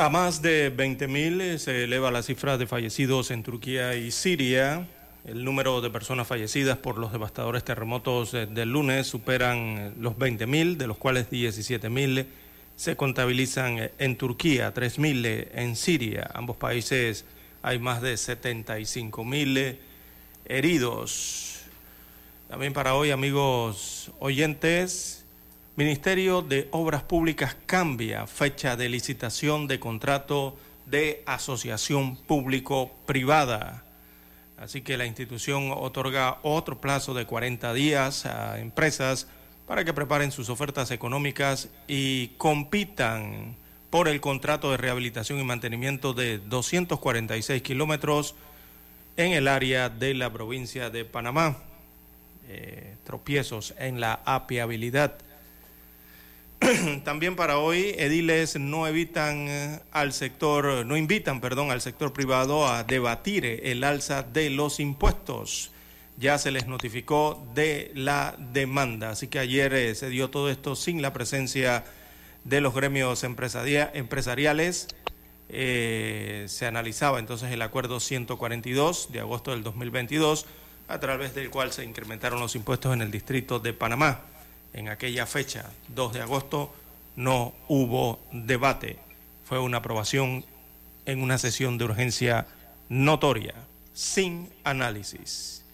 [0.00, 4.88] A más de 20.000 eh, se eleva la cifra de fallecidos en Turquía y Siria.
[5.26, 10.14] El número de personas fallecidas por los devastadores terremotos eh, del lunes superan eh, los
[10.14, 12.24] 20.000, de los cuales 17.000
[12.76, 16.30] se contabilizan en Turquía, 3.000 en Siria.
[16.32, 17.26] Ambos países
[17.60, 19.76] hay más de 75.000
[20.46, 21.60] heridos.
[22.48, 25.19] También para hoy, amigos oyentes,
[25.80, 33.82] Ministerio de Obras Públicas cambia fecha de licitación de contrato de asociación público-privada.
[34.58, 39.26] Así que la institución otorga otro plazo de 40 días a empresas
[39.66, 43.56] para que preparen sus ofertas económicas y compitan
[43.88, 48.34] por el contrato de rehabilitación y mantenimiento de 246 kilómetros
[49.16, 51.56] en el área de la provincia de Panamá.
[52.50, 55.29] Eh, tropiezos en la apiabilidad.
[57.04, 62.68] También para hoy, ediles no evitan eh, al sector, no invitan, perdón, al sector privado
[62.68, 65.70] a debatir el alza de los impuestos.
[66.18, 69.10] Ya se les notificó de la demanda.
[69.10, 71.84] Así que ayer eh, se dio todo esto sin la presencia
[72.44, 74.88] de los gremios empresariales.
[75.48, 80.44] Eh, se analizaba entonces el acuerdo 142 de agosto del 2022,
[80.88, 84.20] a través del cual se incrementaron los impuestos en el distrito de Panamá
[84.72, 86.72] en aquella fecha, 2 de agosto,
[87.16, 88.98] no hubo debate.
[89.44, 90.44] Fue una aprobación
[91.06, 92.46] en una sesión de urgencia
[92.88, 93.54] notoria,
[93.92, 95.64] sin análisis.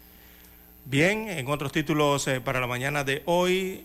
[0.85, 3.85] Bien, en otros títulos eh, para la mañana de hoy,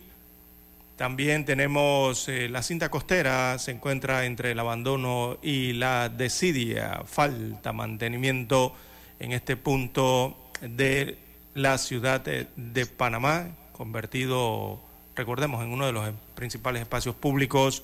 [0.95, 7.01] también tenemos eh, la cinta costera, se encuentra entre el abandono y la desidia.
[7.05, 8.75] Falta mantenimiento
[9.19, 11.17] en este punto de
[11.55, 14.79] la ciudad de, de Panamá, convertido
[15.15, 17.83] recordemos, en uno de los principales espacios públicos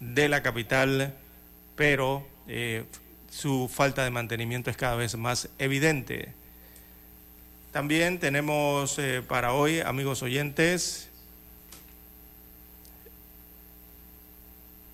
[0.00, 1.14] de la capital,
[1.74, 2.84] pero eh,
[3.30, 6.32] su falta de mantenimiento es cada vez más evidente.
[7.72, 11.10] También tenemos eh, para hoy, amigos oyentes,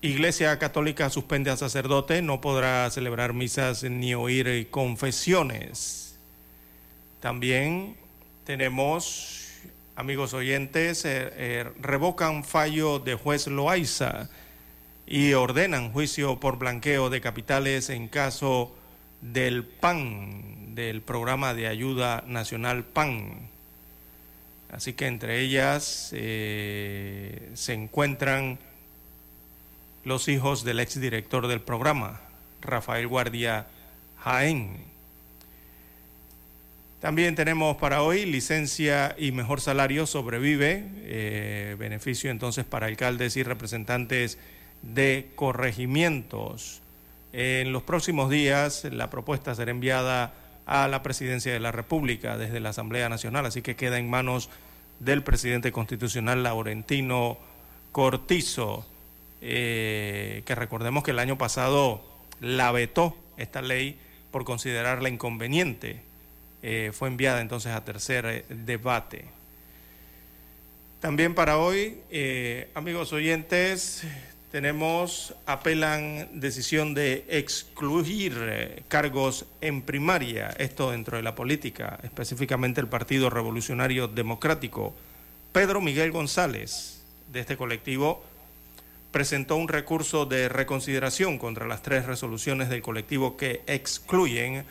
[0.04, 6.18] Iglesia Católica suspende a sacerdote, no podrá celebrar misas ni oír confesiones.
[7.20, 7.94] También
[8.44, 9.41] tenemos
[10.02, 14.28] amigos oyentes, eh, eh, revocan fallo de juez Loaiza
[15.06, 18.74] y ordenan juicio por blanqueo de capitales en caso
[19.20, 23.48] del PAN, del programa de ayuda nacional PAN.
[24.72, 28.58] Así que entre ellas eh, se encuentran
[30.02, 32.22] los hijos del exdirector del programa,
[32.60, 33.66] Rafael Guardia
[34.18, 34.91] Jaén.
[37.02, 43.42] También tenemos para hoy licencia y mejor salario sobrevive, eh, beneficio entonces para alcaldes y
[43.42, 44.38] representantes
[44.82, 46.80] de corregimientos.
[47.32, 50.32] En los próximos días la propuesta será enviada
[50.64, 54.48] a la presidencia de la República desde la Asamblea Nacional, así que queda en manos
[55.00, 57.36] del presidente constitucional Laurentino
[57.90, 58.86] Cortizo,
[59.40, 62.00] eh, que recordemos que el año pasado
[62.38, 63.98] la vetó esta ley
[64.30, 66.11] por considerarla inconveniente
[66.62, 69.24] eh, fue enviada entonces a tercer eh, debate.
[71.00, 74.04] También para hoy, eh, amigos oyentes,
[74.52, 82.86] tenemos, apelan decisión de excluir cargos en primaria, esto dentro de la política, específicamente el
[82.86, 84.94] Partido Revolucionario Democrático.
[85.52, 88.22] Pedro Miguel González, de este colectivo,
[89.10, 94.64] presentó un recurso de reconsideración contra las tres resoluciones del colectivo que excluyen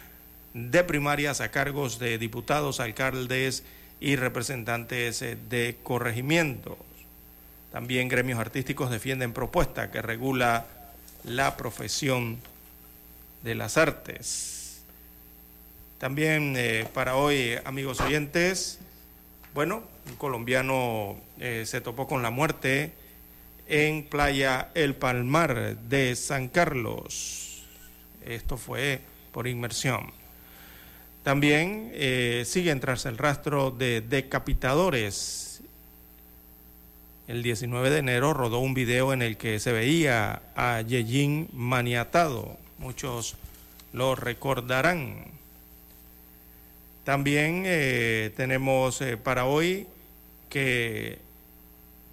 [0.54, 3.64] de primarias a cargos de diputados, alcaldes
[4.00, 6.78] y representantes eh, de corregimientos.
[7.72, 10.66] También gremios artísticos defienden propuesta que regula
[11.24, 12.40] la profesión
[13.44, 14.84] de las artes.
[16.00, 18.80] También eh, para hoy, amigos oyentes,
[19.54, 22.92] bueno, un colombiano eh, se topó con la muerte
[23.68, 27.64] en Playa El Palmar de San Carlos.
[28.26, 29.02] Esto fue
[29.32, 30.21] por inmersión.
[31.24, 35.62] También eh, siguen tras el rastro de decapitadores.
[37.28, 42.58] El 19 de enero rodó un video en el que se veía a Yejin maniatado.
[42.80, 43.36] Muchos
[43.94, 45.26] lo recordarán.
[47.04, 49.88] También eh, tenemos eh, para hoy
[50.50, 51.20] que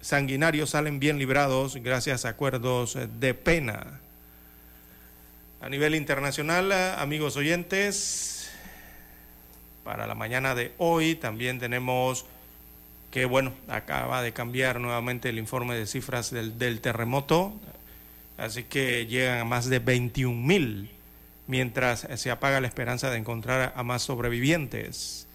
[0.01, 3.99] sanguinarios salen bien librados gracias a acuerdos de pena.
[5.61, 8.38] A nivel internacional, amigos oyentes,
[9.89, 12.23] para la mañana de hoy también tenemos
[13.09, 17.53] que, bueno, acaba de cambiar nuevamente el informe de cifras del, terremoto,
[18.37, 20.91] así que llegan a más de 21 mil
[21.47, 25.25] mientras se apaga la esperanza de encontrar a más sobrevivientes.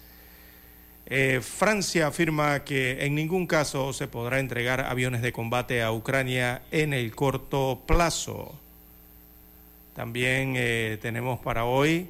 [1.07, 6.61] Eh, Francia afirma que en ningún caso se podrá entregar aviones de combate a Ucrania
[6.71, 8.57] en el corto plazo.
[9.97, 12.07] También eh, tenemos para hoy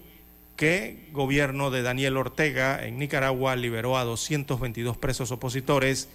[0.56, 6.10] que gobierno de Daniel Ortega en Nicaragua liberó a 222 presos opositores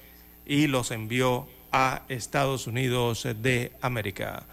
[0.46, 4.44] y los envió a Estados Unidos de América.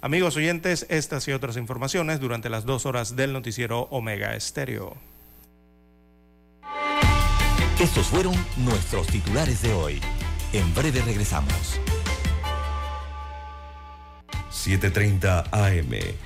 [0.00, 4.96] Amigos oyentes, estas y otras informaciones durante las dos horas del noticiero Omega Estéreo.
[7.80, 10.00] Estos fueron nuestros titulares de hoy.
[10.52, 11.80] En breve regresamos.
[14.50, 16.25] 7.30 AM.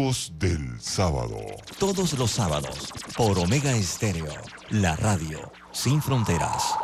[0.00, 1.36] Del sábado.
[1.78, 4.32] Todos los sábados, por Omega Estéreo,
[4.70, 6.74] la radio sin fronteras.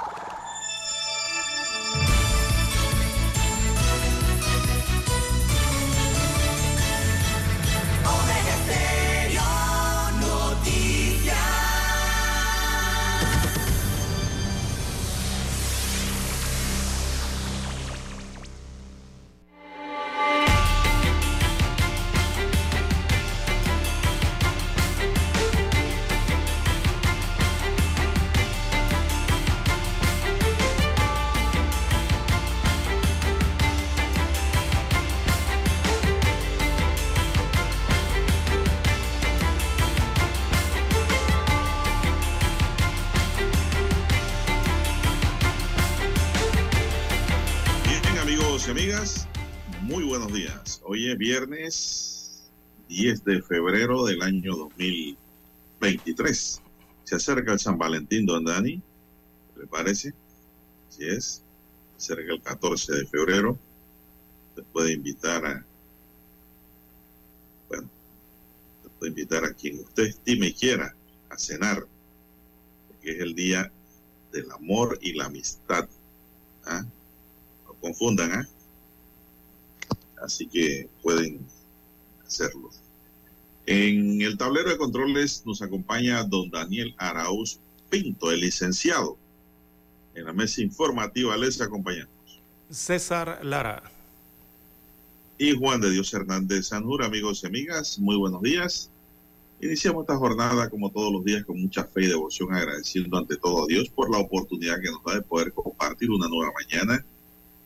[53.26, 56.62] De febrero del año 2023.
[57.02, 58.80] Se acerca el San Valentín, don Dani.
[59.56, 60.14] ¿Le parece?
[60.88, 61.42] si es.
[61.96, 63.58] Se acerca el 14 de febrero.
[64.54, 65.66] Se puede invitar a.
[67.68, 67.90] Bueno,
[68.84, 70.94] se puede invitar a quien usted estime y quiera
[71.28, 71.84] a cenar.
[72.86, 73.72] Porque es el día
[74.32, 75.88] del amor y la amistad.
[76.64, 76.84] ¿Ah?
[77.66, 78.48] No confundan, ¿ah?
[80.22, 81.44] así que pueden
[82.24, 82.70] hacerlo.
[83.66, 87.58] En el tablero de controles nos acompaña don Daniel Arauz
[87.90, 89.16] Pinto, el licenciado.
[90.14, 92.10] En la mesa informativa les acompañamos.
[92.70, 93.82] César Lara.
[95.38, 98.88] Y Juan de Dios Hernández Sanur, amigos y amigas, muy buenos días.
[99.60, 103.64] Iniciamos esta jornada como todos los días con mucha fe y devoción, agradeciendo ante todo
[103.64, 107.04] a Dios por la oportunidad que nos da de poder compartir una nueva mañana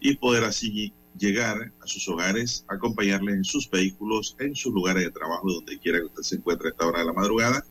[0.01, 5.11] y poder así llegar a sus hogares, acompañarles en sus vehículos, en sus lugares de
[5.11, 7.65] trabajo, donde quiera que usted se encuentre a esta hora de la madrugada.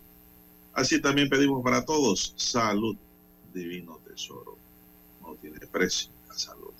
[0.73, 2.95] Así también pedimos para todos salud,
[3.53, 4.57] divino tesoro.
[5.21, 6.73] No tiene precio la salud.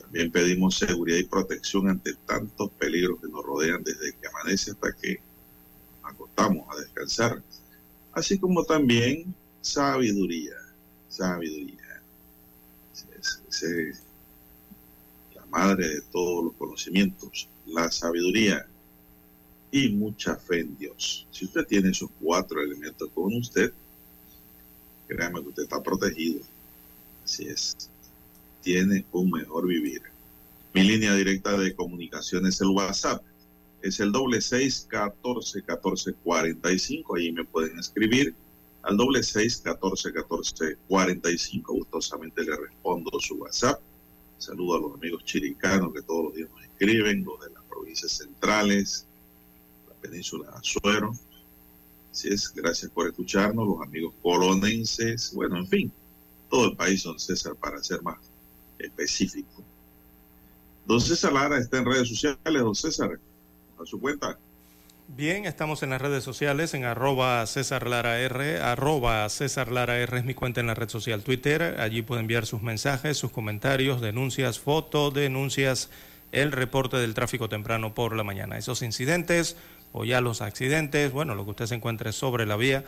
[0.00, 4.92] También pedimos seguridad y protección ante tantos peligros que nos rodean desde que amanece hasta
[4.94, 5.20] que
[6.02, 7.42] acostamos a descansar.
[8.12, 10.56] Así como también sabiduría,
[11.08, 11.78] sabiduría.
[15.52, 18.66] Madre de todos los conocimientos, la sabiduría
[19.70, 21.26] y mucha fe en Dios.
[21.30, 23.72] Si usted tiene esos cuatro elementos con usted,
[25.06, 26.40] créame que usted está protegido.
[27.24, 27.76] Así es.
[28.62, 30.02] Tiene un mejor vivir.
[30.74, 33.22] Mi línea directa de comunicación es el WhatsApp.
[33.82, 37.16] Es el doble seis catorce catorce cuarenta y cinco.
[37.16, 38.34] Ahí me pueden escribir
[38.82, 41.74] al doble seis catorce catorce cuarenta y cinco.
[41.74, 43.80] Gustosamente le respondo su WhatsApp.
[44.42, 48.10] Saludo a los amigos chiricanos que todos los días nos escriben, los de las provincias
[48.10, 49.06] centrales,
[49.88, 51.12] la península de Azuero.
[52.10, 55.92] Así es, gracias por escucharnos, los amigos colonenses, bueno, en fin,
[56.50, 58.18] todo el país, don César, para ser más
[58.80, 59.62] específico.
[60.86, 63.20] Don César Lara está en redes sociales, don César,
[63.78, 64.36] a su cuenta.
[65.14, 70.16] Bien, estamos en las redes sociales, en arroba César Lara R, arroba César Lara R
[70.16, 71.76] es mi cuenta en la red social Twitter.
[71.80, 75.90] Allí puede enviar sus mensajes, sus comentarios, denuncias, fotos, denuncias,
[76.32, 78.56] el reporte del tráfico temprano por la mañana.
[78.56, 79.58] Esos incidentes
[79.92, 82.82] o ya los accidentes, bueno, lo que usted se encuentre sobre la vía,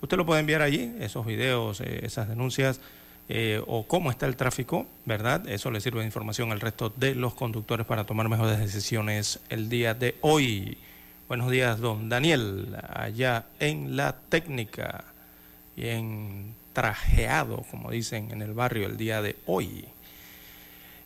[0.00, 2.80] usted lo puede enviar allí, esos videos, eh, esas denuncias.
[3.28, 5.48] Eh, o cómo está el tráfico, ¿verdad?
[5.48, 9.68] Eso le sirve de información al resto de los conductores para tomar mejores decisiones el
[9.68, 10.78] día de hoy.
[11.26, 15.04] Buenos días, don Daniel, allá en la técnica
[15.74, 19.86] y en trajeado, como dicen en el barrio el día de hoy.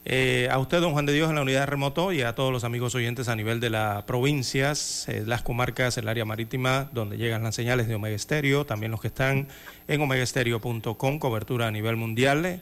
[0.05, 2.65] Eh, a usted, don Juan de Dios, en la unidad remoto y a todos los
[2.65, 7.45] amigos oyentes a nivel de las provincias, eh, las comarcas, el área marítima, donde llegan
[7.45, 9.47] las señales de Omega Estéreo, también los que están
[9.87, 12.61] en omegaestereo.com, cobertura a nivel mundial, eh,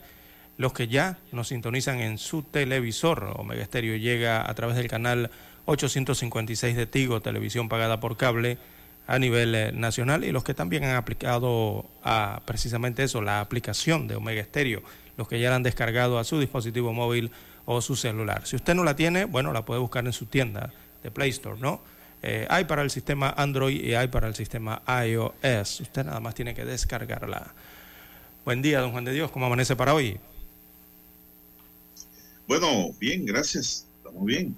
[0.57, 3.33] los que ya nos sintonizan en su televisor.
[3.35, 5.31] Omega Estéreo llega a través del canal
[5.67, 8.57] 856 de Tigo, televisión pagada por cable
[9.05, 14.07] a nivel eh, nacional, y los que también han aplicado a precisamente eso, la aplicación
[14.07, 14.81] de Omega Estéreo
[15.17, 17.31] los que ya la han descargado a su dispositivo móvil
[17.65, 18.45] o su celular.
[18.45, 20.71] Si usted no la tiene, bueno, la puede buscar en su tienda
[21.03, 21.81] de Play Store, ¿no?
[22.23, 25.81] Eh, hay para el sistema Android y hay para el sistema iOS.
[25.81, 27.53] Usted nada más tiene que descargarla.
[28.45, 29.29] Buen día, don Juan de Dios.
[29.31, 30.19] ¿Cómo amanece para hoy?
[32.47, 33.85] Bueno, bien, gracias.
[33.97, 34.55] Estamos bien.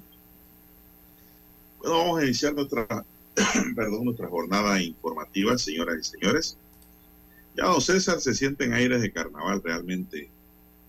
[1.79, 2.85] Bueno, vamos a iniciar nuestra,
[3.75, 6.57] perdón, nuestra jornada informativa, señoras y señores.
[7.55, 10.29] Ya don César se siente en aires de carnaval realmente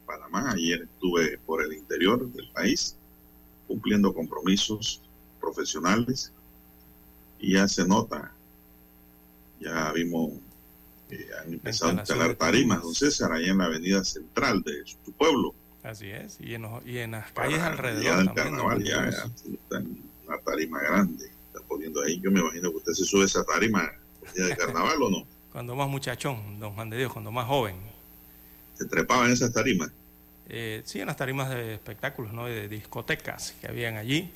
[0.04, 0.52] Panamá.
[0.52, 2.96] Ayer estuve por el interior del país
[3.66, 5.00] cumpliendo compromisos
[5.40, 6.32] profesionales
[7.38, 8.32] y ya se nota,
[9.60, 10.32] ya vimos
[11.08, 15.12] que han empezado a instalar tarimas, don César, ahí en la avenida central de su
[15.12, 15.54] pueblo.
[15.82, 18.02] Así es, y en, y en las calles alrededor.
[18.02, 19.10] Ya del carnaval, ya,
[20.30, 22.20] una tarima grande, está poniendo ahí.
[22.20, 23.90] Yo me imagino que usted se sube esa tarima
[24.26, 25.26] el día de carnaval o no.
[25.52, 27.74] Cuando más muchachón, don Juan de Dios, cuando más joven.
[28.74, 29.90] ¿Se trepaba en esas tarimas?
[30.48, 32.46] Eh, sí, en las tarimas de espectáculos, ¿no?
[32.46, 34.30] De discotecas que habían allí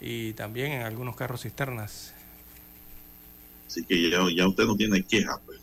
[0.00, 2.12] y también en algunos carros cisternas.
[3.68, 5.60] Así que ya, ya usted no tiene queja, pues.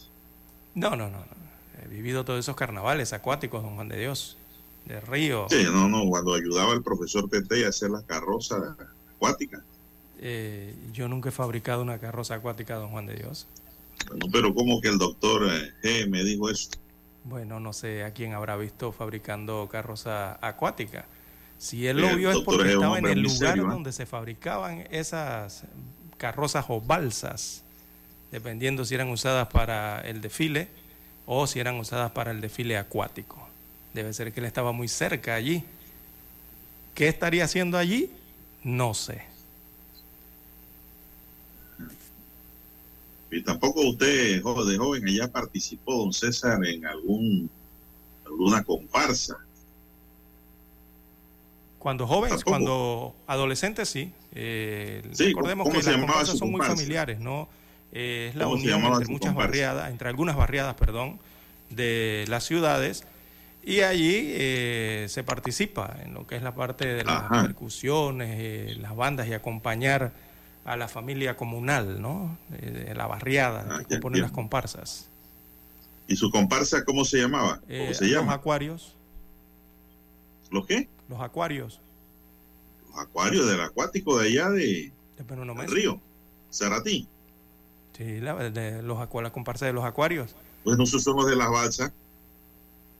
[0.75, 1.83] No, no, no, no.
[1.83, 4.37] He vivido todos esos carnavales acuáticos, don Juan de Dios,
[4.85, 5.47] de río.
[5.49, 8.77] Sí, no, no, cuando ayudaba el profesor Tete a hacer las carrozas
[10.19, 13.47] Eh, yo nunca he fabricado una carroza acuática, don Juan de Dios.
[14.07, 16.69] Bueno, pero ¿cómo que el doctor eh, G me dijo eso?
[17.23, 21.05] Bueno, no sé a quién habrá visto fabricando carroza acuática.
[21.57, 23.61] Si él lo vio es porque estaba en el lugar ¿eh?
[23.61, 25.63] donde se fabricaban esas
[26.17, 27.63] carrozas o balsas,
[28.31, 30.67] dependiendo si eran usadas para el desfile
[31.25, 33.47] o si eran usadas para el desfile acuático.
[33.93, 35.63] Debe ser que él estaba muy cerca allí.
[36.95, 38.09] ¿Qué estaría haciendo allí?
[38.63, 39.21] No sé.
[43.31, 47.49] Y tampoco usted, de joven, allá participó, don César, en algún
[48.25, 49.37] alguna comparsa.
[51.79, 54.11] Cuando jóvenes, cuando adolescentes, sí.
[54.33, 57.49] Eh, recordemos que las comparsas son muy familiares, ¿no?
[57.91, 61.19] Eh, es la unión entre muchas barriadas, entre algunas barriadas, perdón,
[61.69, 63.05] de las ciudades.
[63.65, 68.95] Y allí eh, se participa en lo que es la parte de las percusiones, las
[68.95, 70.11] bandas y acompañar
[70.65, 72.37] a la familia comunal, ¿no?
[72.49, 75.07] De, la barriada ah, que compone las comparsas.
[76.07, 77.59] ¿Y su comparsa cómo se llamaba?
[77.61, 78.33] ¿Cómo eh, se llama?
[78.33, 78.95] Los acuarios.
[80.51, 80.89] ¿Los qué?
[81.07, 81.79] Los acuarios.
[82.89, 86.01] Los acuarios del acuático de allá de, de río,
[86.51, 87.07] Zaratí.
[87.97, 90.35] Sí, la, de los, la comparsa de los acuarios.
[90.63, 91.93] Pues no son los de las balsas.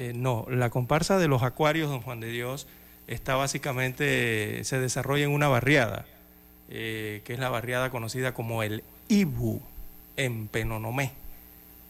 [0.04, 2.68] Eh, no, la comparsa de los acuarios, don Juan de Dios,
[3.08, 6.06] está básicamente, se desarrolla en una barriada,
[6.68, 9.62] eh, que es la barriada conocida como el Ibu
[10.18, 11.14] en Penonomé.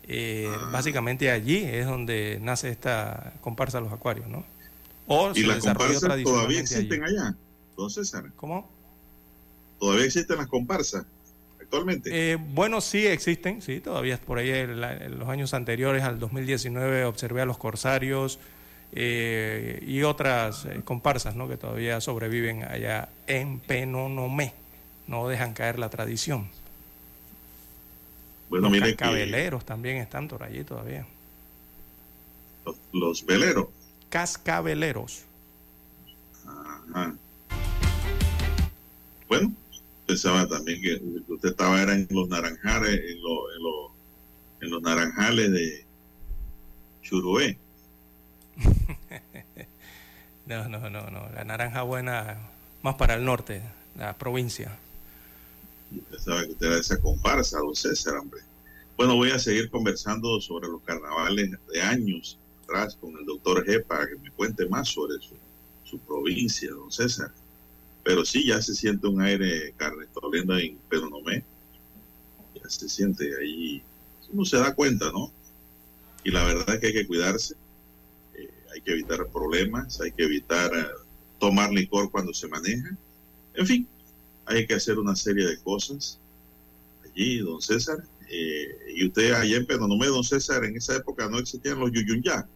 [0.08, 0.70] Eh, ah.
[0.72, 4.44] Básicamente allí es donde nace esta comparsa de los acuarios, ¿no?
[5.08, 7.36] O ¿Y las comparsas todavía existen allá,
[7.76, 8.32] don César?
[8.36, 8.70] ¿Cómo?
[9.80, 11.04] ¿Todavía existen las comparsas
[11.74, 12.32] actualmente?
[12.32, 14.80] Eh, bueno, sí existen, sí, todavía por ahí en,
[15.18, 18.40] los años anteriores al 2019 observé a los corsarios
[18.92, 21.48] eh, y otras eh, comparsas ¿no?
[21.48, 24.54] que todavía sobreviven allá en Penonomé,
[25.08, 26.48] no dejan caer la tradición.
[28.50, 31.08] Bueno, los cascabeleros también están por allí todavía.
[32.92, 33.68] Los, veleros.
[34.10, 35.24] Cascabeleros.
[39.28, 39.54] Bueno,
[40.14, 43.18] pensaba también que usted estaba era en los naranjales, en,
[44.62, 45.86] en, los naranjales de
[47.02, 47.58] Churué.
[50.46, 51.30] no, no, no, no.
[51.34, 52.38] La naranja buena
[52.84, 53.64] más para el norte,
[53.98, 54.78] la provincia.
[56.12, 58.42] Pensaba que usted era esa comparsa, don César, hombre.
[58.96, 64.08] Bueno, voy a seguir conversando sobre los carnavales de años atrás con el doctor Jepa,
[64.08, 65.34] que me cuente más sobre su,
[65.84, 67.32] su provincia, don César.
[68.04, 71.44] Pero sí, ya se siente un aire carnestoliendo en Pedonomé.
[72.56, 73.82] Ya se siente ahí.
[74.32, 75.32] Uno se da cuenta, ¿no?
[76.24, 77.56] Y la verdad es que hay que cuidarse.
[78.36, 80.86] Eh, hay que evitar problemas, hay que evitar eh,
[81.40, 82.96] tomar licor cuando se maneja.
[83.54, 83.88] En fin,
[84.46, 86.20] hay que hacer una serie de cosas.
[87.06, 88.04] Allí, don César.
[88.30, 92.48] Eh, y usted allá en Pedonomé, don César, en esa época no existían los yuyunyá.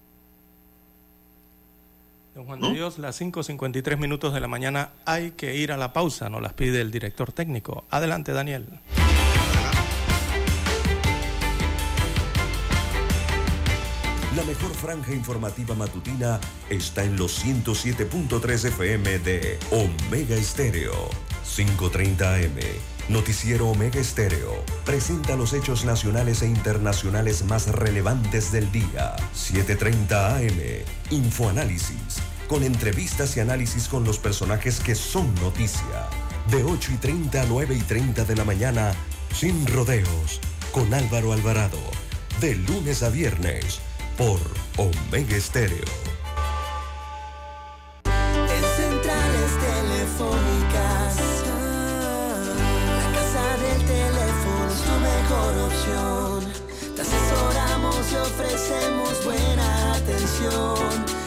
[2.37, 5.91] Don Juan de Dios, las 5.53 minutos de la mañana hay que ir a la
[5.91, 7.85] pausa, nos las pide el director técnico.
[7.89, 8.67] Adelante, Daniel.
[14.35, 16.39] La mejor franja informativa matutina
[16.69, 21.09] está en los 107.3 FM de Omega Estéreo,
[21.43, 22.59] 5.30 AM.
[23.09, 29.15] Noticiero Omega Estéreo presenta los hechos nacionales e internacionales más relevantes del día.
[29.33, 30.83] 7:30 AM.
[31.09, 32.21] Infoanálisis.
[32.47, 36.07] Con entrevistas y análisis con los personajes que son noticia.
[36.49, 38.93] De 8 y 30 a 9 y 30 de la mañana.
[39.35, 40.39] Sin rodeos.
[40.71, 41.79] Con Álvaro Alvarado.
[42.39, 43.79] De lunes a viernes.
[44.17, 44.39] Por
[44.77, 45.85] Omega Estéreo.
[58.27, 61.26] ofrecemos buena atención.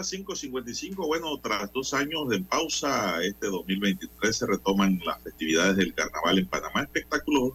[0.00, 1.06] Las 5.55.
[1.06, 6.46] Bueno, tras dos años de pausa, este 2023 se retoman las festividades del carnaval en
[6.46, 6.82] Panamá.
[6.84, 7.52] Espectáculos,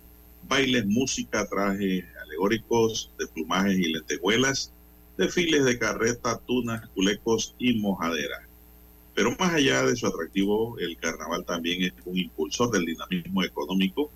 [0.47, 4.71] bailes, música, trajes alegóricos de plumajes y lentejuelas,
[5.17, 8.43] desfiles de carreta, tunas, culecos y mojaderas.
[9.15, 14.11] Pero más allá de su atractivo, el carnaval también es un impulsor del dinamismo económico.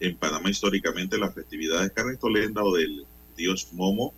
[0.00, 3.06] En Panamá históricamente las festividades carnestolenda o del
[3.38, 4.12] dios Momo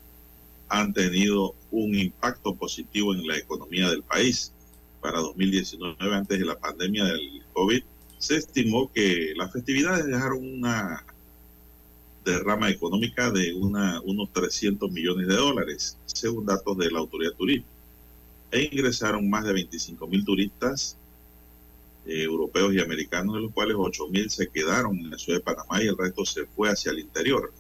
[0.73, 4.53] han tenido un impacto positivo en la economía del país.
[5.03, 7.83] Para 2019, antes de la pandemia del COVID,
[8.19, 11.05] se estimó que las festividades dejaron una
[12.25, 17.67] derrama económica de una, unos 300 millones de dólares, según datos de la Autoridad Turismo.
[18.51, 20.97] E ingresaron más de 25 mil turistas
[22.07, 25.45] eh, europeos y americanos, de los cuales 8 mil se quedaron en la ciudad de
[25.45, 27.53] Panamá y el resto se fue hacia el interior.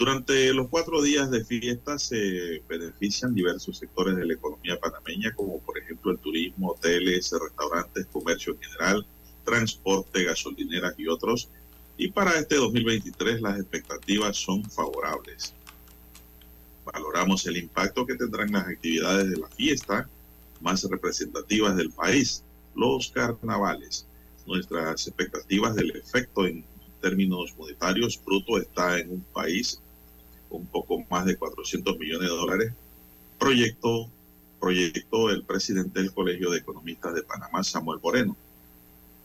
[0.00, 5.60] Durante los cuatro días de fiesta se benefician diversos sectores de la economía panameña, como
[5.60, 9.06] por ejemplo el turismo, hoteles, restaurantes, comercio en general,
[9.44, 11.50] transporte, gasolineras y otros.
[11.98, 15.52] Y para este 2023 las expectativas son favorables.
[16.86, 20.08] Valoramos el impacto que tendrán las actividades de la fiesta
[20.62, 22.42] más representativas del país,
[22.74, 24.06] los carnavales.
[24.46, 26.64] Nuestras expectativas del efecto en
[27.02, 29.78] términos monetarios bruto está en un país
[30.50, 32.72] un poco más de 400 millones de dólares.
[33.38, 34.10] Proyecto,
[34.60, 38.36] proyectó el presidente del Colegio de Economistas de Panamá, Samuel Moreno.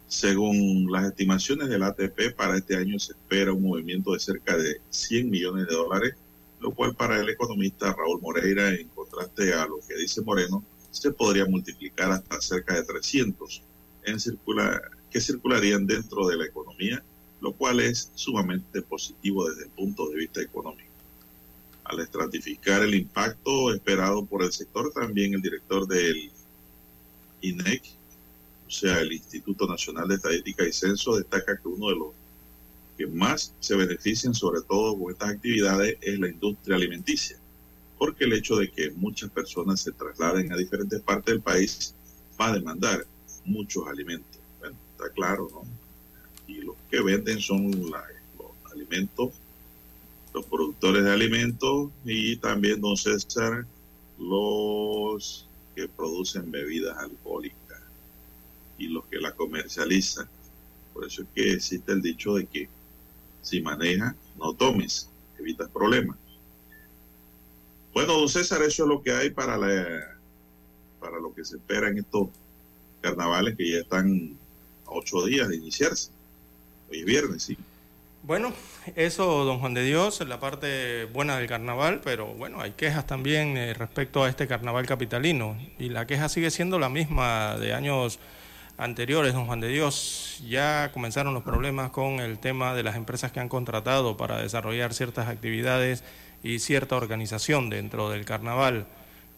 [0.07, 4.79] Según las estimaciones del ATP, para este año se espera un movimiento de cerca de
[4.89, 6.15] 100 millones de dólares,
[6.61, 11.11] lo cual para el economista Raúl Moreira, en contraste a lo que dice Moreno, se
[11.11, 13.61] podría multiplicar hasta cerca de 300
[14.05, 17.03] en circular, que circularían dentro de la economía,
[17.41, 20.94] lo cual es sumamente positivo desde el punto de vista económico
[21.85, 26.31] al estratificar el impacto esperado por el sector, también el director del
[27.41, 27.83] INEC,
[28.67, 32.07] o sea, el Instituto Nacional de Estadística y Censo, destaca que uno de los
[32.97, 37.37] que más se benefician, sobre todo con estas actividades, es la industria alimenticia,
[37.99, 41.93] porque el hecho de que muchas personas se trasladen a diferentes partes del país
[42.39, 43.05] va a demandar
[43.43, 44.39] muchos alimentos.
[44.59, 45.63] Bueno, está claro, ¿no?
[46.47, 47.93] Y los que venden son los
[48.71, 49.33] alimentos
[50.35, 53.65] los productores de alimentos y también, don César,
[54.19, 57.79] los que producen bebidas alcohólicas
[58.77, 60.27] y los que la comercializan.
[60.93, 62.67] Por eso es que existe el dicho de que
[63.41, 66.17] si maneja, no tomes, evitas problemas.
[67.93, 70.17] Bueno, don César, eso es lo que hay para, la,
[70.99, 72.27] para lo que se espera en estos
[72.99, 74.37] carnavales que ya están
[74.85, 76.11] a ocho días de iniciarse.
[76.91, 77.57] Hoy es viernes, sí.
[78.25, 78.53] Bueno,
[78.95, 83.55] eso, don Juan de Dios, la parte buena del carnaval, pero bueno, hay quejas también
[83.55, 85.55] eh, respecto a este carnaval capitalino.
[85.77, 88.17] Y la queja sigue siendo la misma de años
[88.79, 90.41] anteriores, don Juan de Dios.
[90.49, 94.95] Ya comenzaron los problemas con el tema de las empresas que han contratado para desarrollar
[94.95, 96.03] ciertas actividades
[96.41, 98.87] y cierta organización dentro del carnaval,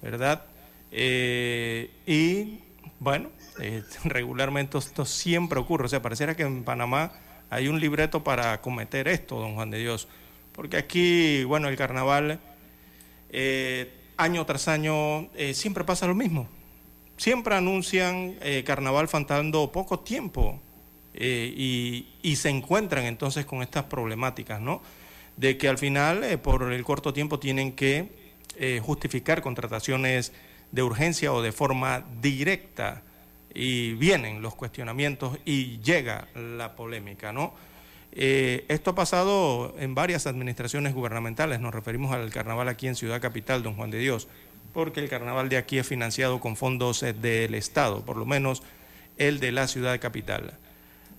[0.02, 0.45] ¿verdad?
[0.93, 2.62] Eh, y
[3.02, 5.88] bueno, eh, regularmente esto siempre ocurre.
[5.88, 7.12] O sea, pareciera que en Panamá
[7.49, 10.07] hay un libreto para cometer esto, don Juan de Dios.
[10.51, 12.39] Porque aquí, bueno, el carnaval,
[13.29, 16.47] eh, año tras año, eh, siempre pasa lo mismo.
[17.15, 20.62] Siempre anuncian eh, carnaval faltando poco tiempo
[21.13, 24.83] y, y, se encuentran entonces con estas problemáticas, ¿no?
[25.36, 28.12] De que al final, por el corto tiempo, tienen que
[28.83, 30.31] justificar contrataciones
[30.71, 33.01] de urgencia o de forma directa
[33.60, 37.56] y vienen los cuestionamientos y llega la polémica, ¿no?
[38.12, 43.20] Eh, esto ha pasado en varias administraciones gubernamentales, nos referimos al carnaval aquí en Ciudad
[43.20, 44.28] Capital, don Juan de Dios,
[44.74, 48.62] porque el carnaval de aquí es financiado con fondos eh, del Estado, por lo menos
[49.17, 50.54] el de la Ciudad Capital.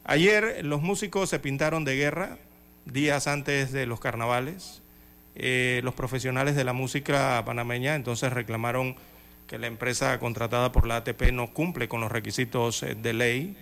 [0.04, 2.38] Ayer los músicos se pintaron de guerra
[2.84, 4.80] días antes de los carnavales.
[5.34, 8.96] Eh, los profesionales de la música panameña entonces reclamaron
[9.48, 13.56] que la empresa contratada por la ATP no cumple con los requisitos eh, de ley.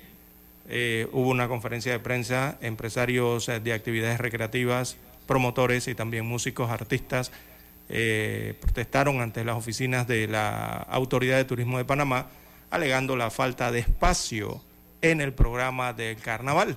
[0.68, 4.96] Eh, hubo una conferencia de prensa, empresarios eh, de actividades recreativas,
[5.26, 7.30] promotores y también músicos, artistas,
[8.60, 12.26] protestaron ante las oficinas de la Autoridad de Turismo de Panamá,
[12.68, 14.60] alegando la falta de espacio
[15.02, 16.76] en el programa del carnaval.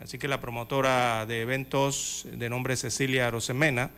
[0.00, 3.90] Así que la promotora de eventos de nombre Cecilia Rosemena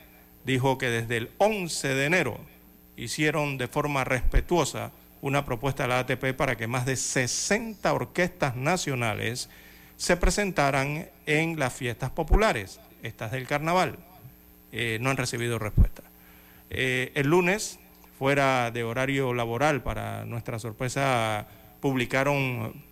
[0.44, 2.40] dijo que desde el 11 de enero
[2.96, 8.56] hicieron de forma respetuosa una propuesta a la ATP para que más de 60 orquestas
[8.56, 9.48] nacionales
[9.96, 13.98] se presentaran en las fiestas populares, estas del carnaval.
[14.72, 16.02] Eh, no han recibido respuesta.
[16.70, 17.78] Eh, el lunes,
[18.18, 21.46] fuera de horario laboral, para nuestra sorpresa,
[21.80, 22.84] publicaron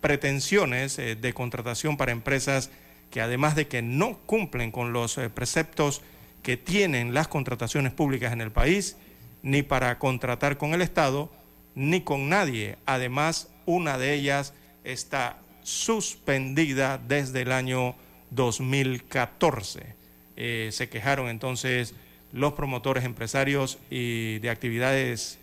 [0.00, 2.70] pretensiones eh, de contratación para empresas
[3.10, 6.00] que además de que no cumplen con los preceptos
[6.42, 8.96] que tienen las contrataciones públicas en el país,
[9.42, 11.30] ni para contratar con el Estado,
[11.74, 12.76] ni con nadie.
[12.86, 17.94] Además, una de ellas está suspendida desde el año
[18.30, 19.94] 2014.
[20.36, 21.94] Eh, se quejaron entonces
[22.32, 25.38] los promotores empresarios y de actividades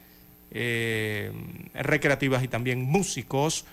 [0.51, 1.31] eh,
[1.73, 3.65] recreativas y también músicos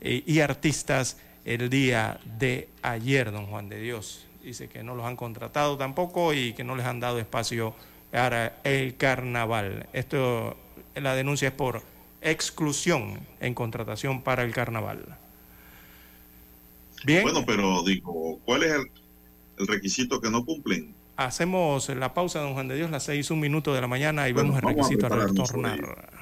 [0.00, 4.26] eh, y artistas el día de ayer, don Juan de Dios.
[4.42, 7.74] Dice que no los han contratado tampoco y que no les han dado espacio
[8.12, 9.86] para el carnaval.
[9.92, 10.56] Esto,
[10.94, 11.82] la denuncia es por
[12.20, 15.04] exclusión en contratación para el carnaval.
[17.04, 17.22] Bien.
[17.22, 20.94] Bueno, pero digo, ¿cuál es el, requisito que no cumplen?
[21.16, 24.32] Hacemos la pausa, don Juan de Dios, las seis, un minuto de la mañana y
[24.32, 26.21] vemos el requisito a retornar.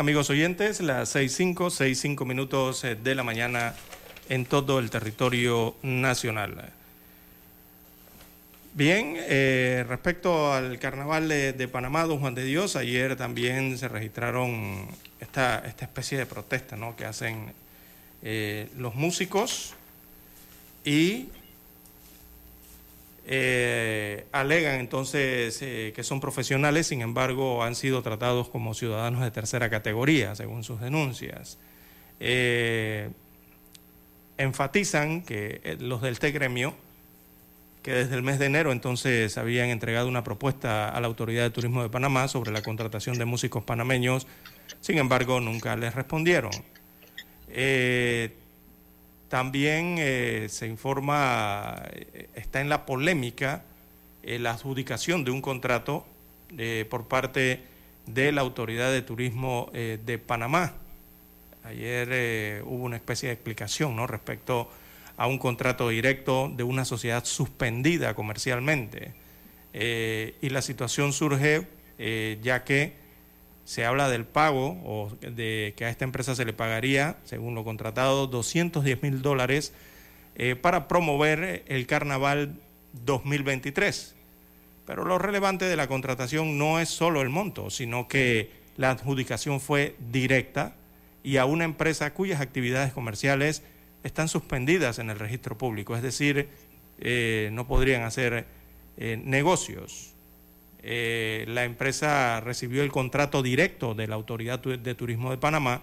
[0.00, 3.74] Amigos oyentes, las 6.5, 6.5 minutos eh, de la mañana
[4.30, 6.72] en todo el territorio nacional.
[8.72, 14.88] Bien, eh, respecto al carnaval de, Panamá, don Juan de Dios, ayer también se registraron
[15.20, 16.96] esta, especie de protesta ¿no?
[16.96, 17.52] que hacen
[18.22, 19.74] eh, los músicos
[20.82, 21.28] y
[23.26, 29.30] eh, alegan entonces eh, que son profesionales, sin embargo han sido tratados como ciudadanos de
[29.30, 31.58] tercera categoría, según sus denuncias.
[32.18, 33.10] Eh,
[34.38, 36.74] enfatizan que los del T gremio
[37.82, 41.50] que desde el mes de enero entonces habían entregado una propuesta a la Autoridad de
[41.50, 44.26] Turismo de Panamá sobre la contratación de músicos panameños,
[44.80, 46.50] sin embargo nunca les respondieron.
[47.48, 48.36] Eh,
[49.30, 53.64] también eh, se informa, eh, está en la polémica
[54.22, 56.04] la adjudicación de un contrato
[56.90, 57.62] por parte
[58.04, 60.74] de la Autoridad de Turismo de Panamá.
[61.64, 64.06] Ayer hubo una especie de explicación ¿no?
[64.06, 64.70] respecto
[65.20, 69.14] a un contrato directo de una sociedad suspendida comercialmente.
[69.74, 71.66] Eh, y la situación surge
[71.98, 72.94] eh, ya que
[73.64, 77.64] se habla del pago o de que a esta empresa se le pagaría, según lo
[77.64, 79.72] contratado, 210 mil dólares
[80.36, 82.54] eh, para promover el carnaval
[83.04, 84.14] 2023.
[84.86, 89.60] Pero lo relevante de la contratación no es solo el monto, sino que la adjudicación
[89.60, 90.74] fue directa
[91.22, 93.62] y a una empresa cuyas actividades comerciales
[94.02, 96.48] están suspendidas en el registro público, es decir,
[96.98, 98.46] eh, no podrían hacer
[98.96, 100.09] eh, negocios.
[100.82, 105.82] Eh, la empresa recibió el contrato directo de la Autoridad de Turismo de Panamá,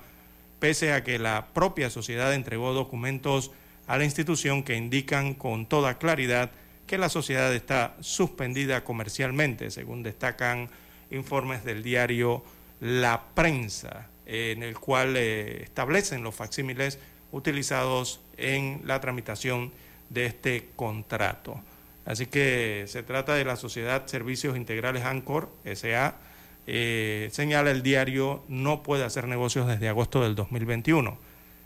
[0.60, 3.52] pese a que la propia sociedad entregó documentos
[3.86, 6.52] a la institución que indican con toda claridad
[6.88, 10.70] que la sociedad está suspendida comercialmente, según destacan
[11.12, 12.44] informes del diario
[12.80, 16.98] La Prensa, en el cual establecen los facsímiles
[17.32, 19.72] utilizados en la tramitación
[20.10, 21.62] de este contrato.
[22.08, 26.16] Así que se trata de la Sociedad Servicios Integrales ANCOR, SA.
[26.66, 31.18] Eh, señala el diario, no puede hacer negocios desde agosto del 2021.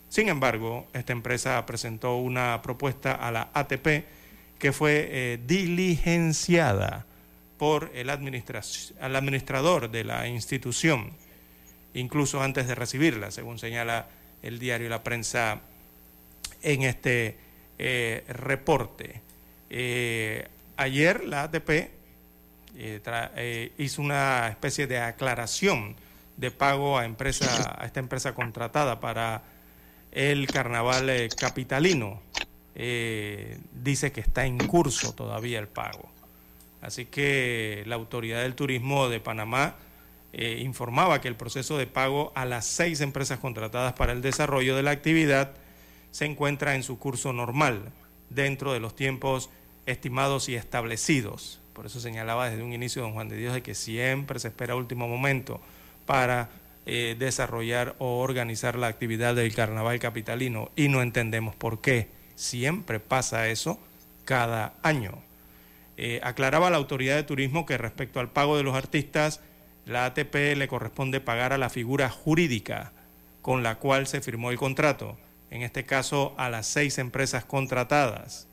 [0.09, 4.03] Sin embargo, esta empresa presentó una propuesta a la ATP
[4.57, 7.05] que fue eh, diligenciada
[7.59, 11.11] por el, el administrador de la institución,
[11.93, 14.07] incluso antes de recibirla, según señala
[14.41, 15.61] el diario y la prensa
[16.63, 17.37] en este
[17.77, 19.21] eh, reporte.
[19.73, 21.69] Eh, ayer la ATP
[22.75, 25.95] eh, hizo una especie de aclaración
[26.35, 29.43] de pago a, empresa, a esta empresa contratada para
[30.11, 32.21] el carnaval capitalino.
[32.75, 36.11] dice que está en curso todavía el pago.
[36.81, 39.75] Así que la Autoridad del Turismo de Panamá
[40.33, 44.77] eh, informaba que el proceso de pago a las seis empresas contratadas para el desarrollo
[44.77, 45.51] de la actividad
[46.11, 47.91] se encuentra en su curso normal,
[48.29, 49.49] dentro de los tiempos
[49.85, 51.59] estimados y establecidos.
[51.73, 54.75] Por eso señalaba desde un inicio don Juan de Dios de que siempre se espera
[54.75, 55.61] último momento
[56.05, 56.49] para
[56.85, 62.09] eh, desarrollar o organizar la actividad del carnaval capitalino y no entendemos por qué.
[62.35, 63.79] Siempre pasa eso
[64.25, 65.19] cada año.
[65.97, 69.41] Eh, aclaraba la autoridad de turismo que respecto al pago de los artistas,
[69.85, 72.91] la ATP le corresponde pagar a la figura jurídica
[73.41, 75.17] con la cual se firmó el contrato,
[75.49, 78.47] en este caso a las seis empresas contratadas.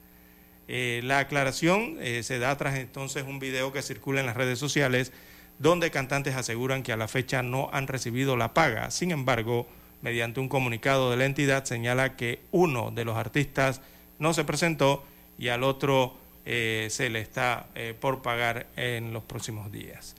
[0.70, 4.58] Eh, la aclaración eh, se da tras entonces un video que circula en las redes
[4.58, 5.12] sociales
[5.58, 8.90] donde cantantes aseguran que a la fecha no han recibido la paga.
[8.90, 9.66] Sin embargo,
[10.02, 13.80] mediante un comunicado de la entidad señala que uno de los artistas
[14.18, 15.04] no se presentó
[15.38, 17.66] y al otro eh, se le está
[18.00, 20.14] por pagar en los próximos días.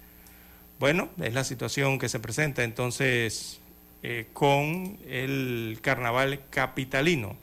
[0.80, 3.60] Bueno, es la situación que se presenta entonces
[4.34, 7.36] con el carnaval capitalino.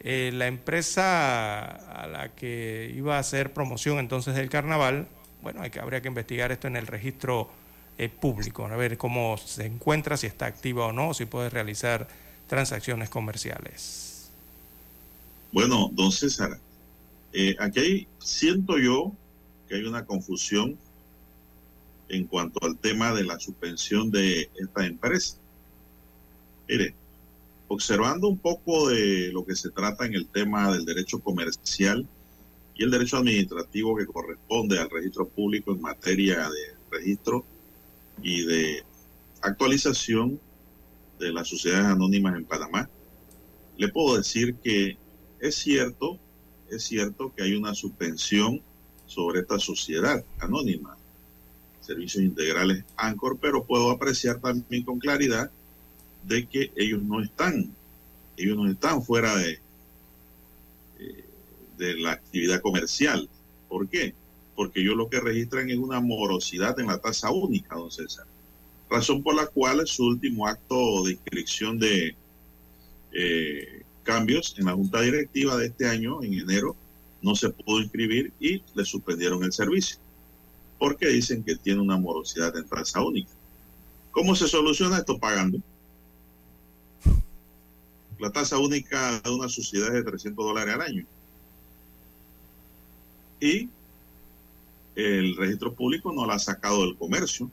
[0.00, 5.08] Eh, la empresa a la que iba a hacer promoción entonces del carnaval,
[5.42, 7.50] bueno, hay que, habría que investigar esto en el registro
[7.98, 12.06] eh, público, a ver cómo se encuentra, si está activa o no, si puede realizar
[12.46, 14.30] transacciones comerciales.
[15.50, 16.58] Bueno, don César,
[17.58, 19.12] aquí siento yo
[19.68, 20.76] que hay una confusión
[22.08, 25.36] en cuanto al tema de la suspensión de esta empresa.
[26.68, 26.94] Mire,
[27.68, 32.06] observando un poco de lo que se trata en el tema del derecho comercial
[32.74, 37.44] y el derecho administrativo que corresponde al registro público en materia de registro
[38.22, 38.82] y de
[39.42, 40.40] actualización
[41.18, 42.88] de las sociedades anónimas en Panamá,
[43.76, 44.96] le puedo decir que
[45.40, 46.18] es cierto,
[46.70, 48.62] es cierto que hay una suspensión
[49.06, 50.96] sobre esta sociedad anónima
[51.88, 55.50] servicios integrales ANCOR, pero puedo apreciar también con claridad
[56.28, 57.70] de que ellos no están,
[58.36, 59.58] ellos no están fuera de,
[60.98, 61.24] eh,
[61.76, 63.28] de la actividad comercial.
[63.68, 64.14] ¿Por qué?
[64.54, 68.26] Porque ellos lo que registran es una morosidad en la tasa única, don César.
[68.90, 72.14] Razón por la cual su último acto de inscripción de
[73.12, 76.76] eh, cambios en la junta directiva de este año, en enero,
[77.20, 79.98] no se pudo inscribir y le suspendieron el servicio
[80.78, 83.30] porque dicen que tiene una morosidad en tasa única.
[84.12, 85.18] ¿Cómo se soluciona esto?
[85.18, 85.58] Pagando.
[88.18, 91.06] La tasa única de una sociedad es de 300 dólares al año.
[93.40, 93.68] y
[94.96, 97.50] el registro público no la ha sacado del comercio.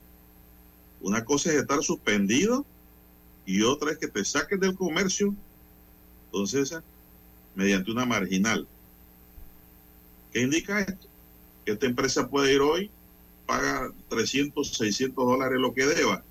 [1.01, 2.66] Una cosa es estar suspendido
[3.45, 5.36] y otra es que te saquen del comercio,
[6.26, 6.76] entonces,
[7.53, 8.68] mediante una marginal.
[10.34, 11.07] ¿Qué indica esto?
[11.63, 12.89] Que esta empresa puede ir hoy,
[13.45, 16.24] paga 300, 600 dólares lo que deba.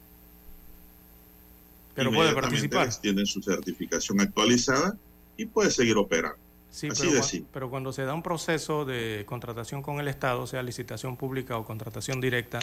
[1.95, 2.89] Pero puede participar.
[3.01, 4.97] Tienen su certificación actualizada
[5.37, 6.39] y puede seguir operando.
[6.71, 7.23] Sí, pero,
[7.53, 11.65] pero, cuando se da un proceso de contratación con el Estado, sea licitación pública o
[11.65, 12.59] contratación directa,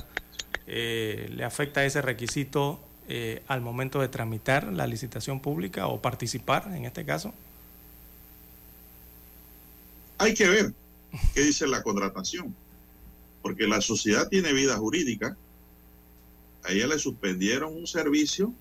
[0.67, 6.71] eh, ¿le afecta ese requisito eh, al momento de tramitar la licitación pública o participar
[6.75, 7.33] en este caso?
[10.17, 10.73] Hay que ver
[11.33, 12.53] qué dice la contratación,
[13.41, 15.37] porque la sociedad tiene vida jurídica.
[16.63, 18.53] A ella le suspendieron un servicio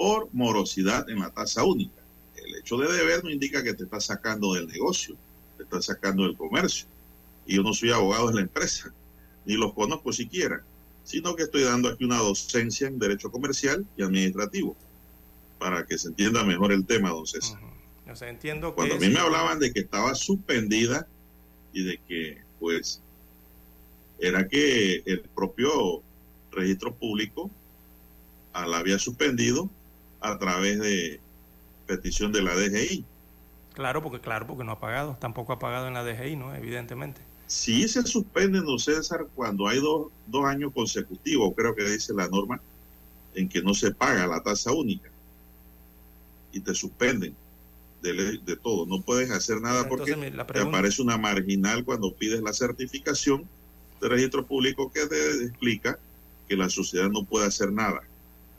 [0.00, 2.00] por morosidad en la tasa única
[2.34, 5.14] el hecho de deber no indica que te está sacando del negocio,
[5.58, 6.86] te está sacando del comercio.
[7.46, 8.94] Y yo no soy abogado de la empresa,
[9.44, 10.62] ni los conozco siquiera,
[11.04, 14.74] sino que estoy dando aquí una docencia en derecho comercial y administrativo,
[15.58, 17.60] para que se entienda mejor el tema, don César.
[18.22, 21.06] entiendo Cuando a mí me hablaban de que estaba suspendida
[21.74, 23.02] y de que, pues,
[24.18, 26.02] era que el propio
[26.52, 27.50] registro público
[28.54, 29.68] la había suspendido
[30.20, 31.20] a través de
[31.86, 33.04] petición de la DGI.
[33.74, 36.54] Claro, porque claro, porque no ha pagado, tampoco ha pagado en la DGI, ¿no?
[36.54, 37.20] Evidentemente.
[37.46, 42.28] Sí se suspende, don César, cuando hay dos, dos años consecutivos, creo que dice la
[42.28, 42.60] norma,
[43.34, 45.10] en que no se paga la tasa única.
[46.52, 47.34] Y te suspenden
[48.02, 48.86] de, de todo.
[48.86, 53.48] No puedes hacer nada porque te aparece una marginal cuando pides la certificación
[54.00, 55.98] de registro público que te explica
[56.48, 58.02] que la sociedad no puede hacer nada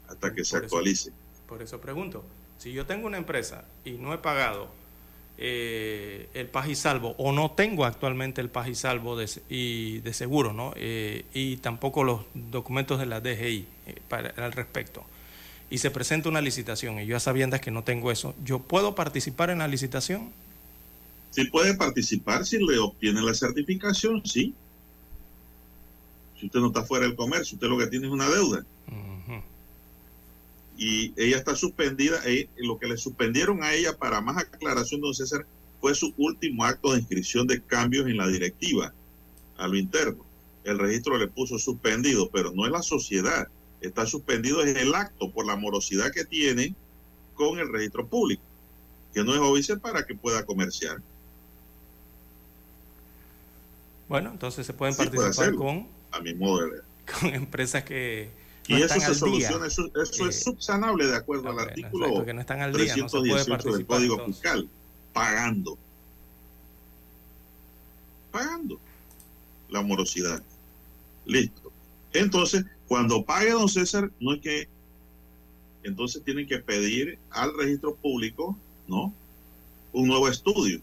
[0.07, 1.11] hasta que se actualice.
[1.51, 2.23] Por eso pregunto,
[2.59, 4.69] si yo tengo una empresa y no he pagado
[5.37, 9.99] eh, el paz y salvo o no tengo actualmente el paz y salvo de, y
[9.99, 10.71] de seguro, ¿no?
[10.77, 15.03] Eh, y tampoco los documentos de la DGI eh, para, al respecto,
[15.69, 18.95] y se presenta una licitación y yo a sabiendas que no tengo eso, ¿yo puedo
[18.95, 20.29] participar en la licitación?
[21.31, 24.53] Sí puede participar si le obtiene la certificación, sí.
[26.39, 28.63] Si usted no está fuera del comercio, usted lo que tiene es una deuda
[30.81, 32.19] y ella está suspendida.
[32.25, 35.45] Eh, lo que le suspendieron a ella, para más aclaración, don César,
[35.79, 38.91] fue su último acto de inscripción de cambios en la directiva
[39.57, 40.25] a lo interno.
[40.63, 43.47] El registro le puso suspendido, pero no es la sociedad.
[43.79, 46.73] Está suspendido es el acto por la morosidad que tiene
[47.35, 48.41] con el registro público,
[49.13, 50.97] que no es obvio para que pueda comerciar.
[54.09, 56.81] Bueno, entonces se pueden participar con, a mi modo de
[57.19, 62.23] con empresas que y eso se soluciona, eso, es eh, subsanable de acuerdo al artículo
[62.23, 64.69] 318 del Código Fiscal,
[65.13, 65.77] pagando.
[68.31, 68.79] Pagando
[69.69, 70.43] la morosidad.
[71.25, 71.71] Listo.
[72.13, 74.67] Entonces, cuando pague don César, no es que
[75.83, 78.57] entonces tienen que pedir al registro público,
[78.87, 79.13] ¿no?
[79.93, 80.81] Un nuevo estudio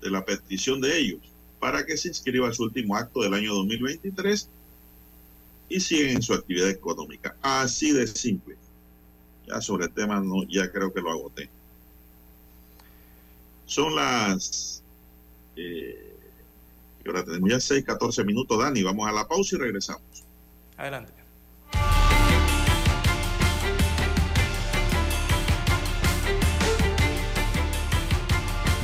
[0.00, 1.20] de la petición de ellos
[1.58, 4.48] para que se inscriba su último acto del año 2023
[5.68, 7.36] y siguen en su actividad económica.
[7.42, 8.56] Así de simple.
[9.46, 11.48] Ya sobre el tema no, ya creo que lo agoté.
[13.66, 14.82] Son las...
[15.56, 16.16] Eh,
[17.06, 18.82] ahora tenemos ya 6, 14 minutos, Dani.
[18.82, 20.24] Vamos a la pausa y regresamos.
[20.76, 21.12] Adelante.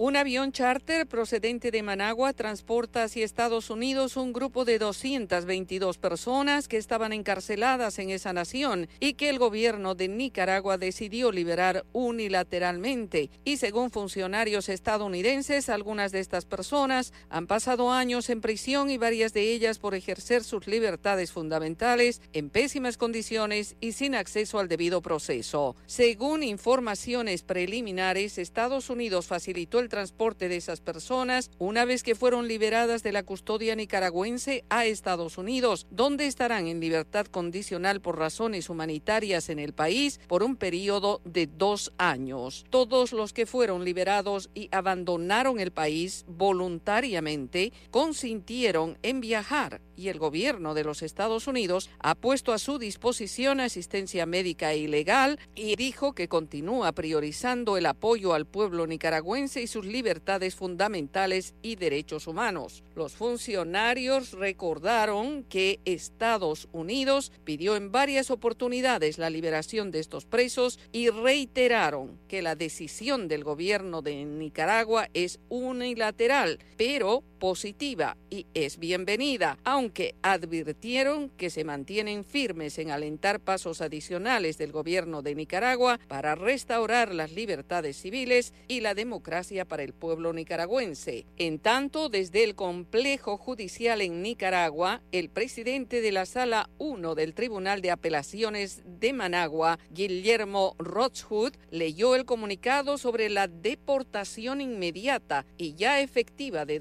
[0.00, 6.68] Un avión charter procedente de Managua transporta hacia Estados Unidos un grupo de 222 personas
[6.68, 13.28] que estaban encarceladas en esa nación y que el gobierno de Nicaragua decidió liberar unilateralmente.
[13.44, 19.32] Y según funcionarios estadounidenses, algunas de estas personas han pasado años en prisión y varias
[19.32, 25.02] de ellas por ejercer sus libertades fundamentales en pésimas condiciones y sin acceso al debido
[25.02, 25.74] proceso.
[25.86, 32.48] Según informaciones preliminares, Estados Unidos facilitó el transporte de esas personas una vez que fueron
[32.48, 38.70] liberadas de la custodia nicaragüense a Estados Unidos, donde estarán en libertad condicional por razones
[38.70, 42.64] humanitarias en el país por un periodo de dos años.
[42.70, 50.18] Todos los que fueron liberados y abandonaron el país voluntariamente consintieron en viajar y el
[50.20, 55.74] gobierno de los Estados Unidos ha puesto a su disposición asistencia médica e ilegal y
[55.74, 62.28] dijo que continúa priorizando el apoyo al pueblo nicaragüense y sus libertades fundamentales y derechos
[62.28, 62.84] humanos.
[62.94, 70.78] Los funcionarios recordaron que Estados Unidos pidió en varias oportunidades la liberación de estos presos
[70.92, 78.78] y reiteraron que la decisión del gobierno de Nicaragua es unilateral, pero positiva y es
[78.78, 85.98] bienvenida, aunque advirtieron que se mantienen firmes en alentar pasos adicionales del gobierno de Nicaragua
[86.08, 91.26] para restaurar las libertades civiles y la democracia para el pueblo nicaragüense.
[91.36, 97.34] En tanto, desde el complejo judicial en Nicaragua, el presidente de la Sala 1 del
[97.34, 105.74] Tribunal de Apelaciones de Managua, Guillermo Rothschild, leyó el comunicado sobre la deportación inmediata y
[105.74, 106.78] ya efectiva de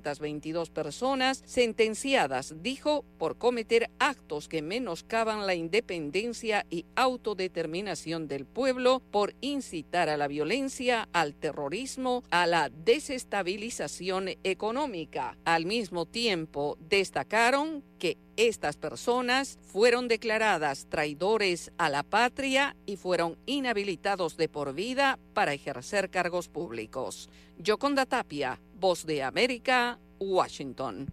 [0.00, 9.02] 222 personas sentenciadas, dijo, por cometer actos que menoscaban la independencia y autodeterminación del pueblo,
[9.10, 15.36] por incitar a la violencia, al terrorismo, a la desestabilización económica.
[15.44, 23.36] Al mismo tiempo, destacaron que estas personas fueron declaradas traidores a la patria y fueron
[23.44, 27.28] inhabilitados de por vida para ejercer cargos públicos.
[27.58, 31.12] Yoconda Tapia, Voz de América, Washington.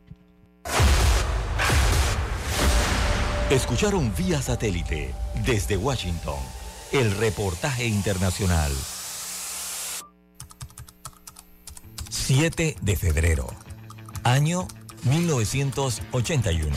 [3.50, 5.14] Escucharon vía satélite
[5.46, 6.40] desde Washington
[6.94, 8.72] el reportaje internacional.
[12.10, 13.48] 7 de febrero,
[14.24, 14.66] año
[15.04, 16.74] 1981.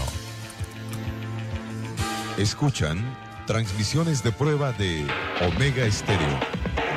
[2.37, 3.17] Escuchan
[3.47, 5.07] transmisiones de prueba de
[5.41, 6.41] Omega Estéreo,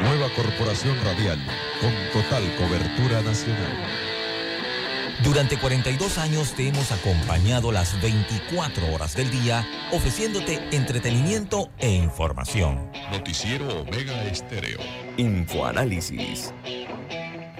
[0.04, 1.39] nueva corporación radial
[1.80, 3.72] con total cobertura nacional.
[5.24, 12.91] Durante 42 años te hemos acompañado las 24 horas del día, ofreciéndote entretenimiento e información.
[13.12, 14.80] Noticiero Omega Estéreo.
[15.16, 16.54] Infoanálisis.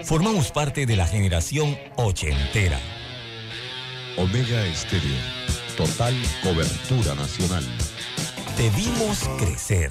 [0.02, 2.78] Formamos parte de la generación ochentera.
[4.18, 5.16] Omega Estéreo,
[5.76, 7.64] total cobertura nacional.
[8.56, 9.90] Te vimos crecer,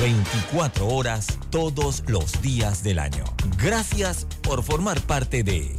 [0.00, 3.24] 24 horas todos los días del año.
[3.62, 5.76] Gracias por formar parte de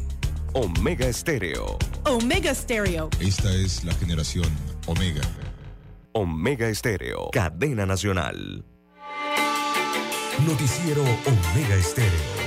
[0.54, 1.78] Omega Estéreo.
[2.06, 3.10] Omega Stereo.
[3.20, 4.48] Esta es la generación
[4.86, 5.22] Omega.
[6.14, 7.30] Omega Estéreo.
[7.32, 8.64] Cadena Nacional.
[10.48, 12.45] Noticiero Omega Estéreo.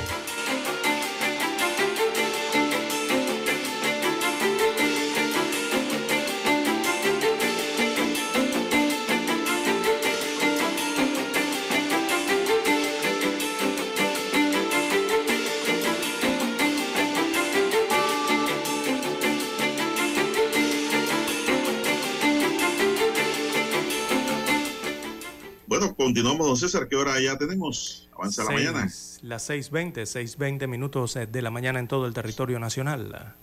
[26.59, 26.89] César.
[26.89, 28.09] ¿Qué hora ya tenemos?
[28.15, 28.81] Avanza la mañana.
[29.23, 33.35] Las 6.20, 6.20 minutos eh, de la mañana en todo el territorio nacional.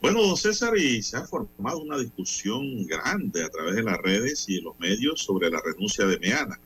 [0.00, 4.44] Bueno, don César, y se ha formado una discusión grande a través de las redes
[4.48, 6.58] y de los medios sobre la renuncia de Meana.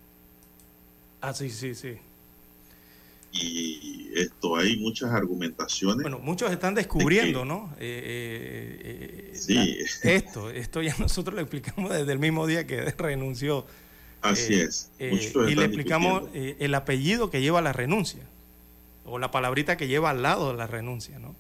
[1.21, 1.97] Ah, sí, sí, sí.
[3.33, 6.03] Y esto hay muchas argumentaciones.
[6.03, 7.73] Bueno, muchos están descubriendo, ¿no?
[7.79, 9.55] Eh, eh, eh, Sí.
[9.55, 13.65] la- esto, esto ya nosotros lo explicamos desde el mismo día que renunció.
[14.23, 14.91] Así Eh, es.
[14.99, 18.23] eh, y le explicamos eh, el apellido que lleva la renuncia.
[19.05, 21.35] O la palabrita que lleva al lado de la renuncia, ¿no?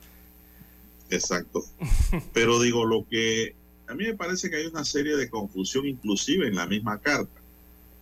[1.11, 1.62] Exacto.
[2.33, 3.55] Pero digo, lo que
[3.87, 7.31] a mí me parece que hay una serie de confusión inclusive en la misma carta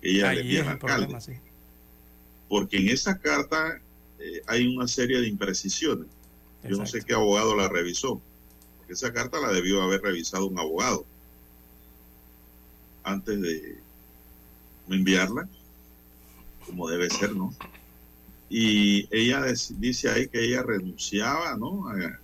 [0.01, 0.95] que ella le Ahí es al el alcalde.
[1.07, 1.33] problema, sí.
[2.49, 3.81] Porque en esa carta
[4.47, 6.07] hay una serie de imprecisiones.
[6.64, 8.20] Yo no sé qué abogado la revisó.
[8.79, 11.05] Porque esa carta la debió haber revisado un abogado
[13.05, 13.76] antes de
[14.97, 15.49] enviarla,
[16.66, 17.55] como debe ser, ¿no?
[18.51, 19.43] Y ella
[19.78, 21.89] dice ahí que ella renunciaba, ¿no?
[21.89, 22.18] A-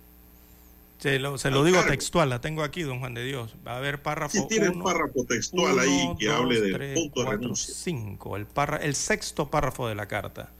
[0.99, 1.91] Se lo, se lo digo cargo.
[1.91, 3.55] textual, la tengo aquí, don Juan de Dios.
[3.67, 6.93] Va a haber párrafo si tiene uno, párrafo textual ahí que dos, hable del tres,
[6.95, 7.73] punto de cuatro, renuncia.
[7.75, 10.51] cinco, el, parra- el sexto párrafo de la carta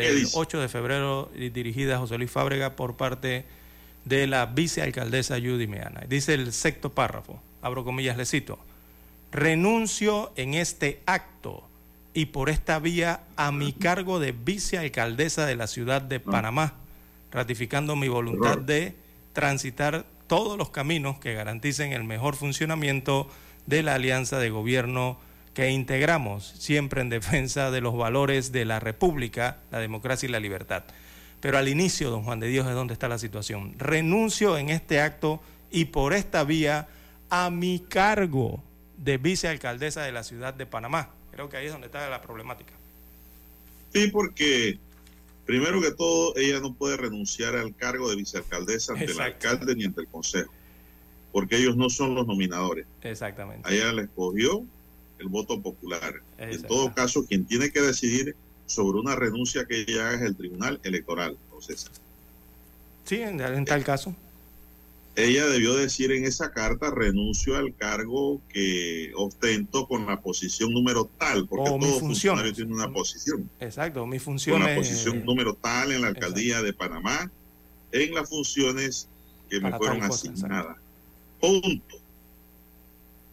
[0.00, 0.32] ¿Qué del dice?
[0.34, 3.44] 8 de febrero dirigida a José Luis Fábrega por parte
[4.04, 6.02] de la vicealcaldesa Judy Meana.
[6.08, 8.58] Dice el sexto párrafo, abro comillas, le cito,
[9.32, 11.62] renuncio en este acto
[12.12, 16.74] y por esta vía a mi cargo de vicealcaldesa de la ciudad de Panamá,
[17.30, 18.96] ratificando mi voluntad de
[19.32, 23.28] transitar todos los caminos que garanticen el mejor funcionamiento
[23.66, 25.18] de la alianza de gobierno
[25.54, 30.40] que integramos, siempre en defensa de los valores de la República, la democracia y la
[30.40, 30.84] libertad.
[31.40, 33.74] Pero al inicio, don Juan de Dios, es donde está la situación.
[33.78, 36.88] Renuncio en este acto y por esta vía
[37.30, 38.62] a mi cargo
[39.02, 41.10] de vicealcaldesa de la ciudad de Panamá.
[41.32, 42.72] Creo que ahí es donde está la problemática.
[43.92, 44.78] Sí, porque
[45.46, 49.22] primero que todo, ella no puede renunciar al cargo de vicealcaldesa ante Exacto.
[49.22, 50.52] el alcalde ni ante el consejo,
[51.32, 52.86] porque ellos no son los nominadores.
[53.02, 53.68] Exactamente.
[53.68, 54.64] A ella le escogió
[55.18, 56.20] el voto popular.
[56.38, 58.36] En todo caso, quien tiene que decidir
[58.66, 61.36] sobre una renuncia que ella haga es el Tribunal Electoral.
[61.46, 61.90] Entonces,
[63.04, 64.14] Sí, en, en tal caso.
[65.16, 71.10] Ella debió decir en esa carta renuncio al cargo que ostento con la posición número
[71.18, 73.50] tal, porque O mis todo funcionario tiene una posición.
[73.58, 74.78] Exacto, mi con función la es...
[74.78, 77.30] posición número tal en la alcaldía de Panamá,
[77.92, 79.08] en las funciones
[79.48, 80.76] que me fueron cosa, asignadas.
[81.40, 81.96] Punto.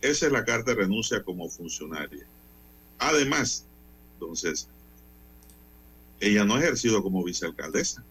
[0.01, 2.25] Esa es la carta de renuncia como funcionaria.
[2.99, 3.65] Además,
[4.13, 4.67] entonces,
[6.19, 8.03] ella no ha ejercido como vicealcaldesa.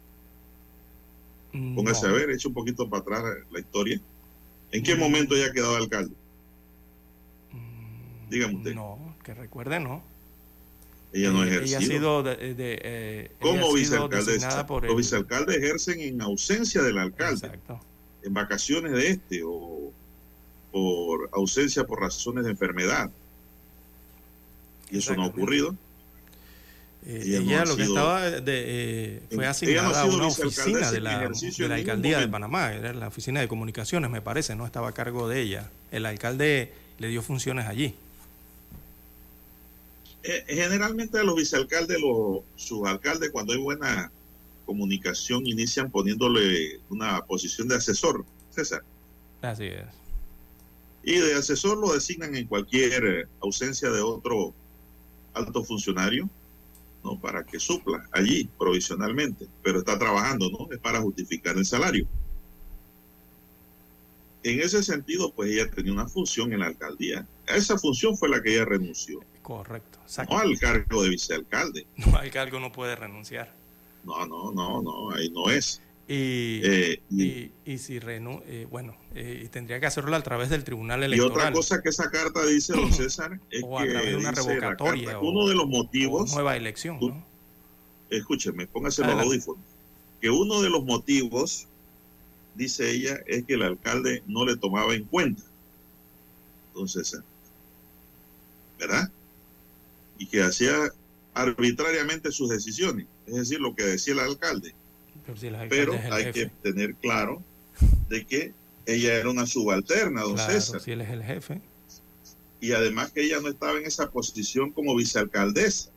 [1.75, 2.15] Póngase No.
[2.15, 4.01] a ver, eche un poquito para atrás la historia.
[4.73, 4.99] ¿En qué Mm.
[4.99, 6.15] momento ella ha quedado alcalde?
[7.53, 8.75] Mm, Dígame usted.
[8.75, 10.03] No, que recuerde, no.
[11.13, 11.61] Ella no ha Eh.
[11.65, 14.67] Ella ha sido, de, de, eh, ella ha como vicealcaldesa.
[14.69, 17.47] Los vicealcaldes ejercen en ausencia del alcalde.
[17.47, 17.81] Exacto.
[18.23, 19.93] en vacaciones de este o
[20.73, 23.09] por ausencia por razones de enfermedad.
[24.91, 25.77] Y eso no ha ocurrido.
[27.09, 28.43] Eh, Ella ella no ha lo que sido- estaba de,
[29.17, 32.29] eh, fue no asignada a una oficina de la, de la alcaldía de.
[32.29, 35.71] Panamá, era la oficina de comunicaciones, me parece, no estaba a cargo de ella.
[35.93, 37.95] El alcalde le dio funciones allí.
[40.25, 44.11] Eh, generalmente los vicealcaldes, los subalcaldes, cuando hay buena
[44.65, 48.83] comunicación, inician poniéndole una posición de asesor, César.
[49.43, 49.85] Así es.
[51.05, 54.53] Y de asesor lo designan en cualquier eh, ausencia de otro
[55.35, 56.29] alto funcionario,
[57.07, 57.19] ¿no?
[57.21, 60.69] Para que supla allí provisionalmente, pero está trabajando, ¿no?
[60.73, 62.07] Es para justificar el salario.
[64.43, 67.27] En ese sentido, pues ella tenía una función en la alcaldía.
[67.49, 69.99] A esa función fue la que ella renunció, Correcto.
[70.29, 71.87] No al cargo de vicealcalde.
[71.97, 73.53] No, al cargo no puede renunciar.
[74.03, 75.81] No, no, no, no, ahí no es.
[76.09, 80.23] Y, Eh, y, y, y si renu eh, bueno, eh, y tendría que hacerlo a
[80.23, 81.33] través del Tribunal y Electoral.
[81.33, 84.31] otra cosa que esa carta dice, don César, es O a que través de una
[84.31, 87.27] revocatoria carta, o- uno de los motivos nueva elección, tú- ¿no?
[88.11, 89.29] escúcheme, póngase los Adelante.
[89.35, 89.65] audífonos,
[90.21, 91.67] que uno de los motivos,
[92.55, 95.43] dice ella, es que el alcalde no le tomaba en cuenta.
[96.69, 97.23] Entonces, eh,
[98.79, 99.11] ¿verdad?
[100.19, 100.75] Y que hacía
[101.35, 104.73] arbitrariamente sus decisiones, es decir, lo que decía el alcalde.
[105.69, 106.33] Pero, si hay jefe.
[106.33, 107.43] que tener claro
[108.09, 108.53] de que
[108.87, 110.81] ella era una subalterna, don Claro, César.
[110.81, 111.61] si él es el jefe.
[112.61, 115.91] y además que ella no estaba en esa posición como vicealcaldesa.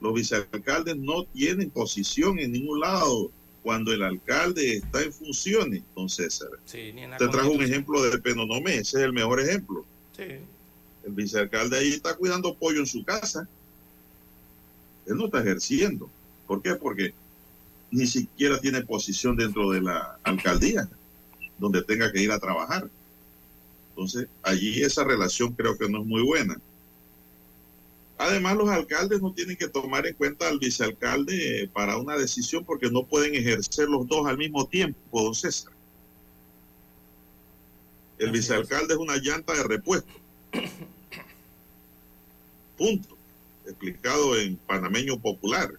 [0.00, 3.30] Los vicealcaldes no tienen posición en ningún lado
[3.62, 6.48] cuando el alcalde está en funciones, don César.
[6.64, 9.84] Sí, Te trajo un ejemplo de Penonomé, ese es el mejor ejemplo.
[10.16, 10.22] Sí.
[11.04, 13.46] El vicealcalde ahí está cuidando pollo en su casa.
[15.06, 16.08] Él no está ejerciendo.
[16.46, 16.74] ¿Por qué?
[16.76, 17.12] Porque
[17.90, 20.88] ni siquiera tiene posición dentro de la alcaldía
[21.58, 22.88] donde tenga que ir a trabajar.
[23.90, 26.56] Entonces, allí esa relación creo que no es muy buena.
[28.16, 32.64] Además, los alcaldes no tienen que tomar en cuenta al vicealcalde eh, para una decisión
[32.64, 35.72] porque no pueden ejercer los dos al mismo tiempo, don César.
[38.18, 38.42] El Así es.
[38.42, 40.12] vicealcalde es una llanta de repuesto.
[42.76, 43.16] Punto.
[43.66, 45.72] Explicado en panameño popular.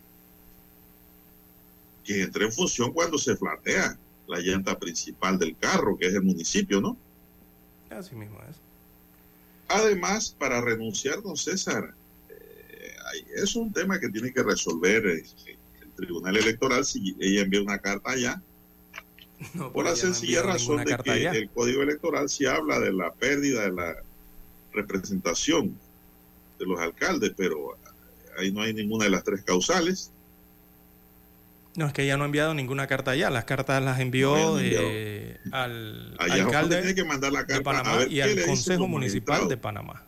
[2.10, 3.96] Que entre en función cuando se flatea
[4.28, 6.98] la llanta principal del carro, que es el municipio, ¿no?
[7.92, 8.56] Así mismo es.
[9.68, 11.94] Además, para renunciar, don César,
[12.30, 12.96] eh,
[13.36, 15.24] es un tema que tiene que resolver eh,
[15.84, 18.42] el Tribunal Electoral si ella envía una carta allá.
[19.72, 23.72] por la sencilla razón de que el Código Electoral sí habla de la pérdida de
[23.72, 23.96] la
[24.74, 25.78] representación
[26.58, 27.78] de los alcaldes, pero
[28.40, 30.12] ahí no hay ninguna de las tres causales.
[31.80, 33.30] No, es que ella no ha enviado ninguna carta allá.
[33.30, 40.04] Las cartas las envió, eh, al alcalde de Panamá y al Consejo Municipal de Panamá.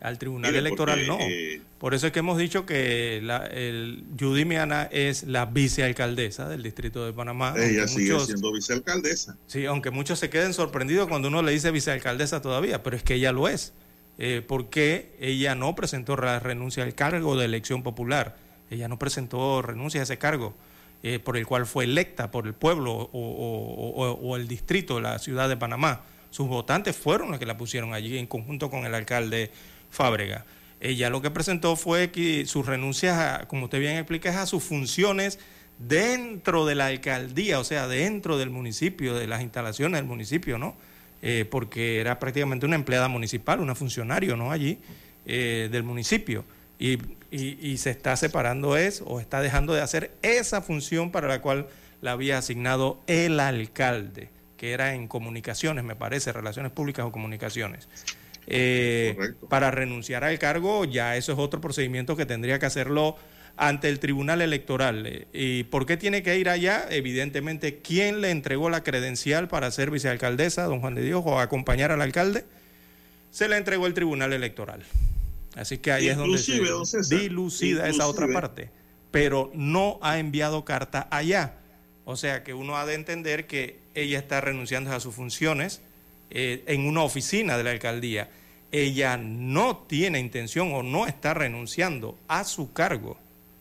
[0.00, 1.18] Al Tribunal Electoral no.
[1.20, 6.48] Eh, Por eso es que hemos dicho que la, el Judy Miana es la vicealcaldesa
[6.48, 7.54] del Distrito de Panamá.
[7.56, 9.36] Ella sigue siendo vicealcaldesa.
[9.48, 13.14] Sí, aunque muchos se queden sorprendidos cuando uno le dice vicealcaldesa todavía, pero es que
[13.14, 13.72] ella lo es.
[14.18, 18.36] Eh, porque ella no presentó la renuncia al cargo de elección popular
[18.72, 20.54] ella no presentó renuncia a ese cargo
[21.02, 25.56] eh, por el cual fue electa por el pueblo o, el distrito la ciudad de
[25.56, 26.02] Panamá.
[26.30, 29.50] Sus votantes fueron los que la pusieron allí en conjunto con el alcalde
[29.90, 30.46] Fábrega.
[30.80, 34.62] Ella lo que presentó fue que sus renuncias, como usted bien explica, es a sus
[34.64, 35.38] funciones
[35.78, 40.76] dentro de la alcaldía, o sea, dentro del municipio, de las instalaciones del municipio, ¿no?
[41.20, 44.50] Eh, porque era prácticamente una empleada municipal, una funcionario, ¿no?
[44.50, 44.78] Allí,
[45.26, 46.44] eh, del municipio
[46.78, 46.98] y,
[47.78, 51.66] se está separando eso o está dejando de hacer esa función para la cual
[52.00, 57.88] la había asignado el alcalde, que era en comunicaciones, me parece, relaciones públicas o comunicaciones.
[58.46, 59.16] Eh,
[59.48, 63.16] para renunciar al cargo, ya eso es otro procedimiento que tendría que hacerlo
[63.56, 65.26] ante el Tribunal Electoral.
[65.32, 66.86] ¿Y por qué tiene que ir allá?
[66.90, 71.92] Evidentemente, ¿quién le entregó la credencial para ser vicealcaldesa, don Juan de Dios, o acompañar
[71.92, 72.44] al alcalde?
[73.30, 74.82] Se la entregó el Tribunal Electoral.
[75.54, 76.60] Así que ahí es donde se
[77.14, 78.70] dilucida esa otra parte.
[79.10, 81.58] Pero no ha enviado carta allá.
[82.04, 85.82] O sea que uno ha de entender que ella está renunciando a sus funciones
[86.30, 88.30] eh, en una oficina de la alcaldía.
[88.70, 93.18] Ella no tiene intención o no está renunciando a su cargo,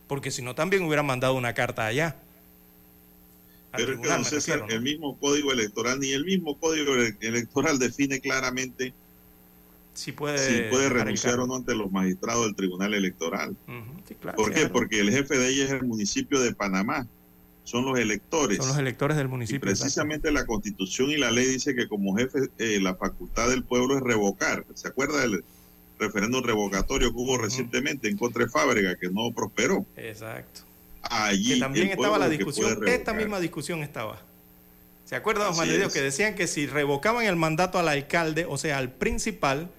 [0.07, 2.15] porque si no también hubiera mandado una carta allá.
[3.75, 8.93] Pero es que, el mismo código electoral, ni el mismo código electoral define claramente
[9.93, 13.55] si puede, puede renunciar o no ante los magistrados del Tribunal Electoral.
[14.35, 14.67] ¿Por qué?
[14.67, 17.07] Porque el jefe de ella es el municipio de Panamá.
[17.63, 18.57] Son los electores.
[18.57, 19.61] Son los electores del municipio.
[19.61, 23.97] precisamente la constitución y la ley dice que como jefe eh, la facultad del pueblo
[23.97, 24.65] es revocar.
[24.73, 25.43] ¿Se acuerda del
[25.99, 29.85] referéndum revocatorio que hubo recientemente en contra de Fábrega que no prosperó?
[29.95, 30.61] Exacto.
[31.03, 34.21] Allí también estaba la discusión, esta misma discusión estaba.
[35.05, 38.77] ¿Se acuerda, don Dios, que decían que si revocaban el mandato al alcalde, o sea,
[38.77, 39.69] al principal,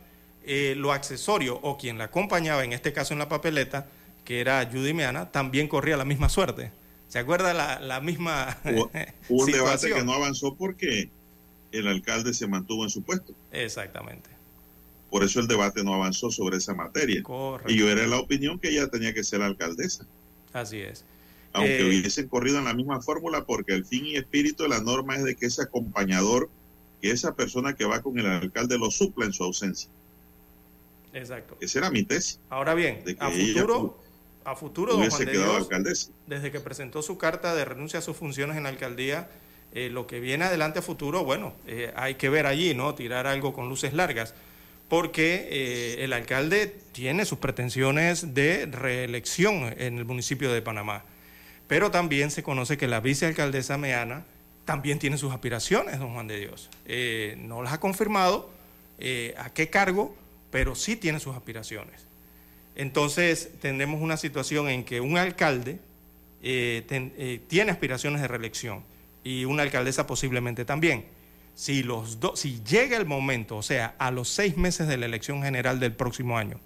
[0.45, 3.87] eh, lo accesorio o quien la acompañaba, en este caso en la papeleta,
[4.25, 6.73] que era Judy Meana, también corría la misma suerte.
[7.09, 8.91] ¿Se acuerda la, misma Hubo,
[9.29, 11.11] un debate que no avanzó porque
[11.73, 13.35] el alcalde se mantuvo en su puesto.
[13.51, 14.31] Exactamente.
[15.11, 17.23] Por eso el debate no avanzó sobre esa materia.
[17.67, 20.07] Y yo era la opinión que ella tenía que ser alcaldesa.
[20.55, 21.05] Así es.
[21.53, 24.81] Aunque eh, hubiesen corrido en la misma fórmula, porque el fin y espíritu de la
[24.81, 26.49] norma es de que ese acompañador,
[27.03, 29.91] que esa persona que va con el alcalde lo supla en su ausencia.
[31.13, 31.57] Exacto.
[31.61, 32.41] Esa era mi tesis.
[32.49, 34.03] Ahora bien, a futuro,
[34.45, 38.17] a futuro, don Juan de Dios, desde que presentó su carta de renuncia a sus
[38.17, 39.29] funciones en la alcaldía,
[39.75, 42.95] eh, lo que viene adelante a futuro, bueno, eh, hay que ver allí, ¿no?
[42.95, 44.35] Tirar algo con luces largas,
[44.89, 51.05] porque eh, el alcalde tiene sus pretensiones de reelección en el municipio de Panamá.
[51.69, 54.25] Pero también se conoce que la vicealcaldesa Meana
[54.67, 56.69] también tiene sus aspiraciones, don Juan de Dios.
[57.39, 58.51] no las ha confirmado
[59.39, 60.15] a qué cargo,
[60.53, 62.07] pero sí tiene sus aspiraciones.
[62.77, 65.81] Entonces, tenemos una situación en que un alcalde
[66.43, 68.85] eh, eh, tiene aspiraciones de reelección
[69.25, 71.07] y una alcaldesa posiblemente también.
[71.55, 75.43] Si, los si llega el momento, o sea, a los seis meses de la elección
[75.43, 76.61] general del próximo año,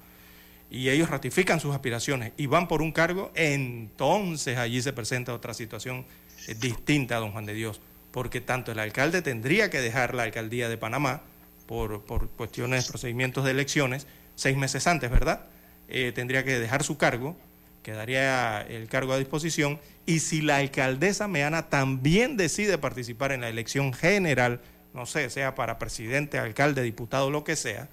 [0.69, 5.55] y ellos ratifican sus aspiraciones y van por un cargo, entonces allí se presenta otra
[5.55, 6.05] situación
[6.49, 7.81] eh, distinta, don Juan de Dios,
[8.11, 11.23] porque tanto el alcalde tendría que dejar la alcaldía de Panamá,
[11.67, 15.47] por, por cuestiones, procedimientos de elecciones, seis meses antes, ¿verdad?
[15.89, 17.37] Eh, tendría que dejar su cargo,
[17.83, 23.49] quedaría el cargo a disposición, y si la alcaldesa Meana también decide participar en la
[23.49, 24.61] elección general,
[24.95, 27.89] no sé, sea para presidente, alcalde, diputado, lo que sea,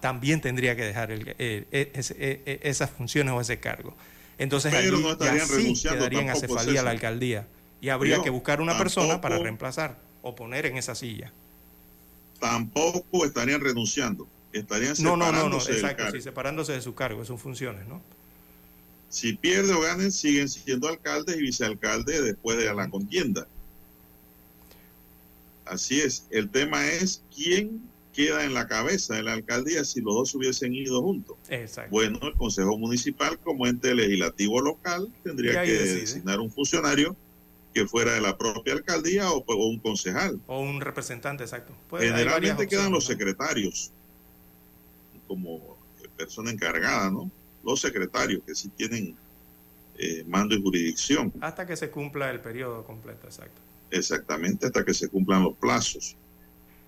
[0.00, 3.96] también tendría que dejar el, e, esas funciones o ese cargo.
[4.36, 7.46] Entonces allí ya sí quedaría en acefalía la alcaldía
[7.80, 11.32] y habría que buscar una persona para reemplazar o poner en esa silla
[12.44, 17.26] tampoco estarían renunciando, estarían separándose no, no, no, exacto, sí, separándose de su cargo, de
[17.26, 18.02] sus funciones, ¿no?
[19.08, 23.46] Si pierde o gane, siguen siendo alcaldes y vicealcaldes después de la contienda.
[25.64, 26.26] Así es.
[26.30, 27.80] El tema es quién
[28.12, 31.38] queda en la cabeza de la alcaldía si los dos hubiesen ido juntos.
[31.48, 31.90] Exacto.
[31.90, 36.00] Bueno, el Consejo Municipal como ente legislativo local tendría que decide.
[36.00, 37.16] designar un funcionario
[37.74, 40.40] que fuera de la propia alcaldía o, o un concejal.
[40.46, 41.74] O un representante, exacto.
[41.98, 43.90] Generalmente quedan los secretarios
[45.26, 45.76] como
[46.16, 47.30] persona encargada, ¿no?
[47.64, 49.16] Los secretarios que sí tienen
[49.98, 53.60] eh, mando y jurisdicción, Hasta que se cumpla el periodo completo, exacto.
[53.90, 56.16] exactamente hasta que se cumplan los plazos.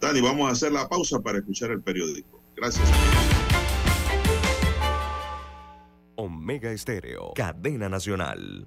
[0.00, 2.40] Dani, vamos a hacer la pausa para escuchar el periódico.
[2.54, 2.88] Gracias.
[6.16, 8.66] Omega Estéreo, cadena nacional.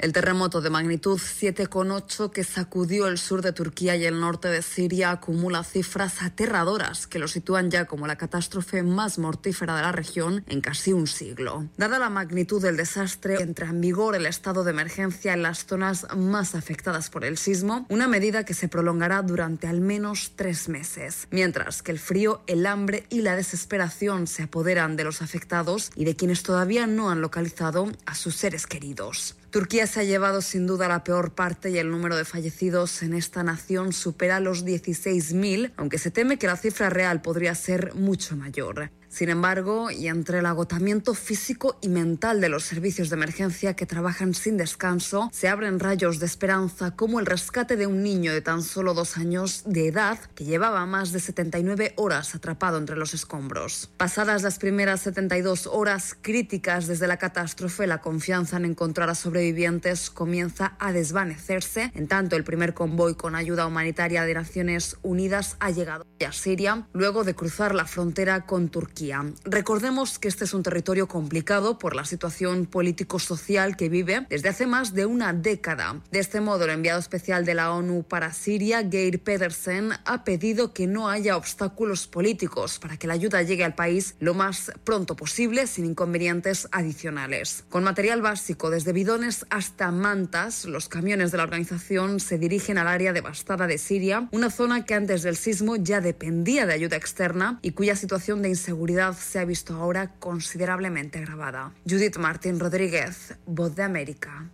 [0.00, 4.62] El terremoto de magnitud 7,8 que sacudió el sur de Turquía y el norte de
[4.62, 9.92] Siria acumula cifras aterradoras que lo sitúan ya como la catástrofe más mortífera de la
[9.92, 11.68] región en casi un siglo.
[11.76, 16.06] Dada la magnitud del desastre, entra en vigor el estado de emergencia en las zonas
[16.16, 21.28] más afectadas por el sismo, una medida que se prolongará durante al menos tres meses.
[21.30, 26.06] Mientras que el frío, el hambre y la desesperación se apoderan de los afectados y
[26.06, 29.36] de quienes todavía no han localizado a sus seres queridos.
[29.50, 33.14] Turquía se ha llevado sin duda la peor parte y el número de fallecidos en
[33.14, 38.36] esta nación supera los 16.000, aunque se teme que la cifra real podría ser mucho
[38.36, 38.90] mayor.
[39.10, 43.84] Sin embargo, y entre el agotamiento físico y mental de los servicios de emergencia que
[43.84, 48.40] trabajan sin descanso, se abren rayos de esperanza como el rescate de un niño de
[48.40, 53.12] tan solo dos años de edad que llevaba más de 79 horas atrapado entre los
[53.12, 53.90] escombros.
[53.96, 60.08] Pasadas las primeras 72 horas críticas desde la catástrofe, la confianza en encontrar a sobrevivientes
[60.08, 61.90] comienza a desvanecerse.
[61.94, 66.86] En tanto, el primer convoy con ayuda humanitaria de Naciones Unidas ha llegado a Siria
[66.92, 68.99] luego de cruzar la frontera con Turquía.
[69.44, 74.66] Recordemos que este es un territorio complicado por la situación político-social que vive desde hace
[74.66, 76.02] más de una década.
[76.10, 80.74] De este modo, el enviado especial de la ONU para Siria, Geir Pedersen, ha pedido
[80.74, 85.16] que no haya obstáculos políticos para que la ayuda llegue al país lo más pronto
[85.16, 87.64] posible sin inconvenientes adicionales.
[87.70, 92.88] Con material básico desde bidones hasta mantas, los camiones de la organización se dirigen al
[92.88, 97.58] área devastada de Siria, una zona que antes del sismo ya dependía de ayuda externa
[97.62, 101.72] y cuya situación de inseguridad se ha visto ahora considerablemente agravada.
[101.88, 104.50] Judith Martín Rodríguez, Voz de América.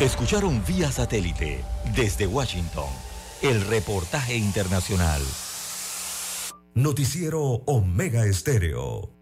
[0.00, 1.64] Escucharon vía satélite
[1.94, 2.88] desde Washington
[3.42, 5.22] el reportaje internacional.
[6.74, 9.21] Noticiero Omega Estéreo.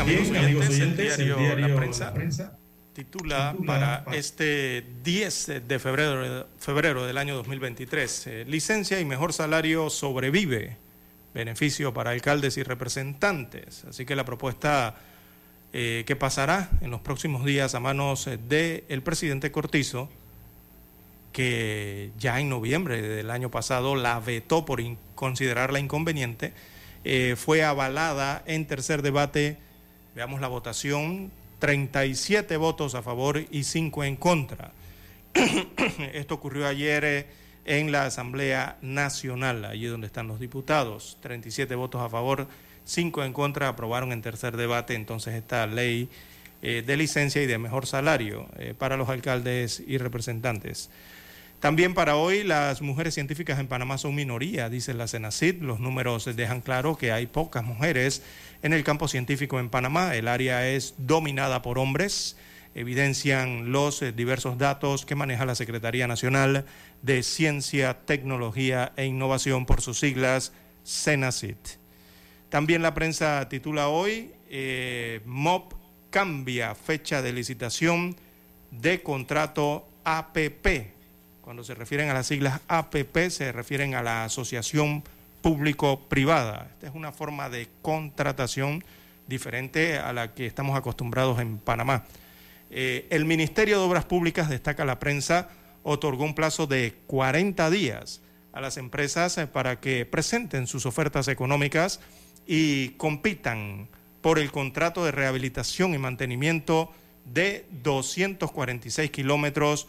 [0.00, 2.58] Amigos, oyentes, el diario, La Prensa,
[2.92, 9.90] titula, para este 10 de febrero, febrero del año 2023, eh, licencia y mejor salario
[9.90, 10.76] sobrevive,
[11.34, 13.84] beneficio para alcaldes y representantes.
[13.84, 14.96] Así que la propuesta
[15.72, 20.08] eh, que pasará en los próximos días a manos del presidente Cortizo,
[21.32, 24.82] que ya en noviembre del año pasado la vetó por
[25.14, 26.52] considerarla inconveniente,
[27.04, 29.58] eh, fue avalada en tercer debate.
[30.20, 34.70] Veamos la votación, 37 votos a favor y 5 en contra.
[36.12, 37.26] Esto ocurrió ayer eh,
[37.64, 41.16] en la Asamblea Nacional, allí donde están los diputados.
[41.22, 42.48] 37 votos a favor,
[42.84, 46.10] 5 en contra, aprobaron en tercer debate entonces esta ley
[46.60, 48.46] eh, de licencia y de mejor salario
[48.76, 50.90] para los alcaldes y representantes.
[51.60, 55.60] También para hoy las mujeres científicas en Panamá son minoría, dice la CENACID.
[55.60, 58.22] Los números dejan claro que hay pocas mujeres
[58.62, 60.14] en el campo científico en Panamá.
[60.14, 62.36] El área es dominada por hombres.
[62.74, 66.64] Evidencian los eh, diversos datos que maneja la Secretaría Nacional
[67.02, 70.52] de Ciencia, Tecnología e Innovación por sus siglas
[70.84, 71.56] CENACID.
[72.48, 75.74] También la prensa titula hoy, eh, MOP
[76.10, 78.16] cambia fecha de licitación
[78.70, 81.00] de contrato APP
[81.50, 85.02] cuando se refieren a las siglas APP, se refieren a la Asociación
[85.42, 86.68] Público-Privada.
[86.72, 88.84] Esta es una forma de contratación
[89.26, 92.04] diferente a la que estamos acostumbrados en Panamá.
[92.70, 95.48] Eh, el Ministerio de Obras Públicas, destaca la prensa,
[95.82, 98.20] otorgó un plazo de 40 días
[98.52, 102.00] a las empresas eh, para que presenten sus ofertas económicas
[102.46, 103.88] y compitan
[104.20, 106.92] por el contrato de rehabilitación y mantenimiento
[107.24, 109.86] de 246 kilómetros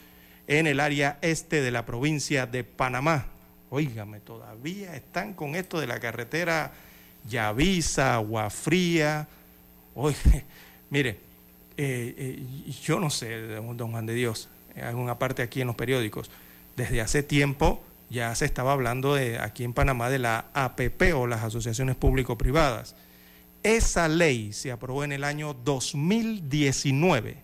[0.47, 3.27] en el área este de la provincia de Panamá.
[3.73, 6.73] Óigame, todavía están con esto de la carretera
[7.29, 9.29] Yavisa, Agua Fría.
[9.95, 10.17] Oye,
[10.89, 11.11] mire,
[11.77, 16.29] eh, eh, yo no sé, don Juan de Dios, alguna parte aquí en los periódicos,
[16.75, 21.27] desde hace tiempo ya se estaba hablando de aquí en Panamá de la APP o
[21.27, 22.93] las asociaciones público-privadas.
[23.63, 27.37] Esa ley se aprobó en el año 2019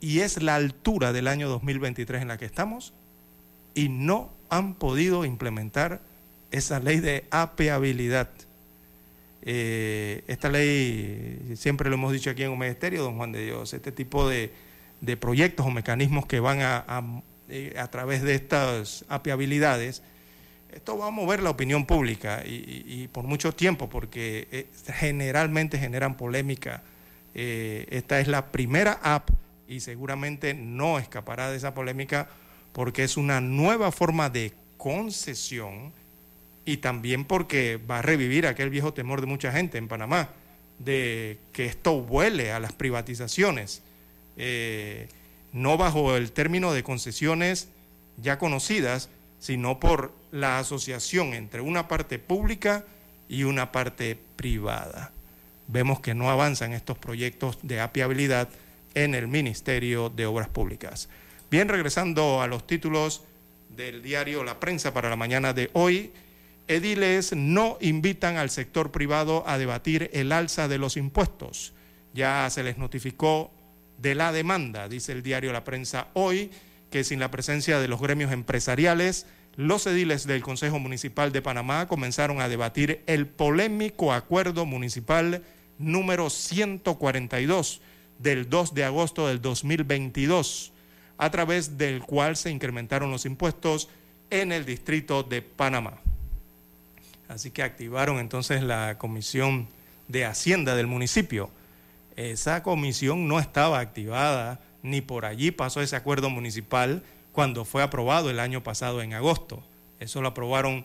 [0.00, 2.92] y es la altura del año 2023 en la que estamos
[3.76, 6.00] y no han podido implementar
[6.50, 8.28] esa ley de apeabilidad.
[9.42, 13.72] Eh, esta ley, siempre lo hemos dicho aquí en un ministerio, don Juan de Dios,
[13.72, 14.52] este tipo de,
[15.20, 17.02] proyectos o mecanismos que van a,
[17.48, 20.02] eh, a, través de estas apeabilidades,
[20.72, 26.16] esto va a mover la opinión pública y, por mucho tiempo, porque eh, generalmente generan
[26.16, 26.82] polémica.
[27.34, 29.30] esta es la primera app
[29.66, 32.28] y seguramente no escapará de esa polémica
[32.78, 35.92] porque es una nueva forma de concesión
[36.64, 40.28] y también porque va a revivir aquel viejo temor de mucha gente en Panamá
[40.78, 43.82] de que esto vuele a las privatizaciones,
[44.36, 45.08] eh,
[45.52, 47.66] no bajo el término de concesiones
[48.16, 49.08] ya conocidas,
[49.40, 52.84] sino por la asociación entre una parte pública
[53.28, 55.10] y una parte privada.
[55.66, 58.48] Vemos que no avanzan estos proyectos de apiabilidad
[58.94, 61.08] en el Ministerio de Obras Públicas.
[61.50, 63.22] Bien, regresando a los títulos
[63.74, 66.12] del diario La Prensa para la mañana de hoy,
[66.66, 71.72] ediles no invitan al sector privado a debatir el alza de los impuestos.
[72.12, 73.50] Ya se les notificó
[73.96, 76.50] de la demanda, dice el diario La Prensa hoy,
[76.90, 79.24] que sin la presencia de los gremios empresariales,
[79.56, 85.42] los ediles del Consejo Municipal de Panamá comenzaron a debatir el polémico acuerdo municipal
[85.78, 87.80] número 142
[88.18, 90.72] del 2 de agosto del 2022,
[91.18, 93.88] a través del cual se incrementaron los impuestos
[94.30, 95.98] en el distrito de Panamá.
[97.28, 99.68] Así que activaron entonces la comisión
[100.06, 101.50] de Hacienda del municipio.
[102.16, 107.02] Esa comisión no estaba activada, ni por allí pasó ese acuerdo municipal
[107.32, 109.62] cuando fue aprobado el año pasado en agosto.
[110.00, 110.84] Eso lo aprobaron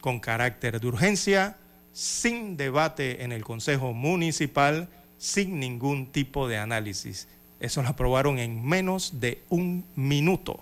[0.00, 1.56] con carácter de urgencia,
[1.92, 7.26] sin debate en el Consejo Municipal sin ningún tipo de análisis.
[7.60, 10.60] Eso lo aprobaron en menos de un minuto,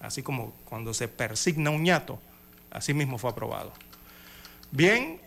[0.00, 2.18] así como cuando se persigna un ñato,
[2.70, 3.72] así mismo fue aprobado.
[4.70, 5.20] Bien,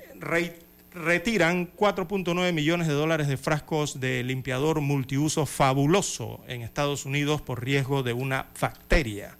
[0.93, 7.63] retiran 4.9 millones de dólares de frascos de limpiador multiuso fabuloso en Estados Unidos por
[7.63, 9.35] riesgo de una bacteria.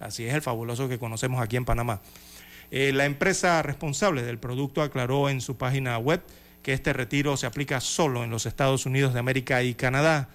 [0.00, 2.00] Así es el fabuloso que conocemos aquí en Panamá.
[2.70, 6.22] Eh, la empresa responsable del producto aclaró en su página web
[6.62, 10.28] que este retiro se aplica solo en los Estados Unidos de América y Canadá,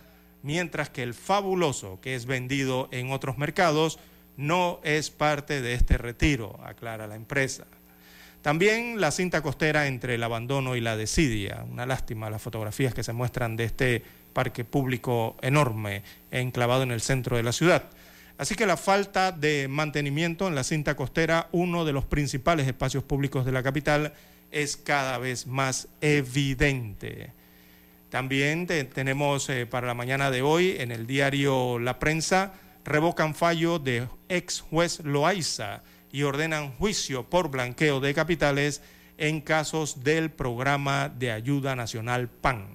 [0.43, 3.97] mientras que el fabuloso, que es vendido en otros mercados,
[4.37, 7.65] no es parte de este retiro, aclara la empresa.
[8.43, 11.65] También la cinta costera entre el abandono y la desidia.
[11.71, 16.99] Una lástima las fotografías que se muestran de este parque público enorme enclavado en el
[16.99, 17.89] centro de la ciudad.
[18.37, 23.03] Así que la falta de mantenimiento en la cinta costera, uno de los principales espacios
[23.03, 24.13] públicos de la capital,
[24.51, 27.31] es cada vez más evidente.
[28.13, 32.53] También tenemos eh, para la mañana de hoy en el diario La Prensa,
[32.85, 38.83] revocan fallo de ex juez Loaiza y ordenan juicio por blanqueo de capitales
[39.17, 42.67] en casos del programa de ayuda nacional PAN.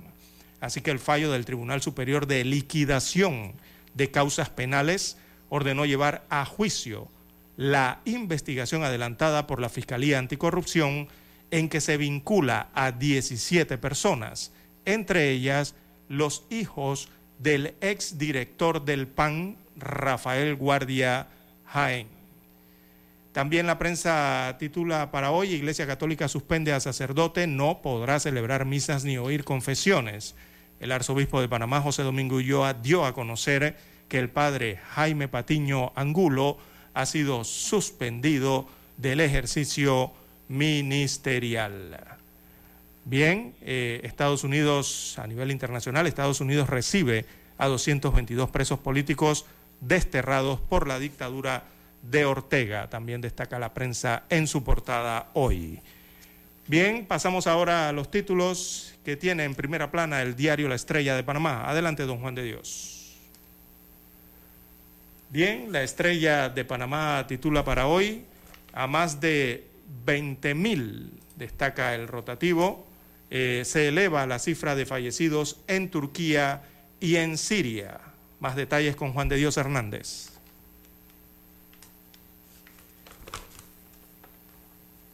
[0.60, 3.52] Así que el fallo del Tribunal Superior de Liquidación
[3.94, 5.18] de Causas Penales
[5.50, 7.06] ordenó llevar a juicio
[7.56, 11.06] la investigación adelantada por la Fiscalía Anticorrupción
[11.52, 14.50] en que se vincula a 17 personas,
[14.88, 15.74] entre ellas
[16.08, 21.28] los hijos del exdirector del PAN, Rafael Guardia
[21.66, 22.08] Jaén.
[23.32, 29.04] También la prensa titula para hoy, Iglesia Católica suspende a sacerdote, no podrá celebrar misas
[29.04, 30.34] ni oír confesiones.
[30.80, 33.76] El arzobispo de Panamá, José Domingo Ulloa, dio a conocer
[34.08, 36.56] que el padre Jaime Patiño Angulo
[36.94, 38.66] ha sido suspendido
[38.96, 40.12] del ejercicio
[40.48, 42.17] ministerial.
[43.08, 47.24] Bien, eh, Estados Unidos, a nivel internacional, Estados Unidos recibe
[47.56, 49.46] a 222 presos políticos
[49.80, 51.62] desterrados por la dictadura
[52.02, 52.90] de Ortega.
[52.90, 55.80] También destaca la prensa en su portada hoy.
[56.66, 61.16] Bien, pasamos ahora a los títulos que tiene en primera plana el diario La Estrella
[61.16, 61.66] de Panamá.
[61.66, 63.16] Adelante, don Juan de Dios.
[65.30, 68.22] Bien, la estrella de Panamá titula para hoy
[68.74, 69.66] a más de
[70.04, 72.87] 20 mil, destaca el rotativo,
[73.30, 76.62] eh, se eleva la cifra de fallecidos en Turquía
[77.00, 78.00] y en Siria.
[78.40, 80.30] Más detalles con Juan de Dios Hernández.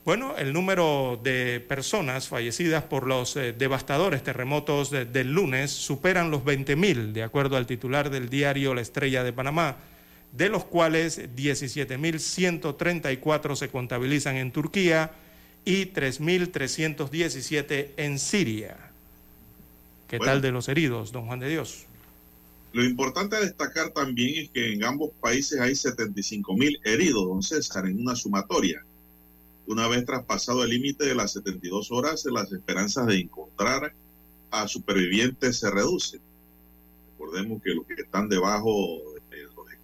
[0.05, 6.45] Bueno, el número de personas fallecidas por los eh, devastadores terremotos del lunes superan los
[6.45, 9.77] 20 mil, de acuerdo al titular del diario La Estrella de Panamá
[10.35, 15.13] de los cuales 17.134 se contabilizan en Turquía
[15.65, 18.91] y 3.317 en Siria.
[20.09, 21.87] ¿Qué tal de los heridos, don Juan de Dios?
[22.73, 27.87] Lo importante a destacar también es que en ambos países hay 75.000 heridos, don César,
[27.87, 28.85] en una sumatoria.
[29.67, 33.95] Una vez traspasado el límite de las 72 horas, las esperanzas de encontrar
[34.51, 36.21] a supervivientes se reducen.
[37.13, 39.01] Recordemos que los que están debajo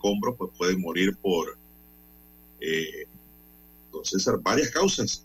[0.01, 1.57] escombros, pues pueden morir por,
[2.61, 3.07] eh,
[3.87, 5.25] entonces, varias causas.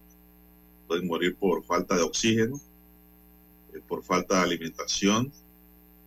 [0.88, 2.60] Pueden morir por falta de oxígeno,
[3.74, 5.32] eh, por falta de alimentación,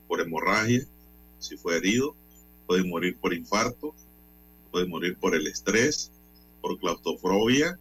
[0.07, 0.87] por hemorragia,
[1.39, 2.15] si fue herido,
[2.67, 3.95] pueden morir por infarto,
[4.71, 6.11] pueden morir por el estrés,
[6.61, 7.79] por claustrofobia,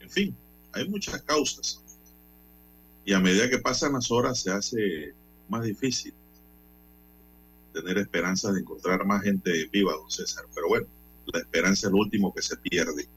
[0.00, 0.36] en fin,
[0.72, 1.82] hay muchas causas.
[3.04, 5.14] Y a medida que pasan las horas se hace
[5.48, 6.12] más difícil
[7.72, 10.46] tener esperanza de encontrar más gente viva, don César.
[10.54, 10.86] Pero bueno,
[11.26, 13.08] la esperanza es lo último que se pierde.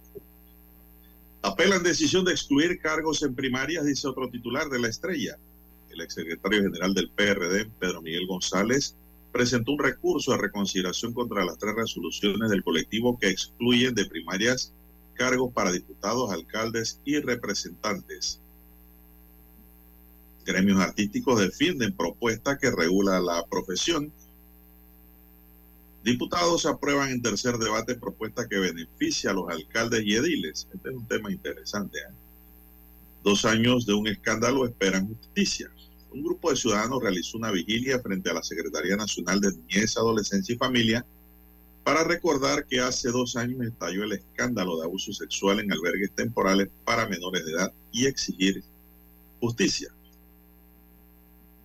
[1.42, 5.38] Apelan decisión de excluir cargos en primarias, dice otro titular de la estrella.
[5.90, 8.96] El exsecretario general del PRD, Pedro Miguel González,
[9.32, 14.74] presentó un recurso de reconsideración contra las tres resoluciones del colectivo que excluyen de primarias
[15.14, 18.42] cargos para diputados, alcaldes y representantes.
[20.46, 24.12] Gremios artísticos defienden propuesta que regula la profesión
[26.04, 30.68] Diputados aprueban en tercer debate propuesta que beneficia a los alcaldes y ediles.
[30.74, 32.00] Este es un tema interesante.
[32.00, 32.14] ¿eh?
[33.24, 35.70] Dos años de un escándalo esperan justicia.
[36.12, 40.56] Un grupo de ciudadanos realizó una vigilia frente a la Secretaría Nacional de Niñez, Adolescencia
[40.56, 41.06] y Familia
[41.84, 46.70] para recordar que hace dos años estalló el escándalo de abuso sexual en albergues temporales
[46.86, 48.64] para menores de edad y exigir
[49.40, 49.90] justicia.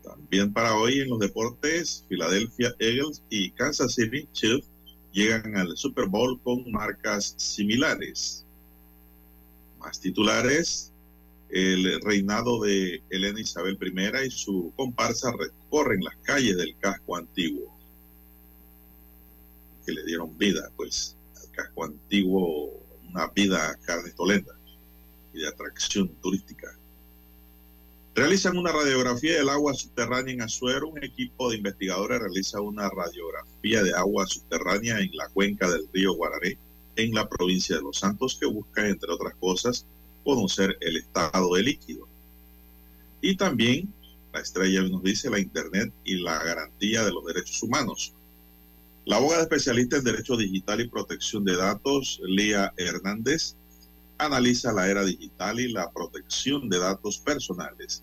[0.05, 4.69] También para hoy en los deportes, Philadelphia Eagles y Kansas City Chiefs
[5.13, 8.45] llegan al Super Bowl con marcas similares.
[9.79, 10.93] Más titulares,
[11.49, 17.75] el reinado de Elena Isabel I y su comparsa recorren las calles del casco antiguo,
[19.87, 24.53] que le dieron vida, pues, al casco antiguo, una vida carnestolenta
[25.33, 26.77] y de atracción turística.
[28.15, 30.89] Realizan una radiografía del agua subterránea en Azuero.
[30.89, 36.15] Un equipo de investigadores realiza una radiografía de agua subterránea en la cuenca del río
[36.15, 36.57] Guararé,
[36.95, 39.85] en la provincia de Los Santos, que busca, entre otras cosas,
[40.23, 42.07] conocer el estado de líquido.
[43.21, 43.93] Y también,
[44.33, 48.13] la estrella nos dice, la Internet y la garantía de los derechos humanos.
[49.07, 53.57] La abogada especialista en Derecho Digital y Protección de Datos, Lía Hernández,
[54.19, 58.03] analiza la era digital y la protección de datos personales.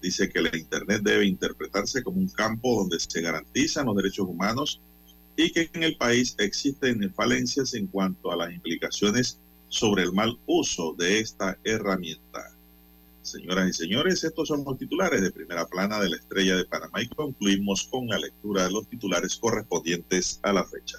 [0.00, 4.80] Dice que la Internet debe interpretarse como un campo donde se garantizan los derechos humanos
[5.36, 9.38] y que en el país existen falencias en cuanto a las implicaciones
[9.68, 12.52] sobre el mal uso de esta herramienta.
[13.22, 17.02] Señoras y señores, estos son los titulares de primera plana de la estrella de Panamá
[17.02, 20.98] y concluimos con la lectura de los titulares correspondientes a la fecha.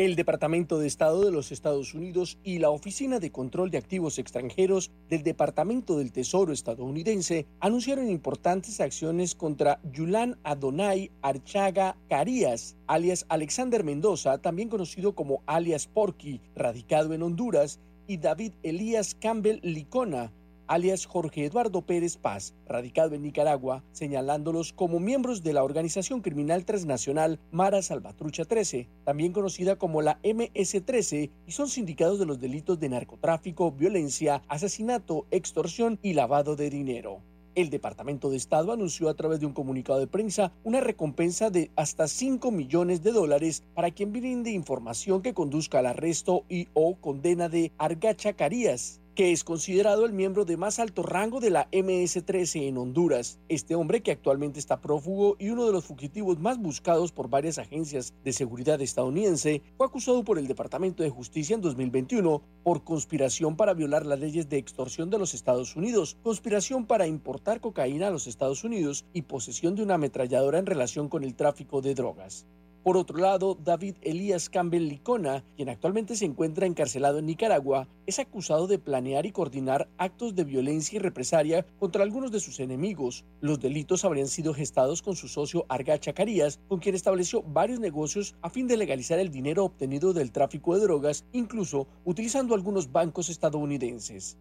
[0.00, 4.18] El Departamento de Estado de los Estados Unidos y la Oficina de Control de Activos
[4.18, 13.26] Extranjeros del Departamento del Tesoro estadounidense anunciaron importantes acciones contra Yulan Adonai Archaga Carías, alias
[13.28, 20.32] Alexander Mendoza, también conocido como alias Porky, radicado en Honduras, y David Elías Campbell Licona,
[20.70, 26.64] alias Jorge Eduardo Pérez Paz, radicado en Nicaragua, señalándolos como miembros de la organización criminal
[26.64, 32.78] transnacional Mara Salvatrucha 13, también conocida como la MS-13, y son sindicados de los delitos
[32.78, 37.20] de narcotráfico, violencia, asesinato, extorsión y lavado de dinero.
[37.56, 41.72] El Departamento de Estado anunció a través de un comunicado de prensa una recompensa de
[41.74, 46.94] hasta 5 millones de dólares para quien brinde información que conduzca al arresto y o
[46.94, 51.68] condena de Argacha Carías, que es considerado el miembro de más alto rango de la
[51.70, 53.38] MS-13 en Honduras.
[53.48, 57.58] Este hombre, que actualmente está prófugo y uno de los fugitivos más buscados por varias
[57.58, 63.56] agencias de seguridad estadounidense, fue acusado por el Departamento de Justicia en 2021 por conspiración
[63.56, 68.10] para violar las leyes de extorsión de los Estados Unidos, conspiración para importar cocaína a
[68.10, 72.46] los Estados Unidos y posesión de una ametralladora en relación con el tráfico de drogas.
[72.82, 78.18] Por otro lado, David Elías Campbell Licona, quien actualmente se encuentra encarcelado en Nicaragua, es
[78.18, 83.26] acusado de planear y coordinar actos de violencia y represalia contra algunos de sus enemigos.
[83.42, 88.34] Los delitos habrían sido gestados con su socio Argacha Carías, con quien estableció varios negocios
[88.40, 93.28] a fin de legalizar el dinero obtenido del tráfico de drogas, incluso utilizando algunos bancos
[93.28, 94.38] estadounidenses.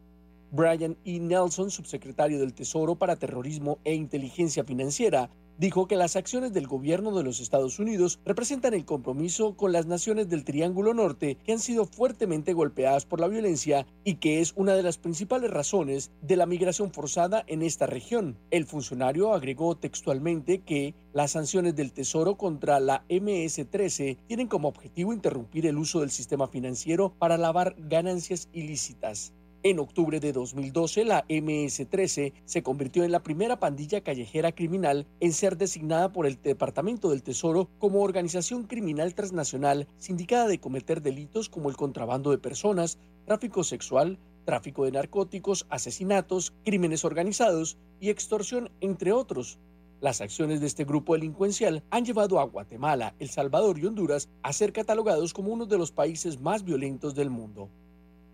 [0.52, 1.20] Brian E.
[1.20, 5.30] Nelson, subsecretario del Tesoro para Terrorismo e Inteligencia Financiera,
[5.60, 9.86] dijo que las acciones del gobierno de los Estados Unidos representan el compromiso con las
[9.86, 14.54] naciones del Triángulo Norte que han sido fuertemente golpeadas por la violencia y que es
[14.56, 18.38] una de las principales razones de la migración forzada en esta región.
[18.52, 25.12] El funcionario agregó textualmente que las sanciones del Tesoro contra la MS-13 tienen como objetivo
[25.12, 29.34] interrumpir el uso del sistema financiero para lavar ganancias ilícitas.
[29.62, 35.34] En octubre de 2012, la MS-13 se convirtió en la primera pandilla callejera criminal en
[35.34, 41.50] ser designada por el Departamento del Tesoro como organización criminal transnacional sindicada de cometer delitos
[41.50, 48.72] como el contrabando de personas, tráfico sexual, tráfico de narcóticos, asesinatos, crímenes organizados y extorsión,
[48.80, 49.60] entre otros.
[50.00, 54.54] Las acciones de este grupo delincuencial han llevado a Guatemala, El Salvador y Honduras a
[54.54, 57.70] ser catalogados como uno de los países más violentos del mundo.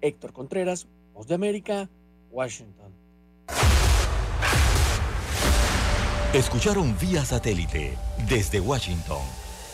[0.01, 1.89] Héctor Contreras, Voz de América,
[2.29, 2.93] Washington.
[6.33, 7.97] Escucharon vía satélite
[8.27, 9.21] desde Washington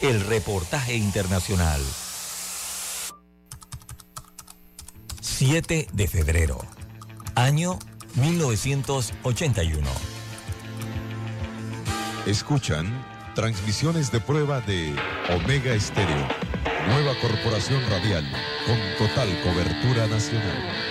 [0.01, 1.81] el reportaje internacional.
[5.19, 6.59] 7 de febrero,
[7.33, 7.79] año
[8.13, 9.89] 1981.
[12.27, 13.03] Escuchan
[13.33, 14.93] transmisiones de prueba de
[15.35, 16.27] Omega Estéreo,
[16.87, 18.31] nueva corporación radial
[18.67, 20.90] con total cobertura nacional.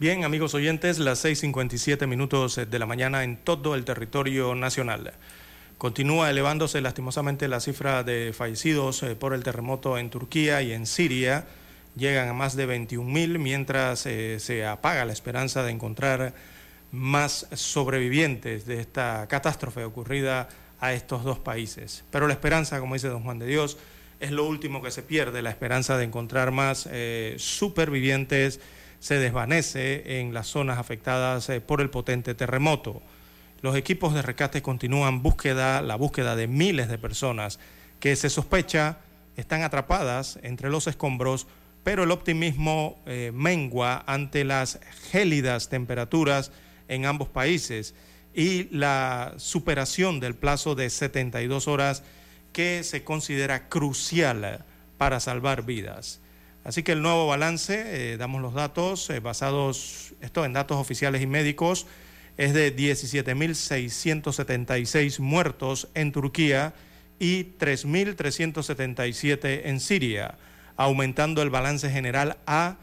[0.00, 5.12] Bien, amigos oyentes, las 6.57 minutos de la mañana en todo el territorio nacional.
[5.76, 10.86] Continúa elevándose lastimosamente la cifra de fallecidos eh, por el terremoto en Turquía y en
[10.86, 11.48] Siria.
[11.96, 16.32] Llegan a más de 21.000 mientras eh, se apaga la esperanza de encontrar
[16.92, 20.48] más sobrevivientes de esta catástrofe ocurrida
[20.78, 22.04] a estos dos países.
[22.12, 23.78] Pero la esperanza, como dice don Juan de Dios,
[24.20, 28.60] es lo último que se pierde, la esperanza de encontrar más eh, supervivientes
[29.00, 33.02] se desvanece en las zonas afectadas eh, por el potente terremoto.
[33.60, 37.58] Los equipos de rescate continúan búsqueda, la búsqueda de miles de personas
[38.00, 38.98] que se sospecha
[39.36, 41.46] están atrapadas entre los escombros,
[41.84, 44.80] pero el optimismo eh, mengua ante las
[45.10, 46.52] gélidas temperaturas
[46.88, 47.94] en ambos países
[48.34, 52.02] y la superación del plazo de 72 horas
[52.52, 54.64] que se considera crucial
[54.96, 56.20] para salvar vidas.
[56.64, 61.22] Así que el nuevo balance, eh, damos los datos eh, basados, esto en datos oficiales
[61.22, 61.86] y médicos,
[62.36, 66.74] es de 17.676 muertos en Turquía
[67.18, 70.38] y 3.377 en Siria,
[70.76, 72.76] aumentando el balance general a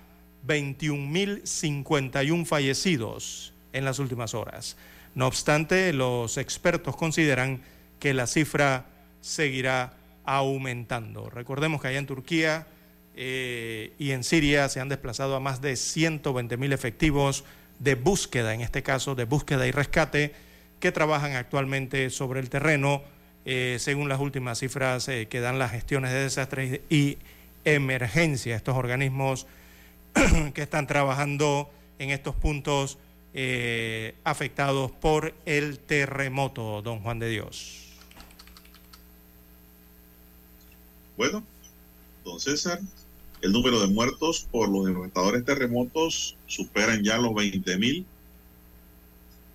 [0.48, 4.76] 21.051 fallecidos en las últimas horas.
[5.16, 7.62] No obstante, los expertos consideran
[8.00, 8.86] que la cifra
[9.22, 9.94] seguirá
[10.26, 11.30] aumentando.
[11.30, 12.68] Recordemos que allá en Turquía
[13.16, 17.46] eh, y en Siria se han desplazado a más de 120 mil efectivos
[17.80, 20.34] de búsqueda, en este caso de búsqueda y rescate,
[20.80, 23.04] que trabajan actualmente sobre el terreno,
[23.46, 27.18] eh, según las últimas cifras eh, que dan las gestiones de desastres y
[27.64, 29.48] emergencia, estos organismos
[30.54, 31.70] que están trabajando
[32.00, 32.98] en estos puntos
[34.24, 37.86] afectados por el terremoto, don Juan de Dios.
[41.18, 41.44] Bueno,
[42.24, 42.80] don César,
[43.46, 48.04] el número de muertos por los devastadores terremotos superan ya los 20 mil.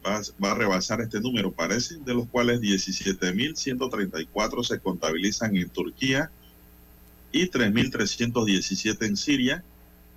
[0.06, 6.30] Va, va, a rebasar este número, parece, de los cuales 17.134 se contabilizan en Turquía
[7.32, 9.64] y 3.317 en Siria.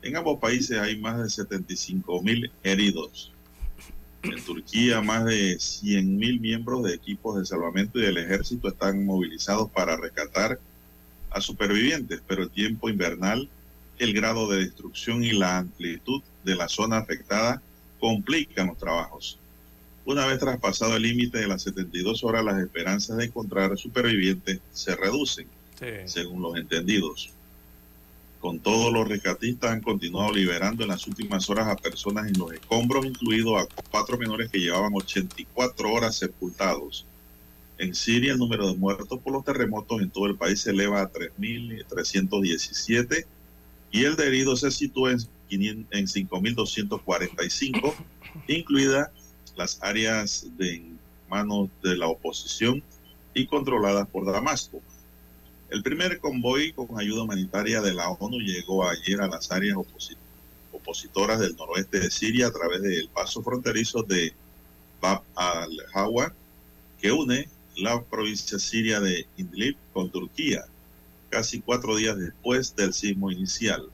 [0.03, 3.31] En ambos países hay más de 75.000 heridos.
[4.21, 9.71] En Turquía, más de 100.000 miembros de equipos de salvamento y del ejército están movilizados
[9.71, 10.59] para rescatar
[11.31, 13.49] a supervivientes, pero el tiempo invernal
[13.99, 17.61] el grado de destrucción y la amplitud de la zona afectada
[17.99, 19.39] complican los trabajos.
[20.05, 24.95] Una vez traspasado el límite de las 72 horas, las esperanzas de encontrar supervivientes se
[24.95, 25.47] reducen,
[25.79, 25.85] sí.
[26.05, 27.31] según los entendidos.
[28.41, 32.51] Con todo, los rescatistas han continuado liberando en las últimas horas a personas en los
[32.51, 37.05] escombros, incluido a cuatro menores que llevaban 84 horas sepultados.
[37.77, 41.01] En Siria, el número de muertos por los terremotos en todo el país se eleva
[41.01, 43.25] a 3.317
[43.93, 47.93] y el de heridos se sitúa en en 5.245,
[48.47, 49.09] incluidas
[49.55, 50.83] las áreas de
[51.29, 52.81] manos de la oposición
[53.35, 54.81] y controladas por Damasco.
[55.69, 59.77] El primer convoy con ayuda humanitaria de la ONU llegó ayer a las áreas
[60.71, 64.33] opositoras del noroeste de Siria a través del paso fronterizo de
[64.99, 66.33] Bab al-Hawa,
[66.99, 67.47] que une
[67.77, 70.65] la provincia siria de Idlib con Turquía,
[71.33, 73.89] casi cuatro días después del sismo inicial.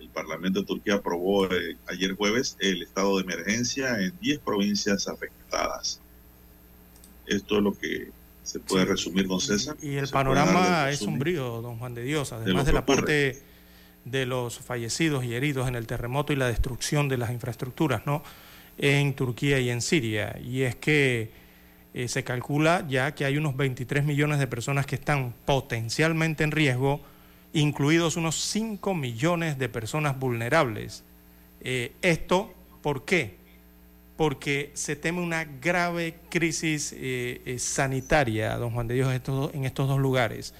[0.00, 5.06] El Parlamento de Turquía aprobó eh, ayer jueves el estado de emergencia en 10 provincias
[5.06, 6.00] afectadas.
[7.26, 8.10] Esto es lo que
[8.42, 9.76] se puede resumir, don César.
[9.80, 13.40] Y el panorama es sombrío, don Juan de Dios, además de, de la parte
[14.04, 18.24] de los fallecidos y heridos en el terremoto y la destrucción de las infraestructuras, ¿no?
[18.78, 20.36] En Turquía y en Siria.
[20.44, 21.30] Y es que
[21.96, 26.50] eh, se calcula ya que hay unos 23 millones de personas que están potencialmente en
[26.50, 27.00] riesgo,
[27.52, 31.04] incluidos unos 5 millones de personas vulnerables.
[31.60, 32.52] Eh, ¿Esto
[32.82, 33.36] por qué?
[34.16, 39.14] Porque se teme una grave crisis eh, sanitaria, don Juan de Dios,
[39.54, 40.52] en estos dos lugares,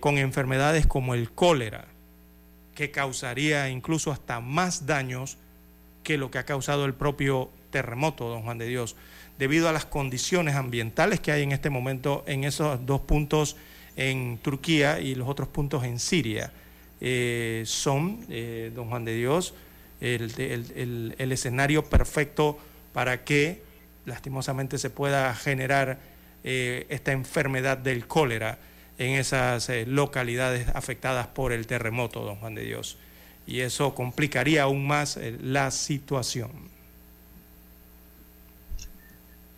[0.00, 1.86] con enfermedades como el cólera,
[2.74, 5.36] que causaría incluso hasta más daños
[6.02, 8.96] que lo que ha causado el propio terremoto, don Juan de Dios
[9.42, 13.56] debido a las condiciones ambientales que hay en este momento en esos dos puntos
[13.96, 16.52] en Turquía y los otros puntos en Siria.
[17.00, 19.54] Eh, son, eh, don Juan de Dios,
[20.00, 22.56] el, escenario perfecto
[22.92, 23.64] para que
[24.06, 25.98] lastimosamente se pueda generar
[26.44, 28.60] eh, esta enfermedad del cólera
[28.96, 32.96] en esas localidades afectadas por el terremoto, don Juan de Dios.
[33.44, 36.71] Y eso complicaría aún más la situación.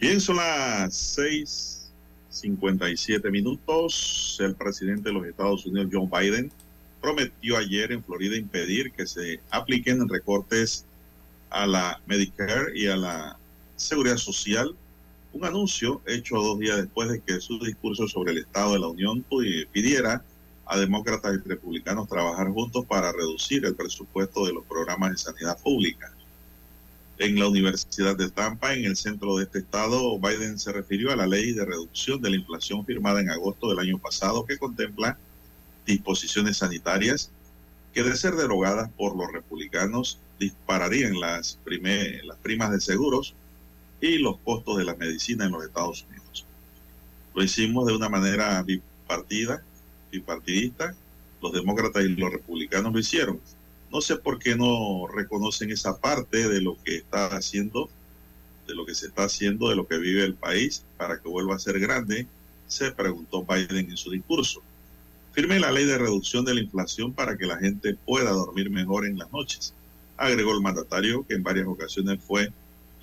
[0.05, 4.37] Bien, son las 6:57 minutos.
[4.39, 6.53] El presidente de los Estados Unidos, John Biden,
[7.01, 10.85] prometió ayer en Florida impedir que se apliquen recortes
[11.49, 13.39] a la Medicare y a la
[13.77, 14.77] Seguridad Social.
[15.33, 18.89] Un anuncio hecho dos días después de que su discurso sobre el Estado de la
[18.89, 19.25] Unión
[19.73, 20.23] pidiera
[20.67, 25.59] a demócratas y republicanos trabajar juntos para reducir el presupuesto de los programas de sanidad
[25.63, 26.14] pública
[27.19, 31.17] en la Universidad de Tampa, en el centro de este estado, Biden se refirió a
[31.17, 35.17] la ley de reducción de la inflación firmada en agosto del año pasado que contempla
[35.87, 37.31] disposiciones sanitarias
[37.93, 41.59] que de ser derogadas por los republicanos dispararían las,
[42.25, 43.35] las primas de seguros
[44.01, 46.45] y los costos de la medicina en los Estados Unidos.
[47.35, 49.63] Lo hicimos de una manera bipartida,
[50.11, 50.95] bipartidista,
[51.41, 53.41] los demócratas y los republicanos lo hicieron
[53.95, 57.89] no sé por qué no reconocen esa parte de lo que está haciendo,
[58.67, 61.55] de lo que se está haciendo, de lo que vive el país para que vuelva
[61.55, 62.27] a ser grande,
[62.67, 64.63] se preguntó Biden en su discurso.
[65.33, 69.07] Firme la ley de reducción de la inflación para que la gente pueda dormir mejor
[69.07, 69.73] en las noches,
[70.17, 72.53] agregó el mandatario que en varias ocasiones fue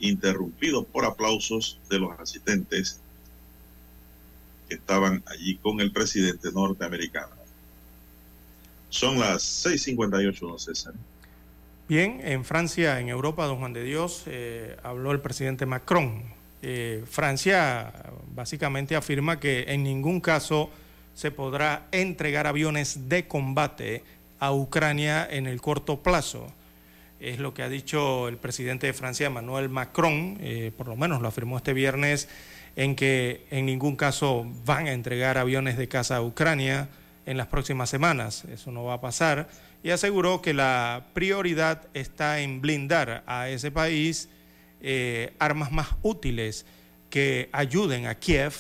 [0.02, 3.00] interrumpido por aplausos de los asistentes
[4.68, 7.41] que estaban allí con el presidente norteamericano.
[8.92, 10.94] Son las 6:58, don César.
[11.88, 16.24] Bien, en Francia, en Europa, don Juan de Dios, eh, habló el presidente Macron.
[16.62, 17.92] Eh, Francia
[18.36, 20.70] básicamente afirma que en ningún caso
[21.16, 24.04] se podrá entregar aviones de combate
[24.40, 26.52] a Ucrania en el corto plazo.
[27.22, 31.22] Es lo que ha dicho el presidente de Francia, Emmanuel Macron, eh, por lo menos
[31.22, 32.28] lo afirmó este viernes,
[32.76, 36.90] en que en ningún caso van a entregar aviones de caza a Ucrania
[37.26, 38.46] en las próximas semanas.
[38.46, 39.50] Eso no va a pasar.
[39.84, 44.30] Y aseguró que la prioridad está en blindar a ese país
[44.82, 46.66] eh, armas más útiles
[47.10, 48.54] que ayuden a Kiev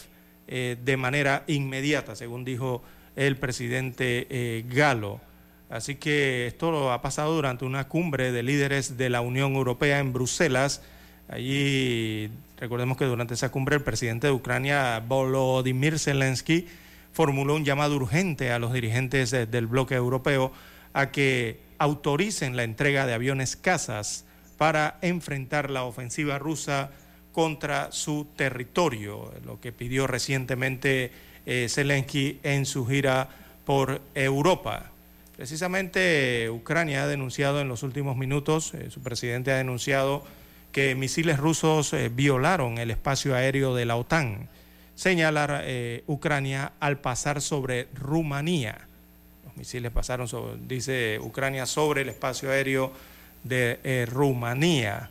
[0.47, 2.83] eh, de manera inmediata, según dijo
[3.15, 5.21] el presidente eh, Galo.
[5.69, 9.99] Así que esto lo ha pasado durante una cumbre de líderes de la Unión Europea
[9.99, 10.81] en Bruselas.
[11.29, 16.67] Allí, recordemos que durante esa cumbre el presidente de Ucrania, Volodymyr Zelensky,
[17.13, 20.51] formuló un llamado urgente a los dirigentes del bloque europeo
[20.93, 24.25] a que autoricen la entrega de aviones cazas
[24.57, 26.91] para enfrentar la ofensiva rusa
[27.31, 31.11] contra su territorio, lo que pidió recientemente
[31.45, 33.29] eh, Zelensky en su gira
[33.65, 34.91] por Europa.
[35.35, 40.23] Precisamente Ucrania ha denunciado en los últimos minutos, eh, su presidente ha denunciado
[40.71, 44.49] que misiles rusos eh, violaron el espacio aéreo de la OTAN
[45.01, 48.87] señalar eh, Ucrania al pasar sobre Rumanía.
[49.43, 50.27] Los misiles pasaron,
[50.67, 52.93] dice Ucrania, sobre el espacio aéreo
[53.43, 55.09] de eh, Rumanía.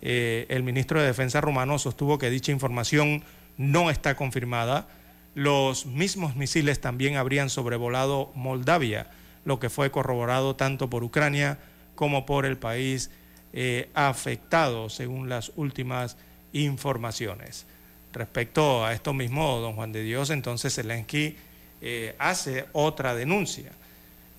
[0.00, 3.24] Eh, el ministro de Defensa rumano sostuvo que dicha información
[3.58, 4.88] no está confirmada.
[5.34, 9.10] Los mismos misiles también habrían sobrevolado Moldavia,
[9.44, 11.58] lo que fue corroborado tanto por Ucrania
[11.94, 13.10] como por el país
[13.52, 16.16] eh, afectado, según las últimas
[16.54, 17.66] informaciones.
[18.16, 21.36] Respecto a esto mismo, don Juan de Dios, entonces Zelensky
[21.82, 23.70] eh, hace otra denuncia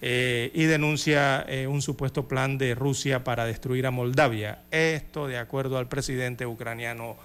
[0.01, 4.63] eh, y denuncia un supuesto plan de Rusia para destruir a Moldavia.
[4.71, 7.17] Esto de acuerdo al presidente ucraniano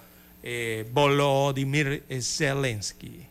[0.91, 3.27] Volodymyr Zelensky.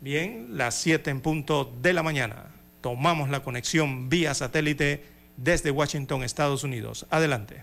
[0.00, 2.46] Bien, las 7 en punto de la mañana.
[2.80, 5.02] Tomamos la conexión vía satélite
[5.36, 7.06] desde Washington, Estados Unidos.
[7.10, 7.62] Adelante.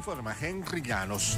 [0.00, 1.36] Informa Henry Llanos.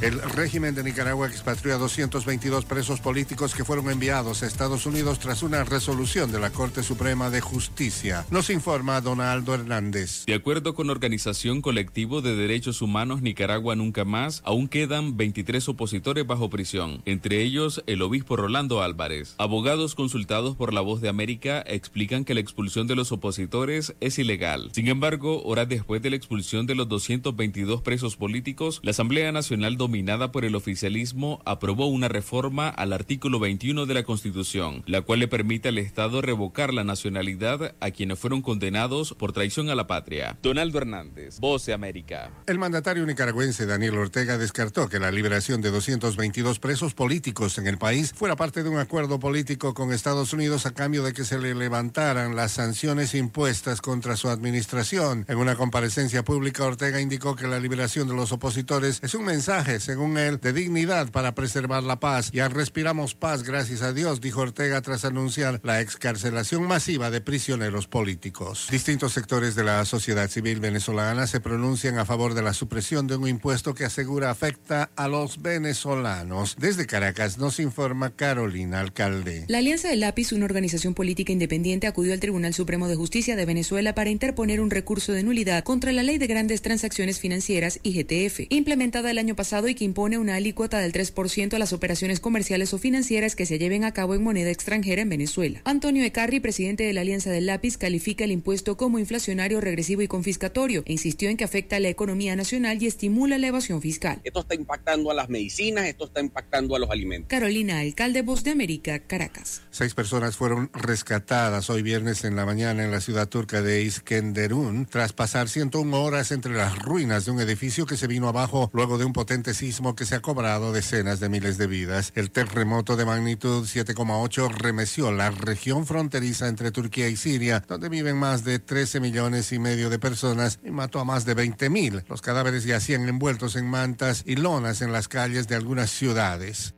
[0.00, 5.18] El régimen de Nicaragua expatrió a 222 presos políticos que fueron enviados a Estados Unidos
[5.18, 8.26] tras una resolución de la Corte Suprema de Justicia.
[8.30, 10.26] Nos informa Donaldo Hernández.
[10.26, 16.26] De acuerdo con Organización Colectivo de Derechos Humanos Nicaragua Nunca Más, aún quedan 23 opositores
[16.26, 19.34] bajo prisión, entre ellos el obispo Rolando Álvarez.
[19.38, 24.18] Abogados consultados por La Voz de América explican que la expulsión de los opositores es
[24.18, 24.68] ilegal.
[24.72, 29.73] Sin embargo, horas después de la expulsión de los 222 presos políticos, la Asamblea Nacional
[29.76, 35.20] dominada por el oficialismo aprobó una reforma al artículo 21 de la Constitución, la cual
[35.20, 39.86] le permite al Estado revocar la nacionalidad a quienes fueron condenados por traición a la
[39.86, 40.38] patria.
[40.42, 42.30] Donaldo Hernández, Voz de América.
[42.46, 47.78] El mandatario nicaragüense Daniel Ortega descartó que la liberación de 222 presos políticos en el
[47.78, 51.38] país fuera parte de un acuerdo político con Estados Unidos a cambio de que se
[51.38, 55.24] le levantaran las sanciones impuestas contra su administración.
[55.28, 59.63] En una comparecencia pública, Ortega indicó que la liberación de los opositores es un mensaje,
[59.80, 62.30] según él, de dignidad para preservar la paz.
[62.32, 67.86] Ya respiramos paz, gracias a Dios, dijo Ortega tras anunciar la excarcelación masiva de prisioneros
[67.86, 68.68] políticos.
[68.70, 73.16] Distintos sectores de la sociedad civil venezolana se pronuncian a favor de la supresión de
[73.16, 76.56] un impuesto que asegura afecta a los venezolanos.
[76.58, 79.44] Desde Caracas nos informa Carolina Alcalde.
[79.48, 83.46] La Alianza del Lápiz, una organización política independiente, acudió al Tribunal Supremo de Justicia de
[83.46, 88.40] Venezuela para interponer un recurso de nulidad contra la Ley de Grandes Transacciones Financieras, IGTF,
[88.50, 92.74] implementada el año pasado y que impone una alícuota del 3% a las operaciones comerciales
[92.74, 95.60] o financieras que se lleven a cabo en moneda extranjera en Venezuela.
[95.64, 100.08] Antonio Ecarri, presidente de la Alianza del Lápiz, califica el impuesto como inflacionario, regresivo y
[100.08, 104.20] confiscatorio e insistió en que afecta a la economía nacional y estimula la evasión fiscal.
[104.24, 107.28] Esto está impactando a las medicinas, esto está impactando a los alimentos.
[107.28, 109.62] Carolina, alcalde Voz de América, Caracas.
[109.70, 114.86] Seis personas fueron rescatadas hoy viernes en la mañana en la ciudad turca de Iskenderun
[114.86, 118.98] tras pasar 101 horas entre las ruinas de un edificio que se vino abajo luego
[118.98, 122.12] de un potente que se ha cobrado decenas de miles de vidas.
[122.14, 128.16] El terremoto de magnitud 7,8 remeció la región fronteriza entre Turquía y Siria, donde viven
[128.16, 132.04] más de 13 millones y medio de personas y mató a más de 20 mil.
[132.08, 136.74] Los cadáveres yacían envueltos en mantas y lonas en las calles de algunas ciudades.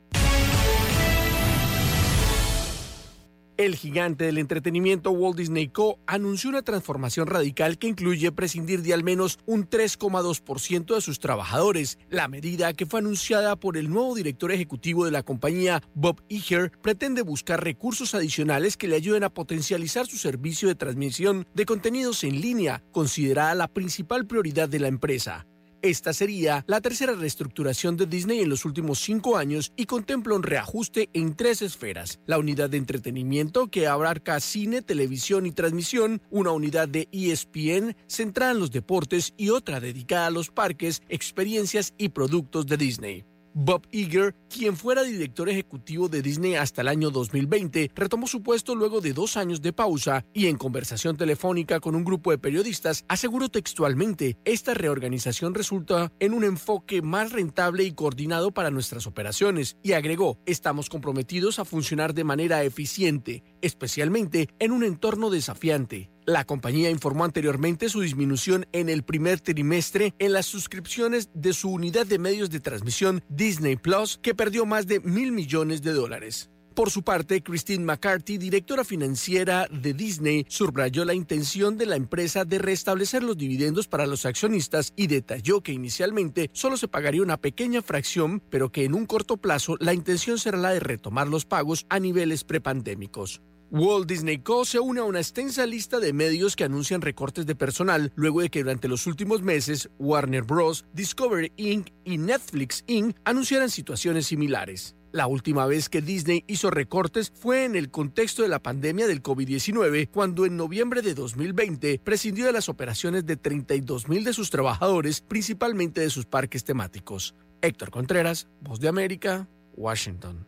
[3.57, 5.97] El gigante del entretenimiento Walt Disney Co.
[6.05, 11.97] anunció una transformación radical que incluye prescindir de al menos un 3,2% de sus trabajadores.
[12.11, 16.71] La medida, que fue anunciada por el nuevo director ejecutivo de la compañía, Bob Iger,
[16.83, 22.23] pretende buscar recursos adicionales que le ayuden a potencializar su servicio de transmisión de contenidos
[22.23, 25.47] en línea, considerada la principal prioridad de la empresa.
[25.87, 30.43] Esta sería la tercera reestructuración de Disney en los últimos cinco años y contempla un
[30.43, 32.19] reajuste en tres esferas.
[32.25, 38.51] La unidad de entretenimiento que abarca cine, televisión y transmisión, una unidad de ESPN centrada
[38.51, 43.36] en los deportes y otra dedicada a los parques, experiencias y productos de Disney.
[43.59, 48.75] Bob Iger, quien fuera director ejecutivo de Disney hasta el año 2020, retomó su puesto
[48.75, 53.03] luego de dos años de pausa y en conversación telefónica con un grupo de periodistas
[53.07, 59.75] aseguró textualmente, esta reorganización resulta en un enfoque más rentable y coordinado para nuestras operaciones
[59.81, 66.11] y agregó, estamos comprometidos a funcionar de manera eficiente, especialmente en un entorno desafiante.
[66.29, 71.69] La compañía informó anteriormente su disminución en el primer trimestre en las suscripciones de su
[71.69, 76.49] unidad de medios de transmisión Disney Plus, que perdió más de mil millones de dólares.
[76.75, 82.43] Por su parte, Christine McCarthy, directora financiera de Disney, subrayó la intención de la empresa
[82.43, 87.37] de restablecer los dividendos para los accionistas y detalló que inicialmente solo se pagaría una
[87.37, 91.45] pequeña fracción, pero que en un corto plazo la intención será la de retomar los
[91.45, 93.41] pagos a niveles prepandémicos.
[93.69, 94.63] Walt Disney Co.
[94.63, 98.49] se une a una extensa lista de medios que anuncian recortes de personal luego de
[98.49, 101.89] que durante los últimos meses Warner Bros., Discovery Inc.
[102.05, 103.17] y Netflix Inc.
[103.25, 104.95] anunciaran situaciones similares.
[105.11, 109.21] La última vez que Disney hizo recortes fue en el contexto de la pandemia del
[109.21, 114.49] COVID-19, cuando en noviembre de 2020 prescindió de las operaciones de 32 mil de sus
[114.49, 117.35] trabajadores, principalmente de sus parques temáticos.
[117.61, 120.47] Héctor Contreras, Voz de América, Washington.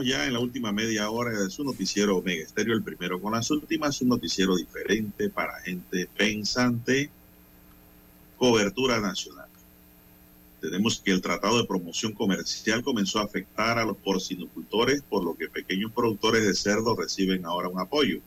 [0.00, 3.32] Avanzamos ya en la última media hora de su noticiero Omega Estéreo, el primero con
[3.32, 7.10] las últimas, un noticiero diferente para gente pensante,
[8.38, 9.48] cobertura nacional.
[10.60, 15.34] Tenemos que el Tratado de Promoción Comercial comenzó a afectar a los porcinocultores, por lo
[15.34, 18.20] que pequeños productores de cerdo reciben ahora un apoyo.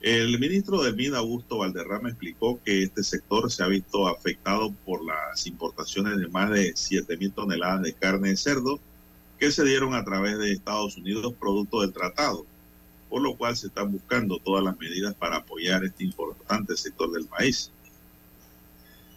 [0.00, 5.04] El ministro del MIN, Augusto Valderrama, explicó que este sector se ha visto afectado por
[5.04, 8.80] las importaciones de más de 7 mil toneladas de carne de cerdo
[9.42, 12.46] que se dieron a través de Estados Unidos producto del tratado,
[13.10, 17.26] por lo cual se están buscando todas las medidas para apoyar este importante sector del
[17.26, 17.72] país.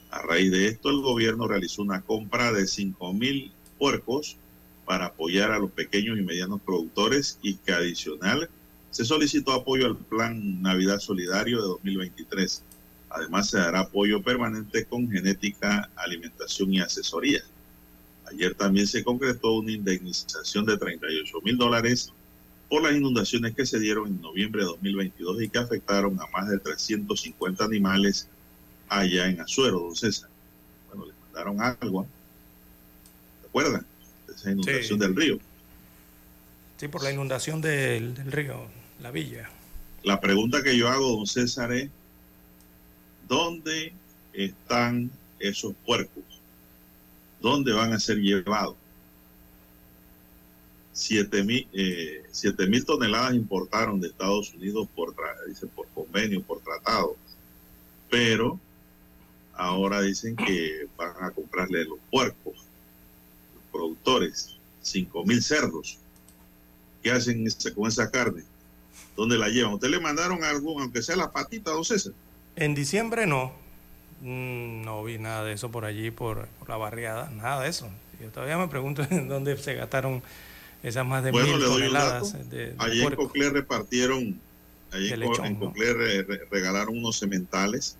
[0.10, 4.38] A raíz de esto, el gobierno realizó una compra de 5 mil puercos
[4.84, 8.50] para apoyar a los pequeños y medianos productores y que adicional
[8.90, 12.64] se solicitó apoyo al Plan Navidad Solidario de 2023.
[13.12, 17.44] Además, se dará apoyo permanente con genética, alimentación y asesoría.
[18.32, 22.12] Ayer también se concretó una indemnización de 38 mil dólares
[22.70, 26.50] por las inundaciones que se dieron en noviembre de 2022 y que afectaron a más
[26.50, 28.28] de 350 animales
[28.90, 30.30] allá en Azuero, don César.
[30.90, 32.06] Bueno, les mandaron agua.
[33.54, 35.06] De esa inundación Sí.
[35.06, 35.40] del río.
[36.78, 38.68] Sí, por la inundación del, del río,
[39.02, 39.50] la villa.
[40.04, 41.90] La pregunta que yo hago, don César, es,
[43.30, 43.94] ¿dónde
[44.34, 46.25] están esos puercos?
[47.46, 48.76] ¿Dónde van a ser llevados?
[50.92, 55.14] Siete mil, eh, siete mil toneladas importaron de Estados Unidos por,
[55.48, 57.16] dice, por convenio, por tratado.
[58.10, 58.60] Pero
[59.54, 66.00] ahora dicen que van a comprarle los puercos, los productores, cinco mil cerdos.
[67.04, 67.46] ¿Qué hacen
[67.76, 68.42] con esa carne?
[69.16, 69.74] ¿Dónde la llevan?
[69.74, 72.14] ¿Usted le mandaron algo, aunque sea la patita, don César?
[72.56, 73.65] En diciembre no.
[74.22, 77.90] Mm, No vi nada de eso por allí, por, por la barriada, nada de eso.
[78.22, 80.24] Yo todavía me pregunto en dónde se gastaron
[80.84, 82.44] esas más de Bueno, mil le doy un toneladas dato.
[82.50, 83.16] de, de Allí en.
[83.16, 84.40] Coclé repartieron,
[84.92, 85.56] allí en.
[85.56, 87.98] Coclé re- re- regalaron unos sementales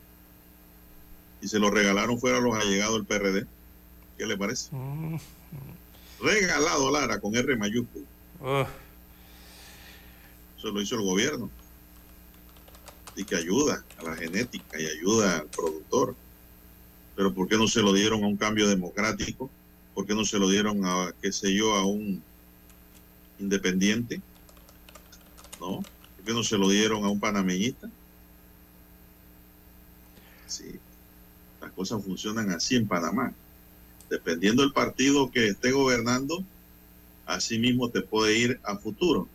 [1.42, 3.46] y se los regalaron fuera a los allegados del PRD.
[4.18, 4.70] ¿Qué le parece?
[4.74, 5.18] Mm,
[6.22, 8.06] Regalado, Lara, con R mayúsculo.
[10.58, 11.50] Eso lo hizo el gobierno.
[13.16, 16.16] Y que ayuda a la genética y ayuda al productor.
[17.16, 19.50] Pero ¿por qué no se lo dieron a un cambio democrático?
[19.94, 22.22] ¿Por qué no se lo dieron a, qué sé yo, a un
[23.40, 24.22] independiente?
[25.62, 25.78] ¿No?
[25.78, 27.90] ¿Por qué no se lo dieron a un panameñista?
[30.48, 30.80] Sí,
[31.62, 33.34] las cosas funcionan así en Panamá.
[34.10, 36.44] Dependiendo del partido que esté gobernando,
[37.26, 39.28] así mismo te puede ir a futuro.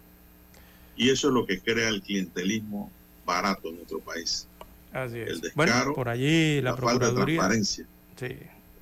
[0.96, 2.92] Y eso es lo que crea el clientelismo
[3.30, 4.46] barato en nuestro país.
[4.92, 5.28] Así es.
[5.30, 7.38] El Bueno, descaro, por allí la, la falta de Procuraduría.
[7.38, 7.86] transparencia.
[8.16, 8.36] Sí.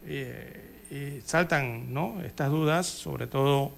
[0.09, 2.21] Y, y saltan ¿no?
[2.25, 3.73] estas dudas, sobre todo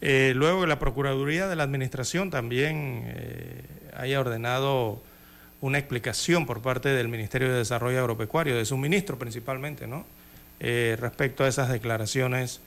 [0.00, 3.62] eh, luego que la Procuraduría de la Administración también eh,
[3.96, 5.02] haya ordenado
[5.60, 10.06] una explicación por parte del Ministerio de Desarrollo Agropecuario, de su ministro principalmente, ¿no?
[10.58, 12.60] Eh, respecto a esas declaraciones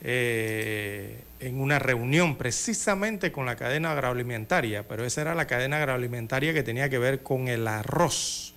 [0.00, 6.54] eh, en una reunión precisamente con la cadena agroalimentaria, pero esa era la cadena agroalimentaria
[6.54, 8.54] que tenía que ver con el arroz.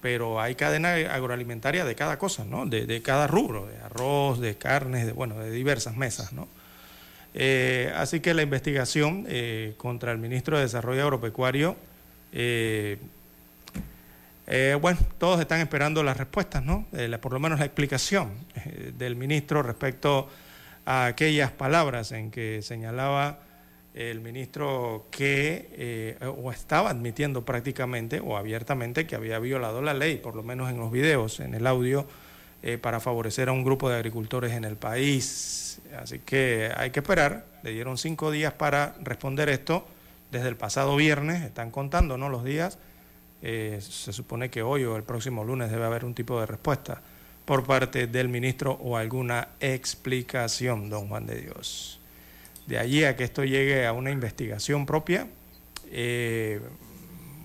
[0.00, 2.66] Pero hay cadena agroalimentaria de cada cosa, ¿no?
[2.66, 6.46] De, cada rubro, de arroz, de carnes, de, bueno, de diversas mesas, ¿no?
[7.32, 11.76] Eh, así que la investigación eh, contra el ministro de Desarrollo Agropecuario,
[14.80, 16.86] bueno, todos están esperando las respuestas, ¿no?
[17.20, 18.30] Por lo menos la explicación
[18.98, 20.28] del ministro respecto
[20.84, 23.38] aquellas palabras en que señalaba
[23.94, 30.16] el ministro que eh, o estaba admitiendo prácticamente o abiertamente que había violado la ley,
[30.16, 32.06] por lo menos en los videos, en el audio,
[32.62, 35.80] eh, para favorecer a un grupo de agricultores en el país.
[35.96, 37.44] Así que hay que esperar.
[37.62, 39.86] Le dieron cinco días para responder esto.
[40.32, 42.28] Desde el pasado viernes, están contando ¿no?
[42.28, 42.78] los días.
[43.42, 47.02] Eh, se supone que hoy o el próximo lunes debe haber un tipo de respuesta
[47.44, 52.00] por parte del ministro o alguna explicación, don Juan de Dios.
[52.66, 55.28] De allí a que esto llegue a una investigación propia,
[55.90, 56.60] eh,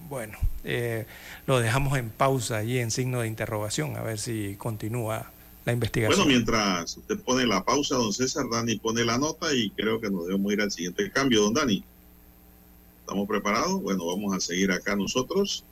[0.07, 1.05] bueno, eh,
[1.45, 5.31] lo dejamos en pausa allí en signo de interrogación, a ver si continúa
[5.65, 6.17] la investigación.
[6.17, 10.09] Bueno, mientras usted pone la pausa, don César, Dani pone la nota y creo que
[10.09, 11.83] nos debemos ir al siguiente cambio, don Dani.
[13.01, 13.81] ¿Estamos preparados?
[13.81, 15.63] Bueno, vamos a seguir acá nosotros.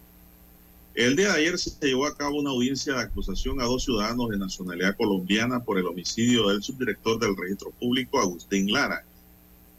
[0.97, 4.29] El día de ayer se llevó a cabo una audiencia de acusación a dos ciudadanos
[4.29, 9.05] de nacionalidad colombiana por el homicidio del subdirector del registro público, Agustín Lara.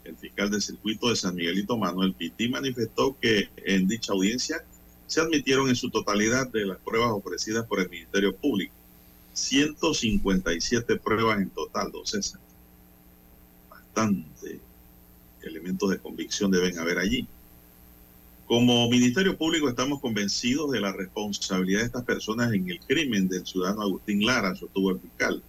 [0.05, 4.63] El fiscal del circuito de San Miguelito, Manuel Pití, manifestó que en dicha audiencia
[5.07, 8.73] se admitieron en su totalidad de las pruebas ofrecidas por el Ministerio Público.
[9.33, 12.39] 157 pruebas en total, don César.
[13.69, 14.61] Bastante
[15.41, 17.27] elementos de convicción deben haber allí.
[18.49, 23.45] Como Ministerio Público estamos convencidos de la responsabilidad de estas personas en el crimen del
[23.45, 25.43] ciudadano Agustín Lara, sostuvo el fiscal.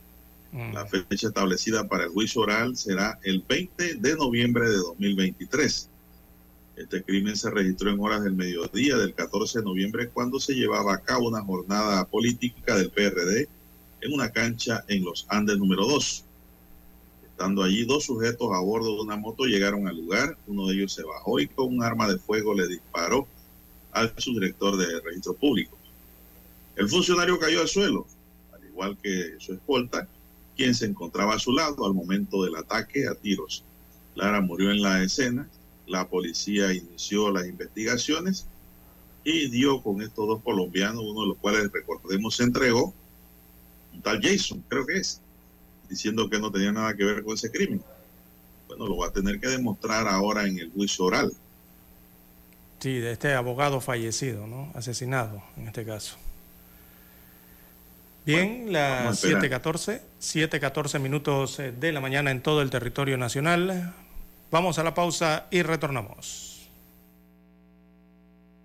[0.74, 5.89] La fecha establecida para el juicio oral será el 20 de noviembre de 2023.
[6.77, 10.93] Este crimen se registró en horas del mediodía del 14 de noviembre cuando se llevaba
[10.93, 13.48] a cabo una jornada política del PRD
[14.02, 16.27] en una cancha en los Andes número 2.
[17.41, 20.37] Estando allí, dos sujetos a bordo de una moto llegaron al lugar.
[20.47, 23.27] Uno de ellos se bajó y con un arma de fuego le disparó
[23.93, 25.75] al subdirector de registro público.
[26.77, 28.07] El funcionario cayó al suelo,
[28.53, 30.07] al igual que su escolta,
[30.55, 33.65] quien se encontraba a su lado al momento del ataque a tiros.
[34.17, 35.49] Lara murió en la escena.
[35.87, 38.49] La policía inició las investigaciones
[39.25, 42.93] y dio con estos dos colombianos, uno de los cuales, recordemos, se entregó,
[43.95, 45.23] un tal Jason, creo que es,
[45.91, 47.83] diciendo que no tenía nada que ver con ese crimen.
[48.69, 51.33] Bueno, lo va a tener que demostrar ahora en el juicio oral.
[52.79, 54.71] Sí, de este abogado fallecido, ¿no?
[54.75, 56.17] Asesinado en este caso.
[58.25, 59.62] Bien, las vamos a esperar.
[59.62, 63.93] 7:14, 7:14 minutos eh, de la mañana en todo el territorio nacional.
[64.51, 66.71] Vamos a la pausa y retornamos.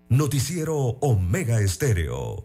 [0.08, 2.44] Noticiero Omega Estéreo.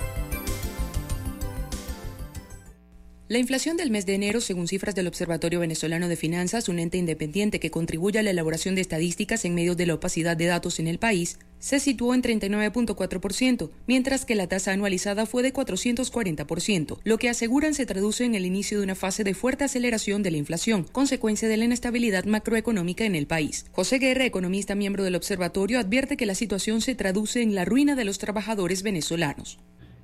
[3.31, 6.97] La inflación del mes de enero, según cifras del Observatorio Venezolano de Finanzas, un ente
[6.97, 10.81] independiente que contribuye a la elaboración de estadísticas en medio de la opacidad de datos
[10.81, 16.99] en el país, se situó en 39.4%, mientras que la tasa anualizada fue de 440%,
[17.05, 20.31] lo que aseguran se traduce en el inicio de una fase de fuerte aceleración de
[20.31, 23.65] la inflación, consecuencia de la inestabilidad macroeconómica en el país.
[23.71, 27.95] José Guerra, economista miembro del observatorio, advierte que la situación se traduce en la ruina
[27.95, 29.57] de los trabajadores venezolanos.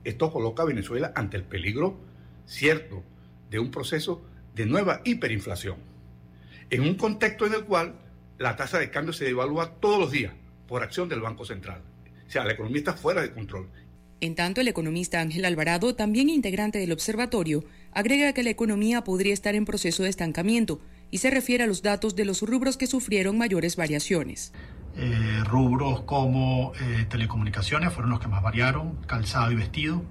[0.06, 1.98] Esto coloca a Venezuela ante el peligro
[2.46, 3.04] cierto
[3.50, 4.22] de un proceso
[4.56, 5.78] de nueva hiperinflación,
[6.70, 7.96] en un contexto en el cual
[8.38, 10.34] la tasa de cambio se devalúa todos los días
[10.68, 11.82] por acción del Banco Central.
[12.28, 13.70] O sea, la economía está fuera de control.
[14.20, 19.34] En tanto, el economista Ángel Alvarado, también integrante del observatorio, agrega que la economía podría
[19.34, 22.88] estar en proceso de estancamiento y se refiere a los datos de los rubros que
[22.88, 24.54] sufrieron mayores variaciones.
[24.96, 30.04] Eh, rubros como eh, telecomunicaciones fueron los que más variaron, calzado y vestido,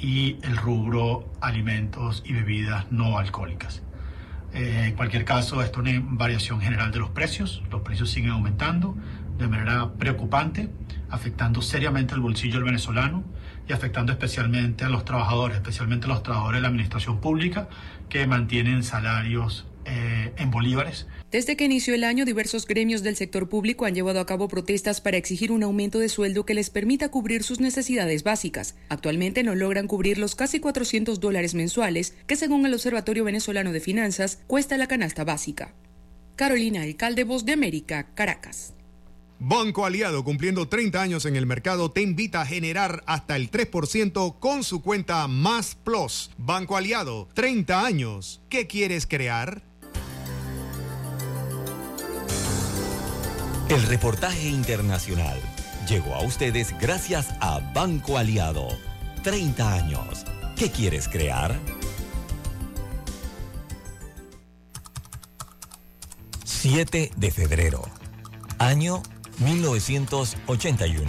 [0.00, 3.82] y el rubro alimentos y bebidas no alcohólicas.
[4.52, 7.62] Eh, en cualquier caso, esto es una variación general de los precios.
[7.70, 8.96] Los precios siguen aumentando
[9.38, 10.70] de manera preocupante,
[11.10, 13.24] afectando seriamente el bolsillo del venezolano.
[13.68, 17.68] y afectando especialmente a los trabajadores, especialmente a los trabajadores de la administración pública
[18.08, 21.06] que mantienen salarios eh, en bolívares.
[21.30, 25.00] Desde que inició el año, diversos gremios del sector público han llevado a cabo protestas
[25.00, 28.74] para exigir un aumento de sueldo que les permita cubrir sus necesidades básicas.
[28.88, 33.78] Actualmente no logran cubrir los casi 400 dólares mensuales que, según el Observatorio Venezolano de
[33.78, 35.72] Finanzas, cuesta la canasta básica.
[36.34, 38.74] Carolina Alcalde, Voz de América, Caracas.
[39.38, 44.38] Banco Aliado, cumpliendo 30 años en el mercado, te invita a generar hasta el 3%
[44.40, 46.32] con su cuenta Más Plus.
[46.38, 48.42] Banco Aliado, 30 años.
[48.48, 49.69] ¿Qué quieres crear?
[53.70, 55.38] El reportaje internacional
[55.88, 58.66] llegó a ustedes gracias a Banco Aliado.
[59.22, 60.24] 30 años.
[60.56, 61.56] ¿Qué quieres crear?
[66.44, 67.82] 7 de febrero.
[68.58, 69.04] Año
[69.38, 71.08] 1981.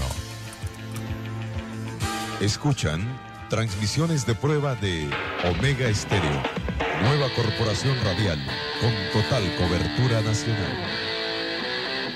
[2.42, 3.20] Escuchan
[3.50, 5.10] transmisiones de prueba de
[5.46, 6.44] Omega Estéreo,
[7.02, 8.40] nueva corporación radial
[8.80, 11.11] con total cobertura nacional.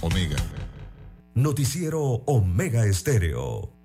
[0.00, 0.36] Omega.
[1.34, 3.77] Noticiero Omega Estéreo.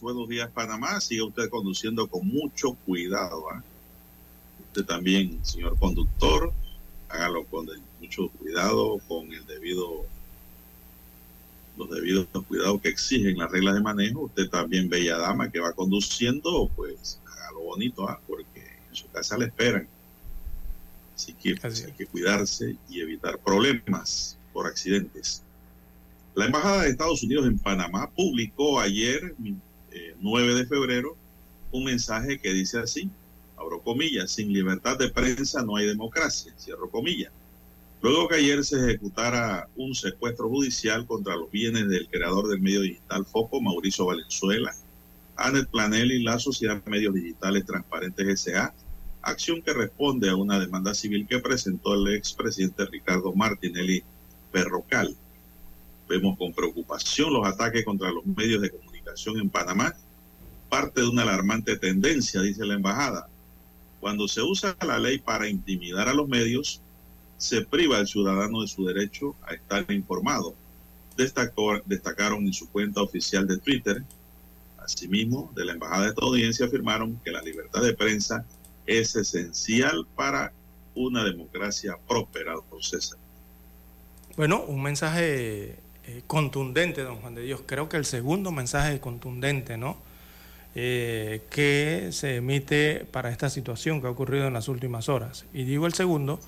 [0.00, 0.98] Buenos días, Panamá.
[0.98, 3.50] Siga usted conduciendo con mucho cuidado.
[3.50, 3.62] ¿ah?
[4.68, 6.54] Usted también, señor conductor,
[7.10, 7.68] hágalo con
[8.00, 10.06] mucho cuidado, con el debido,
[11.76, 14.20] los debidos cuidados que exigen las reglas de manejo.
[14.20, 18.18] Usted también, bella dama, que va conduciendo, pues hágalo bonito, ¿ah?
[18.26, 19.86] porque en su casa le esperan.
[21.14, 25.42] Así que pues, hay que cuidarse y evitar problemas por accidentes.
[26.34, 29.34] La Embajada de Estados Unidos en Panamá publicó ayer,
[29.92, 31.16] eh, 9 de febrero,
[31.72, 33.10] un mensaje que dice así,
[33.56, 37.32] abro comillas, sin libertad de prensa no hay democracia, cierro comillas.
[38.02, 42.80] Luego que ayer se ejecutara un secuestro judicial contra los bienes del creador del medio
[42.80, 44.74] digital Foco, Mauricio Valenzuela,
[45.36, 48.72] Anet Planelli y la Sociedad de Medios Digitales Transparentes S.A.,
[49.22, 54.02] acción que responde a una demanda civil que presentó el expresidente Ricardo Martinelli
[54.50, 55.14] Perrocal.
[56.08, 58.89] Vemos con preocupación los ataques contra los medios de comunicación
[59.26, 59.94] en Panamá,
[60.68, 63.28] parte de una alarmante tendencia, dice la embajada.
[64.00, 66.80] Cuando se usa la ley para intimidar a los medios,
[67.36, 70.54] se priva al ciudadano de su derecho a estar informado.
[71.16, 74.02] Destacó- destacaron en su cuenta oficial de Twitter.
[74.78, 78.44] Asimismo, de la embajada estadounidense afirmaron que la libertad de prensa
[78.86, 80.52] es esencial para
[80.94, 83.18] una democracia próspera, don César.
[84.36, 85.78] Bueno, un mensaje
[86.10, 87.60] eh, contundente, don Juan de Dios.
[87.66, 89.96] Creo que el segundo mensaje contundente, ¿no?
[90.74, 95.44] Eh, que se emite para esta situación que ha ocurrido en las últimas horas.
[95.52, 96.40] Y digo el segundo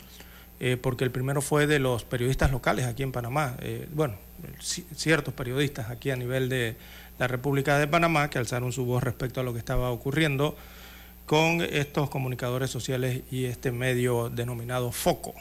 [0.60, 3.56] eh, porque el primero fue de los periodistas locales aquí en Panamá.
[3.92, 4.14] Bueno,
[4.60, 6.76] ci- ciertos periodistas aquí a nivel de
[7.18, 10.56] la República de Panamá que alzaron su voz respecto a lo que estaba ocurriendo
[11.26, 15.34] con estos comunicadores sociales y este medio denominado Foco.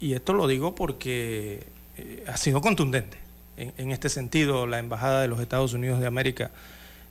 [0.00, 1.64] Y esto lo digo porque
[1.98, 3.18] eh, ha sido contundente.
[3.56, 6.52] En, este sentido, la Embajada de los Estados Unidos de América,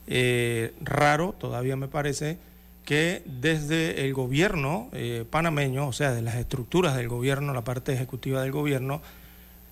[0.06, 2.38] eh, raro todavía me parece
[2.86, 7.92] que desde el gobierno eh, panameño, o sea, de las estructuras del gobierno, la parte
[7.92, 9.02] ejecutiva del gobierno,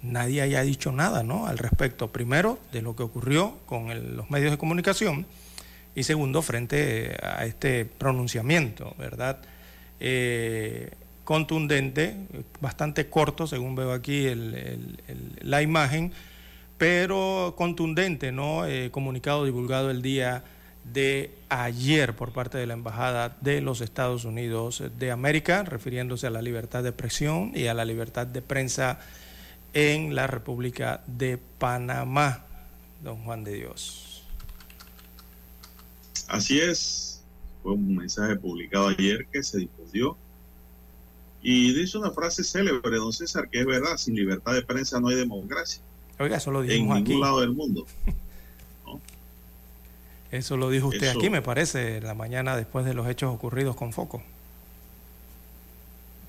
[0.02, 1.46] nadie haya dicho nada ¿no?
[1.46, 2.08] al respecto.
[2.12, 5.24] Primero, de lo que ocurrió con los medios de comunicación
[5.94, 9.38] y segundo, frente a este pronunciamiento, ¿verdad?
[11.26, 12.16] Contundente,
[12.60, 14.28] bastante corto, según veo aquí
[15.42, 16.12] la imagen,
[16.78, 18.64] pero contundente, ¿no?
[18.64, 20.44] Eh, comunicado divulgado el día
[20.84, 26.30] de ayer por parte de la Embajada de los Estados Unidos de América, refiriéndose a
[26.30, 29.00] la libertad de expresión y a la libertad de prensa
[29.72, 32.44] en la República de Panamá,
[33.02, 34.22] don Juan de Dios.
[36.28, 37.20] Así es,
[37.64, 40.16] fue un mensaje publicado ayer que se difundió
[41.48, 45.08] y dice una frase célebre, don César, que es verdad, sin libertad de prensa no
[45.08, 45.80] hay democracia
[46.18, 47.20] Oiga, eso lo en dijimos ningún aquí.
[47.20, 47.86] lado del mundo.
[50.32, 53.76] Eso lo dijo usted Eso- aquí, me parece, la mañana después de los hechos ocurridos
[53.76, 54.22] con Foco.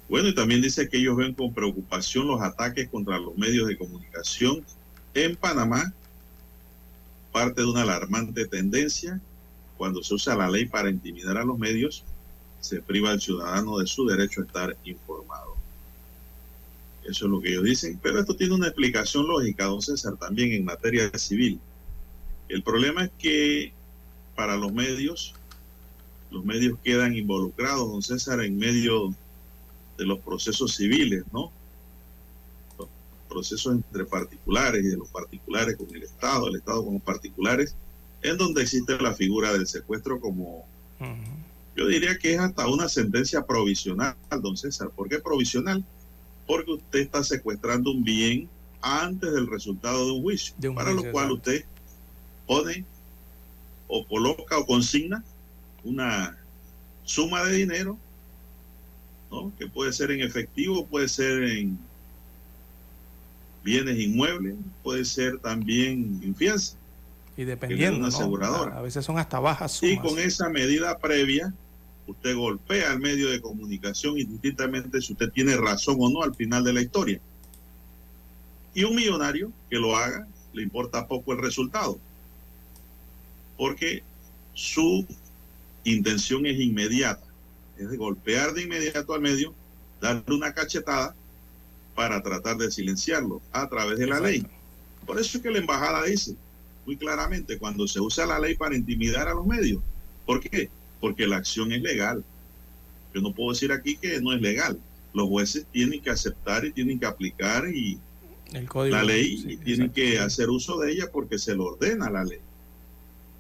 [0.08, 3.78] Bueno, y también dice que ellos ven con preocupación los ataques contra los medios de
[3.78, 4.64] comunicación
[5.16, 5.92] en Panamá,
[7.32, 9.20] parte de una alarmante tendencia.
[9.78, 12.04] Cuando se usa la ley para intimidar a los medios,
[12.68, 15.56] se priva al ciudadano de su derecho a estar informado.
[17.04, 20.52] Eso es lo que ellos dicen, pero esto tiene una explicación lógica, don César, también
[20.52, 21.60] en materia civil.
[22.50, 23.72] El problema es que
[24.36, 25.34] para los medios,
[26.30, 29.16] los medios quedan involucrados, don César, en medio
[29.98, 31.52] de los procesos civiles, ¿no?
[32.78, 32.90] Los
[33.30, 37.74] procesos entre particulares y de los particulares con el Estado, el Estado con los particulares,
[38.22, 40.66] en donde existe la figura del secuestro como,
[41.78, 44.90] yo diría que es hasta una sentencia provisional, don César.
[44.90, 45.86] ¿Por qué provisional?
[46.48, 48.50] Porque usted está secuestrando un bien
[48.82, 51.66] antes del resultado de un juicio, De un para juicio, lo cual usted
[52.48, 52.84] pone
[53.88, 55.24] o coloca o consigna
[55.84, 56.36] una
[57.04, 57.98] suma de dinero
[59.30, 59.52] ¿no?
[59.60, 61.78] que puede ser en efectivo, puede ser en
[63.64, 66.76] bienes inmuebles, puede ser también en fianza.
[67.36, 68.16] Y dependiendo, una ¿no?
[68.16, 68.78] aseguradora.
[68.80, 69.94] a veces son hasta bajas sumas.
[69.94, 71.54] Y con esa medida previa,
[72.08, 76.64] usted golpea al medio de comunicación indistintamente si usted tiene razón o no al final
[76.64, 77.20] de la historia.
[78.74, 82.00] Y un millonario que lo haga, le importa poco el resultado,
[83.58, 84.04] porque
[84.54, 85.06] su
[85.84, 87.26] intención es inmediata,
[87.78, 89.54] es de golpear de inmediato al medio,
[90.02, 91.16] darle una cachetada
[91.96, 94.46] para tratar de silenciarlo a través de la ley.
[95.06, 96.36] Por eso es que la embajada dice
[96.86, 99.82] muy claramente cuando se usa la ley para intimidar a los medios.
[100.26, 100.70] ¿Por qué?
[101.00, 102.24] Porque la acción es legal.
[103.14, 104.80] Yo no puedo decir aquí que no es legal.
[105.14, 107.98] Los jueces tienen que aceptar y tienen que aplicar y
[108.54, 108.96] El código.
[108.96, 112.24] la ley sí, y tienen que hacer uso de ella porque se lo ordena la
[112.24, 112.40] ley.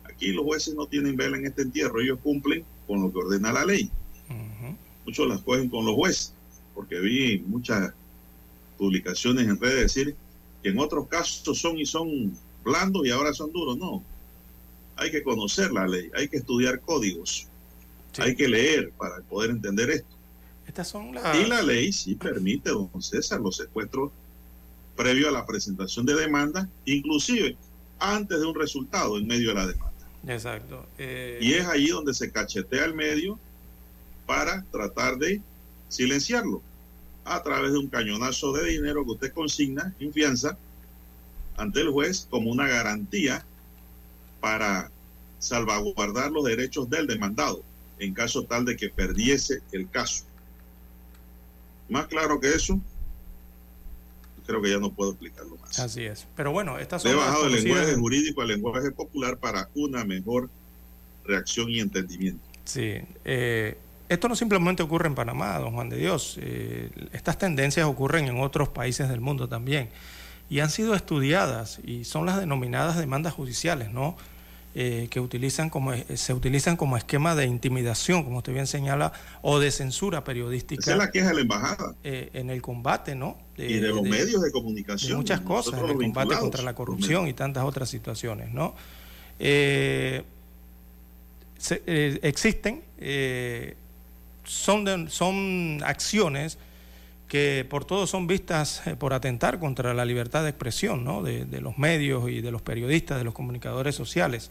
[0.04, 3.52] Aquí los jueces no tienen vela en este entierro, ellos cumplen con lo que ordena
[3.52, 3.92] la ley.
[5.06, 6.34] Muchos las cogen con los jueces,
[6.76, 7.94] porque vi muchas
[8.78, 10.16] publicaciones en redes decir
[10.62, 13.78] que en otros casos son y son blandos y ahora son duros.
[13.78, 14.04] No,
[14.98, 17.48] hay que conocer la ley, hay que estudiar códigos,
[18.18, 20.16] hay que leer para poder entender esto.
[20.68, 21.36] Estas son las...
[21.38, 24.12] Y la ley sí permite, don César, los secuestros
[24.96, 27.56] previo a la presentación de demanda, inclusive
[28.00, 29.94] antes de un resultado en medio de la demanda.
[30.28, 30.86] Exacto.
[30.98, 33.40] Eh, Y es allí donde se cachetea el medio
[34.26, 35.42] para tratar de
[35.88, 36.62] silenciarlo
[37.24, 40.58] a través de un cañonazo de dinero que usted consigna en fianza
[41.56, 43.46] ante el juez como una garantía
[44.40, 44.92] para
[45.40, 47.64] salvaguardar los derechos del demandado
[48.00, 50.24] en caso tal de que perdiese el caso.
[51.90, 52.80] Más claro que eso,
[54.46, 55.80] creo que ya no puedo explicarlo más.
[55.80, 56.28] Así es.
[56.36, 60.04] Pero bueno, estas son Le he bajado el lenguaje jurídico al lenguaje popular para una
[60.04, 60.50] mejor
[61.26, 62.44] reacción y entendimiento.
[62.66, 63.00] Sí.
[63.26, 63.78] eh,
[64.10, 66.38] esto no simplemente ocurre en Panamá, don Juan de Dios.
[66.42, 69.90] eh, estas tendencias ocurren en otros países del mundo también.
[70.50, 74.16] Y han sido estudiadas y son las denominadas demandas judiciales, ¿no?
[74.80, 79.12] Eh, que utilizan como, se utilizan como esquema de intimidación, como usted bien señala,
[79.42, 80.80] o de censura periodística.
[80.80, 83.38] Esa es la queja de la embajada eh, en el combate, ¿no?
[83.58, 85.12] y de los medios de comunicación.
[85.14, 88.76] de muchas cosas, en el combate contra la corrupción y tantas otras situaciones, ¿no?
[89.40, 90.22] Eh,
[91.58, 91.82] se-
[92.22, 92.84] existen,
[94.44, 96.58] son, de- son acciones
[97.28, 101.22] que por todo son vistas eh, por atentar contra la libertad de expresión, ¿no?
[101.24, 104.50] De, de los medios y de los periodistas, de los comunicadores sociales.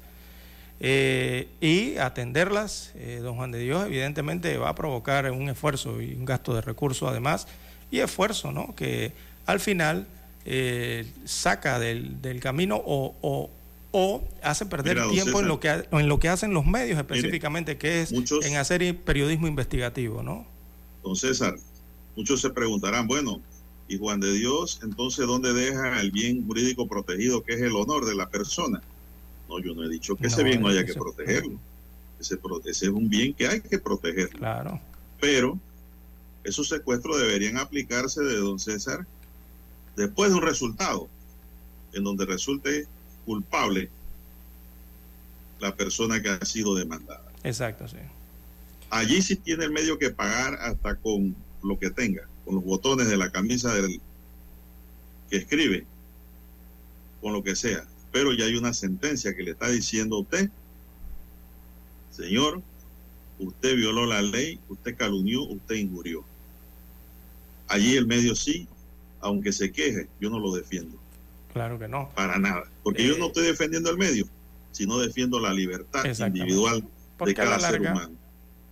[0.78, 6.12] Eh, y atenderlas, eh, don Juan de Dios, evidentemente va a provocar un esfuerzo y
[6.14, 7.48] un gasto de recursos además,
[7.90, 8.74] y esfuerzo, ¿no?
[8.74, 9.12] Que
[9.46, 10.06] al final
[10.44, 13.50] eh, saca del, del camino o, o-
[13.92, 17.78] o hace perder Mira, tiempo en lo, que, en lo que hacen los medios específicamente,
[17.78, 20.44] que es muchos- en hacer periodismo investigativo, ¿no?
[21.02, 21.54] Don César,
[22.16, 23.40] muchos se preguntarán, bueno,
[23.88, 28.04] Y Juan de Dios, entonces, ¿dónde deja el bien jurídico protegido, que es el honor
[28.04, 28.82] de la persona?
[29.48, 31.56] No, yo no he dicho que ese bien no haya que protegerlo.
[32.18, 34.38] Ese, ese es un bien que hay que protegerlo.
[34.38, 34.80] Claro.
[35.20, 35.56] Pero
[36.42, 39.06] esos secuestros deberían aplicarse de don César
[39.94, 41.08] después de un resultado
[41.92, 42.86] en donde resulte
[43.24, 43.88] culpable
[45.60, 47.24] la persona que ha sido demandada.
[47.44, 47.96] Exacto, sí.
[48.90, 51.34] Allí sí tiene el medio que pagar hasta con
[51.66, 54.00] lo que tenga, con los botones de la camisa del
[55.30, 55.84] que escribe,
[57.20, 57.84] con lo que sea.
[58.12, 60.50] Pero ya hay una sentencia que le está diciendo a usted,
[62.10, 62.62] señor,
[63.38, 66.24] usted violó la ley, usted calumnió, usted injurió.
[67.68, 68.68] Allí el medio sí,
[69.20, 70.96] aunque se queje, yo no lo defiendo,
[71.52, 72.10] Claro que no.
[72.14, 74.26] para nada, porque yo no estoy defendiendo el medio,
[74.72, 78.12] sino defiendo la libertad individual de Porque cada ser humano.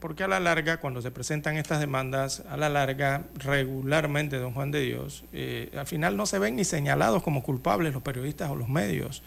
[0.05, 4.70] Porque a la larga, cuando se presentan estas demandas, a la larga, regularmente, don Juan
[4.70, 8.55] de Dios, eh, al final no se ven ni señalados como culpables los periodistas o
[8.55, 9.22] los medios,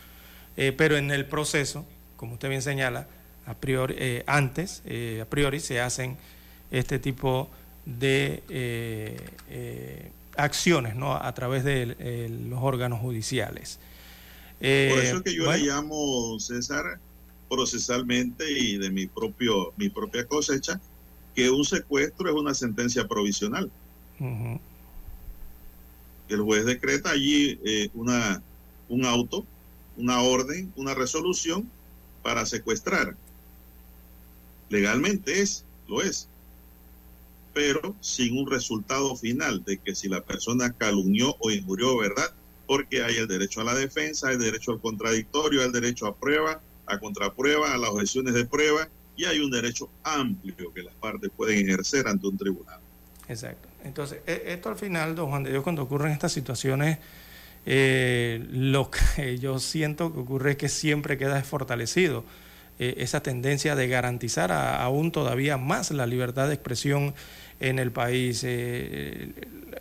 [0.55, 1.83] Eh, pero en el proceso,
[2.15, 3.07] como usted bien señala,
[3.47, 4.83] a priori, eh, antes,
[5.19, 6.15] a priori, se hacen
[6.69, 7.49] este tipo
[7.87, 8.43] de
[10.35, 11.15] acciones ¿no?
[11.15, 13.79] a través de los órganos judiciales.
[14.59, 16.99] Por eso es que yo bueno, le llamo, César,
[17.49, 20.79] procesalmente y de mi propio mi propia cosecha,
[21.35, 23.71] que un secuestro es una sentencia provisional.
[26.29, 28.41] El juez decreta allí eh, una,
[28.89, 29.45] un auto,
[29.95, 31.69] una orden, una resolución
[32.23, 33.15] para secuestrar.
[34.69, 36.27] Legalmente es, lo es,
[37.53, 42.33] pero sin un resultado final de que si la persona calumnió o injurió, ¿verdad?
[42.65, 46.61] Porque hay el derecho a la defensa, el derecho al contradictorio, el derecho a prueba,
[46.87, 51.29] a contraprueba, a las objeciones de prueba, y hay un derecho amplio que las partes
[51.35, 52.79] pueden ejercer ante un tribunal.
[53.27, 53.67] Exacto.
[53.83, 56.97] Entonces, e- esto al final, don Juan de Dios, cuando ocurren estas situaciones,
[57.65, 62.23] eh, lo que yo siento que ocurre es que siempre queda fortalecido
[62.79, 67.13] eh, esa tendencia de garantizar a- aún todavía más la libertad de expresión
[67.59, 68.41] en el país.
[68.45, 69.33] Eh,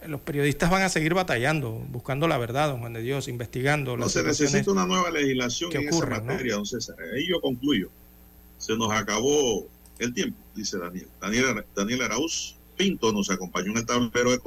[0.08, 3.96] los periodistas van a seguir batallando, buscando la verdad, don Juan de Dios, investigando.
[3.96, 6.24] No se necesita una nueva legislación que en esa ¿no?
[6.24, 6.96] materia, don César.
[7.14, 7.90] Ahí yo concluyo.
[8.58, 9.66] Se nos acabó
[9.98, 11.08] el tiempo, dice Daniel.
[11.20, 14.38] Daniel, Daniel Arauz Pinto nos acompañó en el tablero de